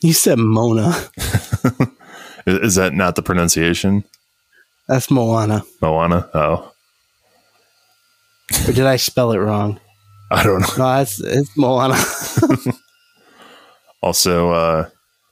[0.00, 0.90] You said Mona.
[2.46, 4.04] Is that not the pronunciation?
[4.86, 5.64] That's Moana.
[5.82, 6.30] Moana?
[6.32, 6.72] Oh.
[8.68, 9.80] Or did I spell it wrong?
[10.30, 10.66] I don't know.
[10.78, 11.96] No, that's it's Moana.
[14.06, 14.88] Also, uh,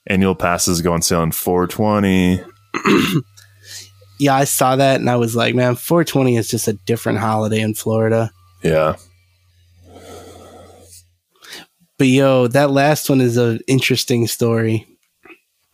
[0.08, 2.42] annual passes go on sale on 420.
[4.18, 7.60] yeah, I saw that and I was like, man, 420 is just a different holiday
[7.60, 8.32] in Florida.
[8.64, 8.96] Yeah.
[11.98, 14.88] But yo, that last one is an interesting story.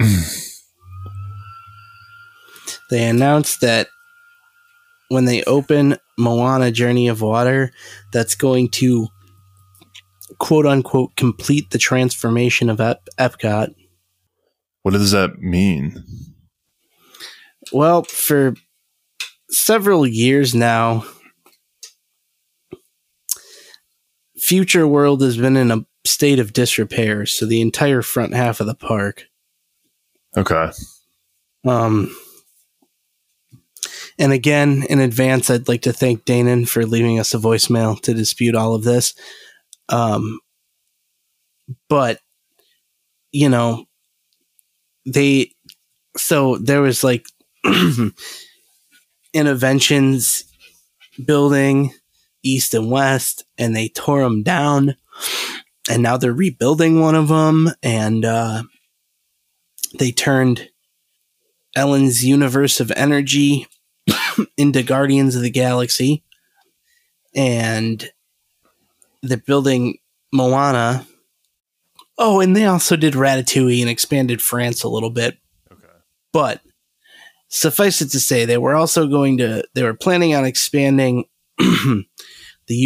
[2.90, 3.88] they announced that
[5.08, 7.72] when they open Moana Journey of Water,
[8.12, 9.08] that's going to
[10.38, 13.74] quote unquote complete the transformation of Ep- Epcot.
[14.82, 16.04] What does that mean?
[17.72, 18.54] Well, for
[19.50, 21.04] several years now,
[24.38, 28.66] Future World has been in a state of disrepair, so the entire front half of
[28.66, 29.26] the park.
[30.36, 30.70] Okay.
[31.66, 32.14] Um,
[34.20, 38.12] and again, in advance, I'd like to thank Danon for leaving us a voicemail to
[38.12, 39.14] dispute all of this.
[39.88, 40.40] Um,
[41.88, 42.20] but
[43.32, 43.86] you know,
[45.06, 45.52] they
[46.18, 47.24] so there was like
[49.34, 50.44] Innoventions
[51.24, 51.94] building
[52.42, 54.96] east and west, and they tore them down,
[55.90, 58.64] and now they're rebuilding one of them, and uh,
[59.98, 60.68] they turned
[61.74, 63.66] Ellen's universe of energy
[64.56, 66.22] into Guardians of the Galaxy,
[67.34, 68.10] and
[69.22, 69.98] they're building
[70.32, 71.06] Moana.
[72.18, 75.38] Oh, and they also did Ratatouille and expanded France a little bit.
[75.72, 75.86] Okay.
[76.32, 76.60] But
[77.48, 81.24] suffice it to say, they were also going to, they were planning on expanding
[81.58, 82.06] the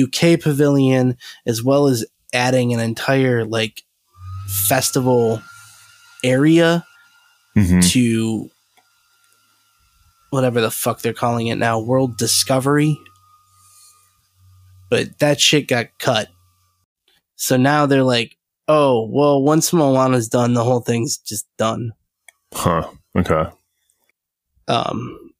[0.02, 1.16] UK pavilion
[1.46, 3.82] as well as adding an entire like
[4.46, 5.42] festival
[6.22, 6.84] area
[7.54, 8.50] hmm to
[10.34, 12.98] whatever the fuck they're calling it now, World Discovery.
[14.90, 16.28] But that shit got cut.
[17.36, 18.36] So now they're like,
[18.68, 21.92] oh, well, once Moana's done, the whole thing's just done.
[22.52, 22.88] Huh.
[23.16, 23.44] Okay.
[24.68, 25.32] Um,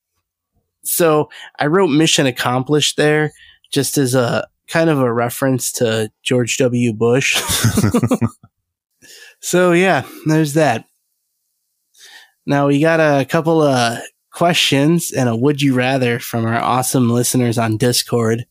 [0.83, 3.33] so I wrote mission accomplished there
[3.73, 6.93] just as a kind of a reference to George W.
[6.93, 7.41] Bush.
[9.41, 10.87] so yeah, there's that.
[12.47, 13.99] Now we got a couple of
[14.35, 18.45] questions and a would you rather from our awesome listeners on Discord.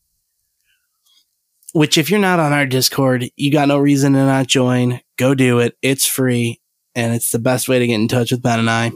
[1.72, 5.00] Which, if you're not on our Discord, you got no reason to not join.
[5.18, 5.76] Go do it.
[5.82, 6.60] It's free
[6.94, 8.92] and it's the best way to get in touch with Ben and I.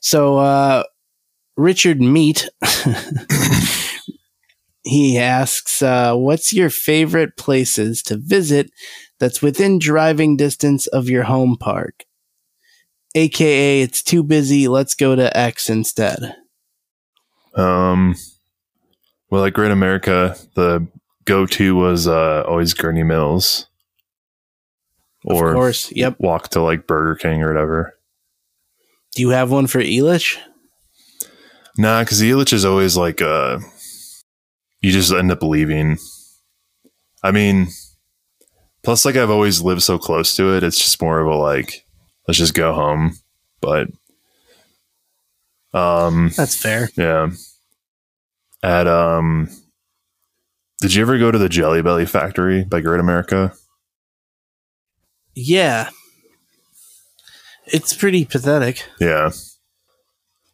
[0.00, 0.84] So, uh,
[1.56, 2.48] Richard Meat,
[4.84, 8.70] he asks, uh, what's your favorite places to visit
[9.18, 12.04] that's within driving distance of your home park?
[13.18, 14.68] AKA, it's too busy.
[14.68, 16.36] Let's go to X instead.
[17.54, 18.14] Um,
[19.28, 20.86] well, like Great America, the
[21.24, 23.66] go-to was uh, always Gurnee Mills,
[25.24, 25.92] or of course.
[25.92, 26.16] Yep.
[26.20, 27.94] walk to like Burger King or whatever.
[29.14, 30.38] Do you have one for Elitch?
[31.76, 33.58] Nah, because Elitch is always like uh,
[34.80, 35.98] you just end up leaving.
[37.24, 37.68] I mean,
[38.84, 41.84] plus like I've always lived so close to it, it's just more of a like,
[42.28, 43.18] let's just go home.
[43.60, 43.88] But
[45.74, 46.88] um, That's fair.
[46.96, 47.30] Yeah.
[48.62, 49.48] At um
[50.80, 53.54] Did you ever go to the Jelly Belly factory by Great America?
[55.34, 55.90] Yeah.
[57.66, 58.84] It's pretty pathetic.
[59.00, 59.30] Yeah.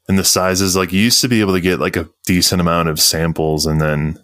[0.09, 2.89] And the sizes like you used to be able to get like a decent amount
[2.89, 4.23] of samples and then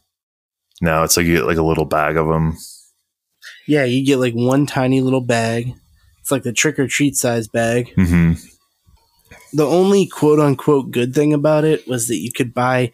[0.82, 2.56] now it's like you get like a little bag of them.
[3.66, 5.74] Yeah, you get like one tiny little bag.
[6.30, 7.92] It's like the trick or treat size bag.
[7.96, 8.40] Mhm.
[9.52, 12.92] The only quote unquote good thing about it was that you could buy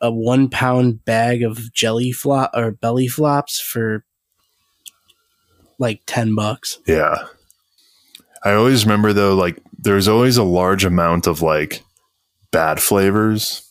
[0.00, 4.06] a one pound bag of jelly flop or belly flops for
[5.78, 6.78] like 10 bucks.
[6.86, 7.26] Yeah.
[8.42, 11.82] I always remember though, like there's always a large amount of like
[12.52, 13.70] bad flavors.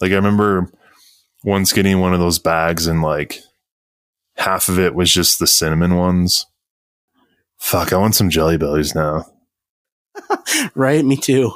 [0.00, 0.72] Like I remember
[1.44, 3.38] once getting one of those bags and like
[4.38, 6.46] half of it was just the cinnamon ones.
[7.58, 9.26] Fuck, I want some jelly bellies now.
[10.74, 11.04] Right?
[11.04, 11.52] Me too.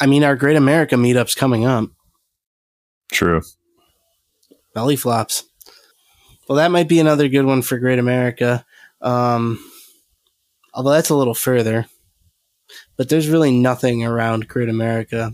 [0.00, 1.88] I mean, our Great America meetup's coming up.
[3.10, 3.42] True.
[4.74, 5.44] belly flops.
[6.48, 8.64] Well, that might be another good one for Great America.
[9.00, 9.58] Um,
[10.74, 11.86] although that's a little further.
[12.96, 15.32] But there's really nothing around Great America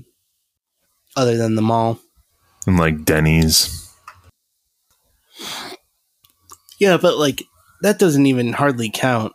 [1.16, 1.98] other than the mall.
[2.66, 3.92] And like Denny's.
[6.78, 7.42] Yeah, but like
[7.82, 9.32] that doesn't even hardly count.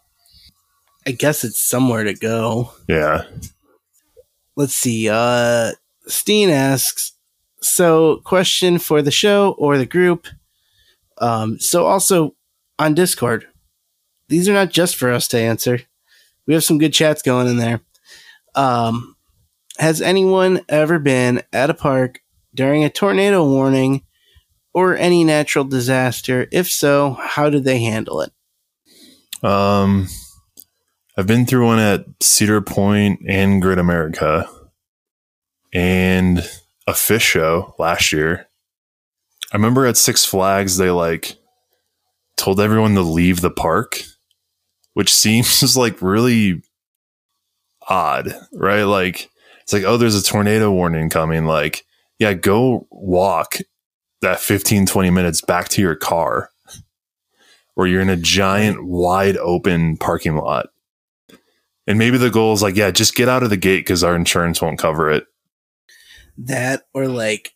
[1.09, 2.71] I guess it's somewhere to go.
[2.87, 3.23] Yeah.
[4.55, 5.09] Let's see.
[5.09, 5.71] Uh
[6.07, 7.13] Steen asks,
[7.61, 10.27] so question for the show or the group.
[11.19, 12.35] Um, so also
[12.79, 13.47] on Discord.
[14.27, 15.81] These are not just for us to answer.
[16.47, 17.81] We have some good chats going in there.
[18.55, 19.15] Um,
[19.77, 22.21] has anyone ever been at a park
[22.55, 24.03] during a tornado warning
[24.73, 26.47] or any natural disaster?
[26.51, 28.31] If so, how did they handle it?
[29.43, 30.07] Um,
[31.17, 34.49] I've been through one at Cedar Point and Great America,
[35.73, 36.47] and
[36.87, 38.47] a fish show last year.
[39.51, 41.35] I remember at Six Flags they like
[42.37, 44.01] told everyone to leave the park,
[44.93, 46.61] which seems like really
[47.87, 48.83] odd, right?
[48.83, 49.29] Like
[49.61, 51.45] it's like, oh, there's a tornado warning coming.
[51.45, 51.85] Like,
[52.17, 53.57] yeah, go walk
[54.21, 56.49] that 15, 20 minutes back to your car
[57.75, 60.67] or you're in a giant wide open parking lot.
[61.89, 64.15] And maybe the goal is like, yeah, just get out of the gate because our
[64.15, 65.25] insurance won't cover it.
[66.37, 67.55] That or like,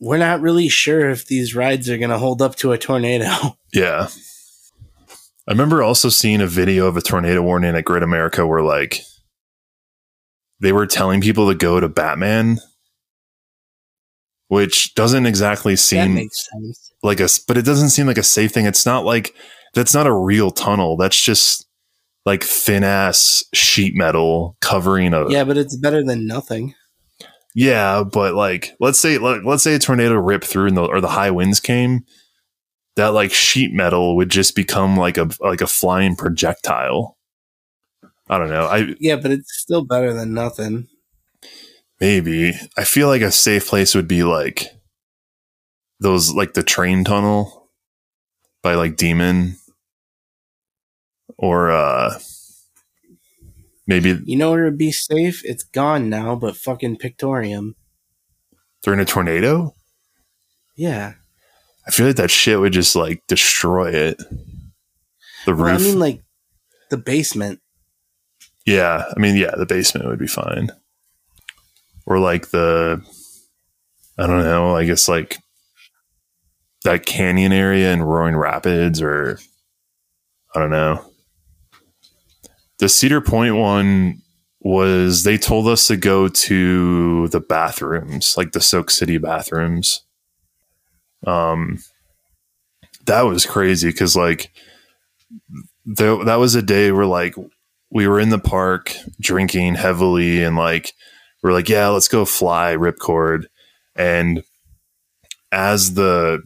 [0.00, 3.30] we're not really sure if these rides are going to hold up to a tornado.
[3.74, 4.08] Yeah.
[5.46, 9.02] I remember also seeing a video of a tornado warning at Great America where like
[10.60, 12.58] they were telling people to go to Batman,
[14.48, 16.30] which doesn't exactly seem
[17.02, 18.64] like a, but it doesn't seem like a safe thing.
[18.64, 19.34] It's not like
[19.74, 20.96] that's not a real tunnel.
[20.96, 21.65] That's just
[22.26, 26.74] like thin ass sheet metal covering a, Yeah, but it's better than nothing.
[27.54, 31.00] Yeah, but like let's say like, let's say a tornado ripped through and the or
[31.00, 32.04] the high winds came,
[32.96, 37.16] that like sheet metal would just become like a like a flying projectile.
[38.28, 38.66] I don't know.
[38.66, 40.88] I Yeah, but it's still better than nothing.
[42.00, 44.66] maybe I feel like a safe place would be like
[46.00, 47.70] those like the train tunnel
[48.62, 49.56] by like Demon
[51.38, 52.18] or uh
[53.86, 55.42] maybe You know where it'd be safe?
[55.44, 57.74] It's gone now, but fucking Pictorium.
[58.82, 59.74] during a tornado.
[60.76, 61.14] Yeah.
[61.86, 64.18] I feel like that shit would just like destroy it.
[65.44, 65.60] The roof.
[65.66, 66.22] Well, I mean, like
[66.90, 67.60] the basement.
[68.64, 70.70] Yeah, I mean, yeah, the basement would be fine.
[72.04, 73.00] Or like the,
[74.18, 75.38] I don't know, I guess like
[76.82, 79.38] that canyon area in Roaring Rapids, or
[80.54, 81.05] I don't know.
[82.78, 84.22] The Cedar Point one
[84.60, 90.02] was they told us to go to the bathrooms, like the Soak City bathrooms.
[91.26, 91.78] Um,
[93.06, 94.52] that was crazy because like
[95.86, 97.34] that was a day where like
[97.90, 100.92] we were in the park drinking heavily and like
[101.42, 103.44] we're like yeah let's go fly ripcord
[103.94, 104.42] and
[105.52, 106.42] as the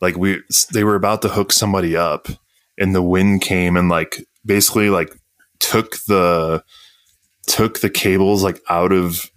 [0.00, 0.40] like we
[0.72, 2.28] they were about to hook somebody up
[2.78, 5.12] and the wind came and like basically like
[5.60, 6.62] took the
[7.46, 9.30] took the cables like out of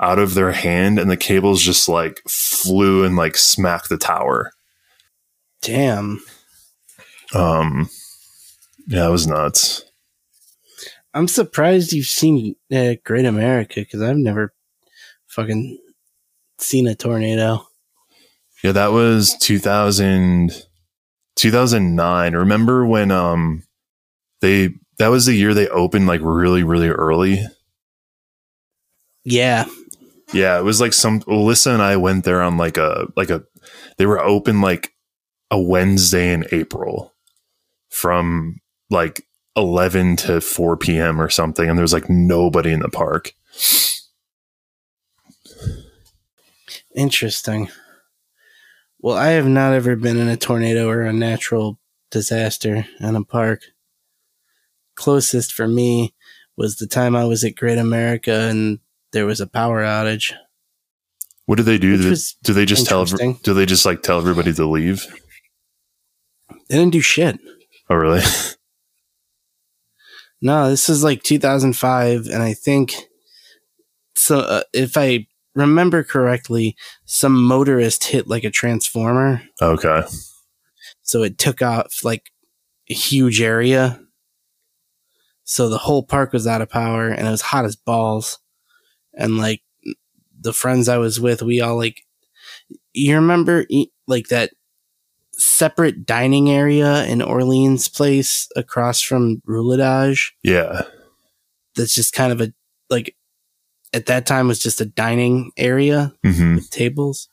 [0.00, 4.52] out of their hand and the cables just like flew and like smacked the tower
[5.60, 6.22] Damn.
[7.34, 7.90] um
[8.86, 9.84] yeah it was nuts
[11.14, 14.52] I'm surprised you've seen uh, Great America because I've never
[15.26, 15.78] fucking
[16.58, 17.66] seen a tornado.
[18.62, 20.64] Yeah, that was 2000,
[21.36, 22.34] 2009.
[22.34, 23.64] Remember when um
[24.40, 27.44] they that was the year they opened like really really early.
[29.24, 29.66] Yeah.
[30.32, 33.44] Yeah, it was like some Alyssa and I went there on like a like a
[33.96, 34.92] they were open like
[35.50, 37.14] a Wednesday in April
[37.88, 38.60] from
[38.90, 39.24] like
[39.56, 41.20] 11 to 4 p.m.
[41.20, 43.32] or something and there was like nobody in the park.
[46.94, 47.68] Interesting.
[49.00, 51.78] Well, I have not ever been in a tornado or a natural
[52.10, 53.62] disaster in a park.
[54.98, 56.12] Closest for me
[56.56, 58.80] was the time I was at Great America and
[59.12, 60.32] there was a power outage.
[61.46, 61.96] What do they do?
[62.42, 65.06] Do, they just tell do they just like tell everybody to leave?
[66.68, 67.38] They didn't do shit.
[67.88, 68.22] Oh really?
[70.40, 72.94] No, this is like 2005, and I think
[74.14, 74.38] so.
[74.38, 75.26] Uh, if I
[75.56, 76.76] remember correctly,
[77.06, 80.02] some motorist hit like a transformer, okay.
[81.02, 82.30] so it took off like
[82.88, 84.00] a huge area.
[85.50, 88.38] So the whole park was out of power, and it was hot as balls.
[89.14, 89.62] And like
[90.38, 92.02] the friends I was with, we all like.
[92.92, 93.64] You remember
[94.06, 94.50] like that
[95.32, 100.34] separate dining area in Orleans Place across from Rue Le Dodge?
[100.42, 100.82] Yeah.
[101.76, 102.52] that's just kind of a
[102.90, 103.14] like
[103.94, 106.56] at that time was just a dining area Mhm.
[106.56, 107.28] with tables.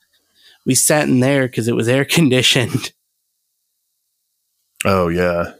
[0.66, 2.94] We sat in there because it was air conditioned,
[4.86, 5.54] Oh yeah.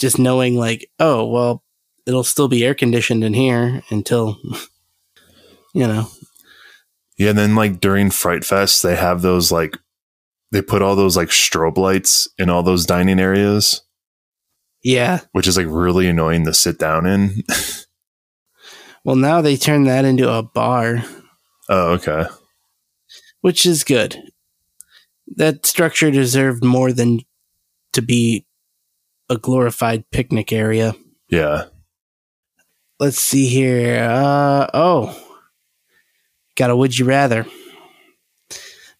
[0.00, 1.62] Just knowing like, oh well,
[2.06, 4.38] it'll still be air conditioned in here until
[5.74, 6.08] you know.
[7.18, 9.76] Yeah, and then like during Fright Fest, they have those like
[10.52, 13.82] they put all those like strobe lights in all those dining areas,
[14.82, 15.20] Yeah.
[15.32, 17.44] which is like really annoying to sit down in.
[19.02, 21.02] Well, now they turned that into a bar,
[21.70, 22.24] Oh, okay.
[23.40, 24.22] which is good.
[25.36, 27.20] That structure deserved more than
[27.94, 28.44] to be
[29.30, 30.94] a glorified picnic area.
[31.28, 31.66] Yeah.
[32.98, 34.02] Let's see here.
[34.02, 35.26] Uh, oh,
[36.56, 37.46] got a would you rather.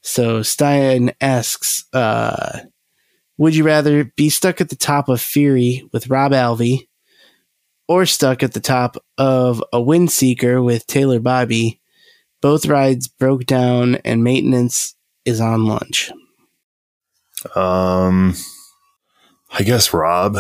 [0.01, 2.61] So Stein asks, uh,
[3.37, 6.89] would you rather be stuck at the top of Fury with Rob Alvey
[7.89, 11.81] or stuck at the top of a Windseeker with Taylor Bybee?
[12.41, 14.95] Both rides broke down and maintenance
[15.27, 16.11] is on lunch.
[17.55, 18.35] Um,
[19.53, 20.39] I guess Rob.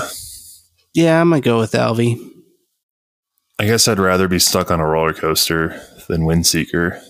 [0.94, 2.18] Yeah, I'm gonna go with Alvey.
[3.58, 7.00] I guess I'd rather be stuck on a roller coaster than Windseeker.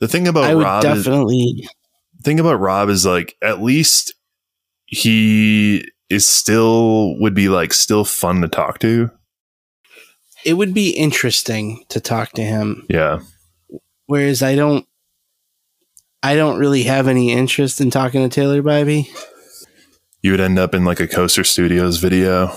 [0.00, 1.68] The thing about I would Rob is, definitely.
[2.22, 4.14] thing about Rob is like at least
[4.86, 9.10] he is still would be like still fun to talk to.
[10.44, 12.86] It would be interesting to talk to him.
[12.88, 13.20] Yeah.
[14.06, 14.86] Whereas I don't,
[16.22, 19.08] I don't really have any interest in talking to Taylor Bybee.
[20.22, 22.48] You would end up in like a Coaster Studios video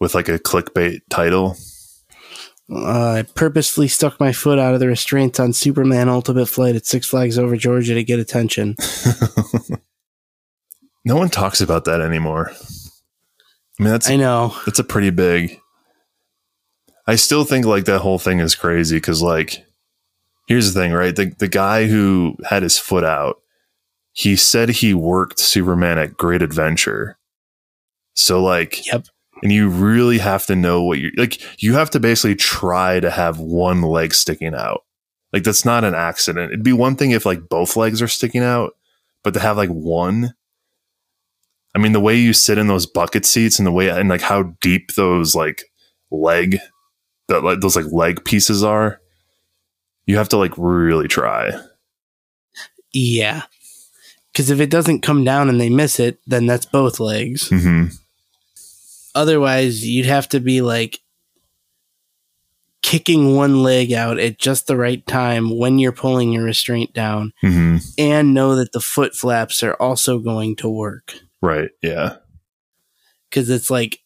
[0.00, 1.56] with like a clickbait title.
[2.72, 6.86] Uh, I purposely stuck my foot out of the restraints on Superman Ultimate Flight at
[6.86, 8.76] Six Flags Over Georgia to get attention.
[11.04, 12.50] No one talks about that anymore.
[12.50, 14.54] I mean, that's I know.
[14.66, 15.58] that's a pretty big.
[17.06, 19.64] I still think like that whole thing is crazy because like,
[20.46, 21.16] here's the thing, right?
[21.16, 23.39] The the guy who had his foot out,
[24.12, 27.16] he said he worked Superman at Great Adventure.
[28.14, 29.06] So like, Yep.
[29.42, 31.40] and you really have to know what you like.
[31.62, 34.82] You have to basically try to have one leg sticking out.
[35.32, 36.52] Like that's not an accident.
[36.52, 38.72] It'd be one thing if like both legs are sticking out,
[39.22, 40.34] but to have like one.
[41.74, 44.22] I mean, the way you sit in those bucket seats and the way and like
[44.22, 45.62] how deep those like
[46.10, 46.58] leg,
[47.28, 49.00] that like those like leg pieces are,
[50.04, 51.52] you have to like really try.
[52.92, 53.42] Yeah.
[54.40, 57.50] Because if it doesn't come down and they miss it, then that's both legs.
[57.50, 57.88] hmm
[59.14, 61.00] Otherwise, you'd have to be like
[62.80, 67.34] kicking one leg out at just the right time when you're pulling your restraint down
[67.42, 71.16] hmm and know that the foot flaps are also going to work.
[71.42, 71.68] Right.
[71.82, 72.16] Yeah.
[73.28, 73.98] Because it's like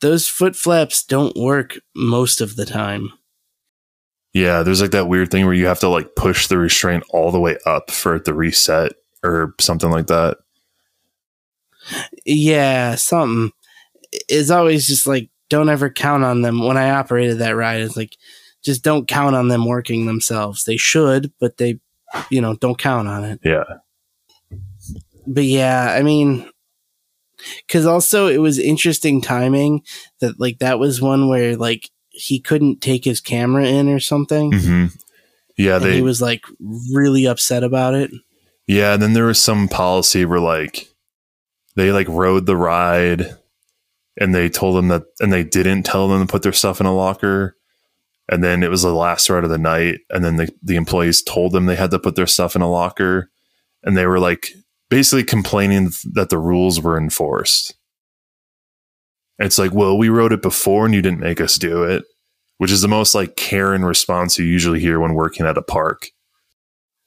[0.00, 3.12] those foot flaps don't work most of the time.
[4.32, 4.62] Yeah.
[4.62, 7.40] There's like that weird thing where you have to like push the restraint all the
[7.40, 8.92] way up for it to reset
[9.26, 10.38] or something like that.
[12.24, 13.52] Yeah, something
[14.28, 16.64] is always just like don't ever count on them.
[16.64, 18.16] When I operated that ride, it's like
[18.64, 20.64] just don't count on them working themselves.
[20.64, 21.78] They should, but they,
[22.30, 23.40] you know, don't count on it.
[23.44, 23.64] Yeah.
[25.26, 26.48] But yeah, I mean,
[27.66, 29.82] because also it was interesting timing
[30.20, 34.52] that like that was one where like he couldn't take his camera in or something.
[34.52, 34.86] hmm
[35.56, 35.78] Yeah.
[35.78, 38.10] They, he was like really upset about it.
[38.66, 40.88] Yeah, and then there was some policy where like
[41.76, 43.36] they like rode the ride
[44.18, 46.86] and they told them that and they didn't tell them to put their stuff in
[46.86, 47.56] a locker.
[48.28, 50.00] And then it was the last ride of the night.
[50.10, 52.70] And then the, the employees told them they had to put their stuff in a
[52.70, 53.30] locker.
[53.84, 54.48] And they were like
[54.90, 57.74] basically complaining that the rules were enforced.
[59.38, 62.04] It's like, well, we wrote it before and you didn't make us do it,
[62.58, 66.08] which is the most like Karen response you usually hear when working at a park.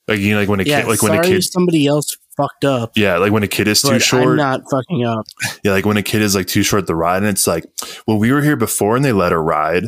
[0.10, 2.66] Like you know, like when a Yeah, kid, like when a kid, somebody else fucked
[2.66, 2.94] up.
[2.98, 5.26] yeah, like when a kid is too short, I'm not fucking up.
[5.64, 7.66] yeah, like when a kid is like too short to ride, and it's like,
[8.08, 9.84] well, we were here before and they let her ride.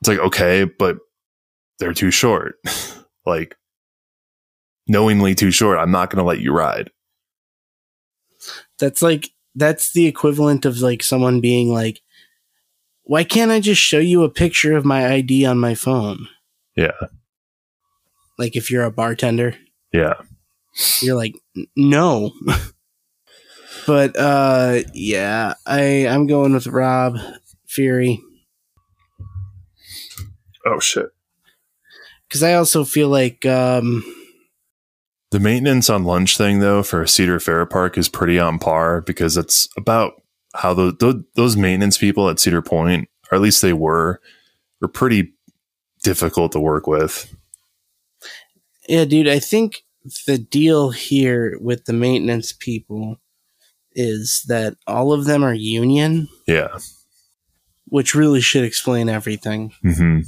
[0.00, 0.98] It's like okay, but
[1.78, 2.56] they're too short.
[3.26, 3.56] like
[4.86, 5.78] knowingly too short.
[5.78, 6.90] I'm not going to let you ride.
[8.78, 12.00] That's like that's the equivalent of like someone being like,
[13.04, 16.28] "Why can't I just show you a picture of my ID on my phone?"
[16.76, 16.90] Yeah,
[18.38, 19.54] Like if you're a bartender,
[19.92, 20.14] yeah,
[21.00, 21.34] you're like,
[21.76, 22.32] "No."
[23.86, 27.16] but uh yeah, I I'm going with Rob
[27.66, 28.20] Fury
[30.66, 31.10] Oh shit.
[32.30, 34.02] cuz I also feel like um
[35.30, 39.36] The maintenance on lunch thing though for Cedar Fair Park is pretty on par because
[39.36, 40.14] it's about
[40.54, 40.94] how those
[41.34, 44.20] those maintenance people at Cedar Point, or at least they were,
[44.80, 45.32] were pretty
[46.02, 47.34] difficult to work with.
[48.88, 49.84] Yeah, dude, I think
[50.26, 53.16] the deal here with the maintenance people
[53.92, 56.78] is that all of them are union, Yeah.
[57.86, 59.72] which really should explain everything.
[59.82, 60.20] hmm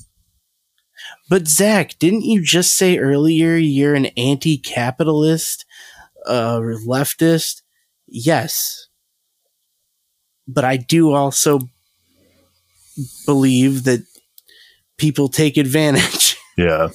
[1.28, 5.64] But Zach, didn't you just say earlier you're an anti-capitalist,
[6.26, 7.62] uh, leftist?
[8.06, 8.86] Yes,
[10.48, 11.58] but I do also
[13.26, 14.04] believe that
[14.96, 16.36] people take advantage.
[16.58, 16.88] Yeah.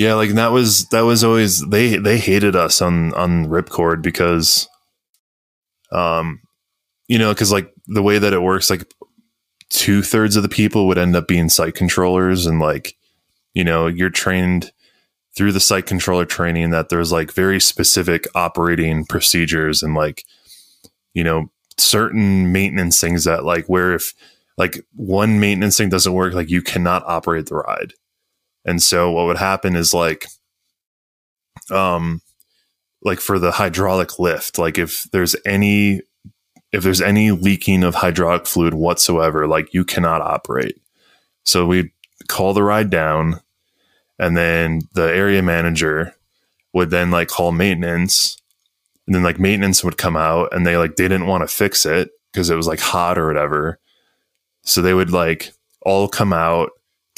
[0.00, 4.66] Yeah, like that was that was always they they hated us on on Ripcord because
[5.92, 6.40] um
[7.08, 8.90] you know, because like the way that it works, like
[9.70, 12.96] two thirds of the people would end up being site controllers and like,
[13.54, 14.72] you know, you're trained
[15.36, 20.24] through the site controller training that there's like very specific operating procedures and like,
[21.14, 24.14] you know, certain maintenance things that like where if
[24.58, 27.94] like one maintenance thing doesn't work, like you cannot operate the ride.
[28.64, 30.26] And so what would happen is like,
[31.70, 32.20] um,
[33.02, 36.02] like for the hydraulic lift, like if there's any,
[36.72, 40.80] if there's any leaking of hydraulic fluid whatsoever, like you cannot operate.
[41.44, 41.92] So we
[42.28, 43.40] call the ride down
[44.18, 46.14] and then the area manager
[46.72, 48.40] would then like call maintenance
[49.06, 51.84] and then like maintenance would come out and they like they didn't want to fix
[51.86, 53.78] it because it was like hot or whatever.
[54.62, 56.70] So they would like all come out,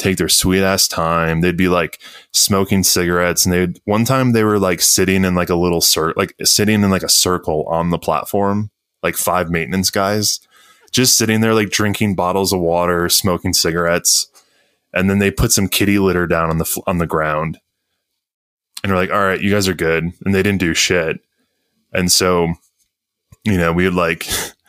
[0.02, 1.40] take their sweet ass time.
[1.40, 2.00] They'd be like
[2.32, 6.14] smoking cigarettes, and they one time they were like sitting in like a little cir-
[6.16, 8.70] like sitting in like a circle on the platform,
[9.02, 10.40] like five maintenance guys,
[10.90, 14.28] just sitting there like drinking bottles of water, smoking cigarettes,
[14.92, 17.58] and then they put some kitty litter down on the on the ground,
[18.82, 21.20] and they're like, "All right, you guys are good," and they didn't do shit,
[21.92, 22.54] and so
[23.44, 24.26] you know we would like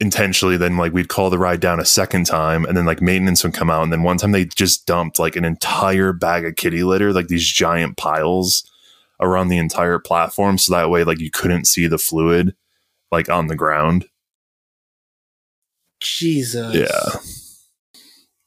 [0.00, 3.42] intentionally then like we'd call the ride down a second time and then like maintenance
[3.42, 6.54] would come out and then one time they just dumped like an entire bag of
[6.54, 8.70] kitty litter like these giant piles
[9.20, 12.54] around the entire platform so that way like you couldn't see the fluid
[13.10, 14.06] like on the ground
[16.00, 16.76] Jesus.
[16.76, 17.20] yeah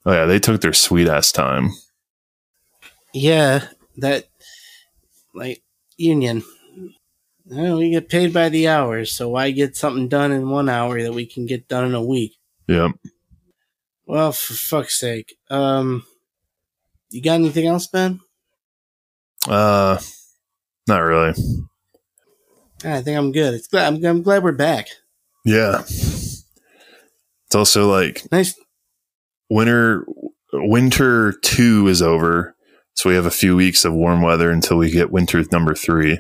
[0.06, 1.72] oh yeah they took their sweet ass time
[3.14, 3.68] Yeah,
[3.98, 4.30] that
[5.34, 5.62] like
[5.98, 6.44] union.
[7.52, 11.02] Well, we get paid by the hour, so why get something done in one hour
[11.04, 12.38] that we can get done in a week?
[12.68, 12.90] yeah
[14.06, 15.36] Well, for fuck's sake.
[15.50, 16.04] Um,
[17.10, 18.20] you got anything else, Ben?
[19.50, 19.98] uh
[20.88, 21.34] not really
[22.86, 23.54] I think I'm good.
[23.56, 24.88] It's glad, I'm, I'm glad we're back.
[25.44, 26.46] yeah it's
[27.56, 28.54] also like Nice.
[29.50, 30.06] winter
[30.54, 32.56] winter two is over
[32.94, 36.20] so we have a few weeks of warm weather until we get winter number three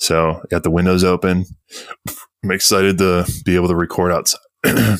[0.00, 1.44] so got the windows open
[2.42, 4.40] i'm excited to be able to record outside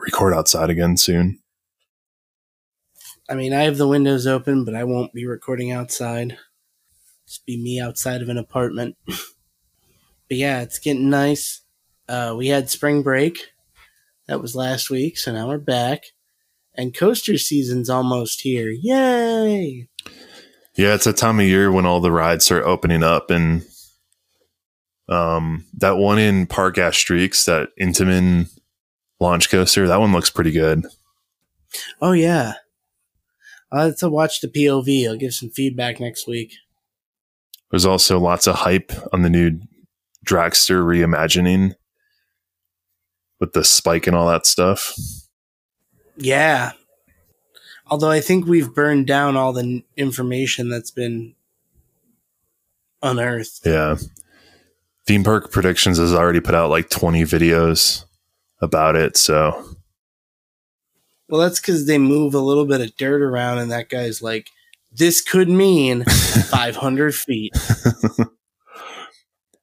[0.00, 1.38] record outside again soon
[3.28, 6.36] I mean, I have the windows open, but I won't be recording outside.
[7.26, 8.96] Just be me outside of an apartment.
[9.06, 9.16] but
[10.28, 11.62] yeah, it's getting nice.
[12.06, 13.38] Uh, we had spring break.
[14.28, 16.02] That was last week, so now we're back.
[16.74, 18.70] And coaster season's almost here.
[18.70, 19.88] Yay!
[20.76, 23.62] yeah it's a time of year when all the rides start opening up and
[25.12, 28.48] um that one in Parc Astérix that intamin
[29.20, 30.84] launch coaster that one looks pretty good
[32.00, 32.54] Oh, yeah.
[33.70, 35.08] I'll have to watch the POV.
[35.08, 36.54] I'll give some feedback next week.
[37.70, 39.60] There's also lots of hype on the new
[40.26, 41.74] Dragster reimagining
[43.40, 44.94] with the spike and all that stuff.
[46.16, 46.72] Yeah.
[47.86, 51.34] Although I think we've burned down all the information that's been
[53.02, 53.62] unearthed.
[53.64, 53.96] Yeah.
[55.06, 58.04] Theme Park Predictions has already put out like 20 videos
[58.60, 59.16] about it.
[59.16, 59.76] So,
[61.28, 64.48] Well, that's because they move a little bit of dirt around, and that guy's like,
[64.92, 66.04] this could mean
[66.50, 67.52] 500 feet.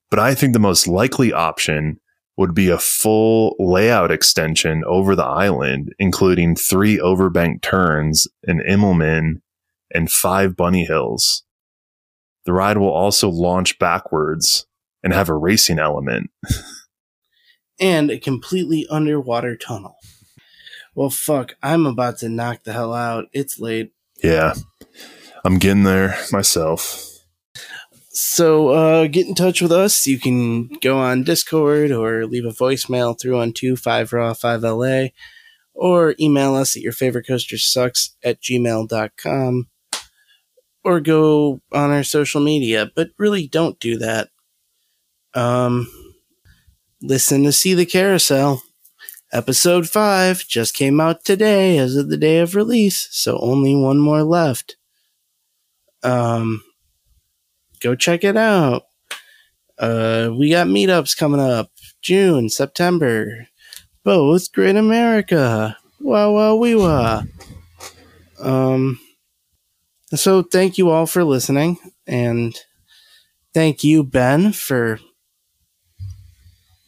[0.10, 2.00] but I think the most likely option
[2.36, 9.42] would be a full layout extension over the island, including three overbank turns, an Immelman,
[9.94, 11.44] and five bunny hills.
[12.46, 14.66] The ride will also launch backwards
[15.04, 16.30] and have a racing element.
[17.80, 19.96] And a completely underwater tunnel.
[20.96, 23.28] Well, fuck, I'm about to knock the hell out.
[23.32, 23.94] It's late.
[24.22, 24.54] Yeah,
[25.46, 27.06] I'm getting there myself.
[28.10, 30.06] So, uh, get in touch with us.
[30.06, 35.12] You can go on Discord or leave a voicemail through on 25raw5la
[35.74, 39.70] or email us at your favorite coaster sucks at gmail.com
[40.84, 44.30] or go on our social media, but really don't do that.
[45.40, 45.90] Um,
[47.02, 48.62] listen to See the Carousel.
[49.32, 54.00] Episode 5 just came out today as of the day of release, so only one
[54.00, 54.76] more left.
[56.04, 56.62] Um,
[57.80, 58.84] go check it out.
[59.78, 61.72] Uh, we got meetups coming up
[62.02, 63.48] June, September,
[64.04, 65.78] both Great America.
[66.02, 67.24] Wow, wow, wee wah.
[68.42, 69.00] Um,
[70.14, 72.60] so thank you all for listening, and
[73.54, 75.00] thank you, Ben, for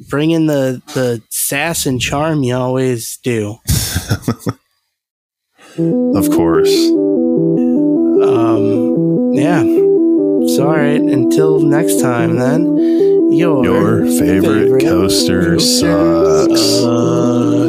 [0.10, 3.58] bringing the the sass and charm you always do.
[5.78, 6.70] Of course.
[8.22, 9.62] Um, yeah.
[9.62, 11.00] So, all right.
[11.00, 12.76] Until next time, then.
[13.32, 16.60] Your, Your favorite, coaster sucks.
[16.60, 17.61] sucks.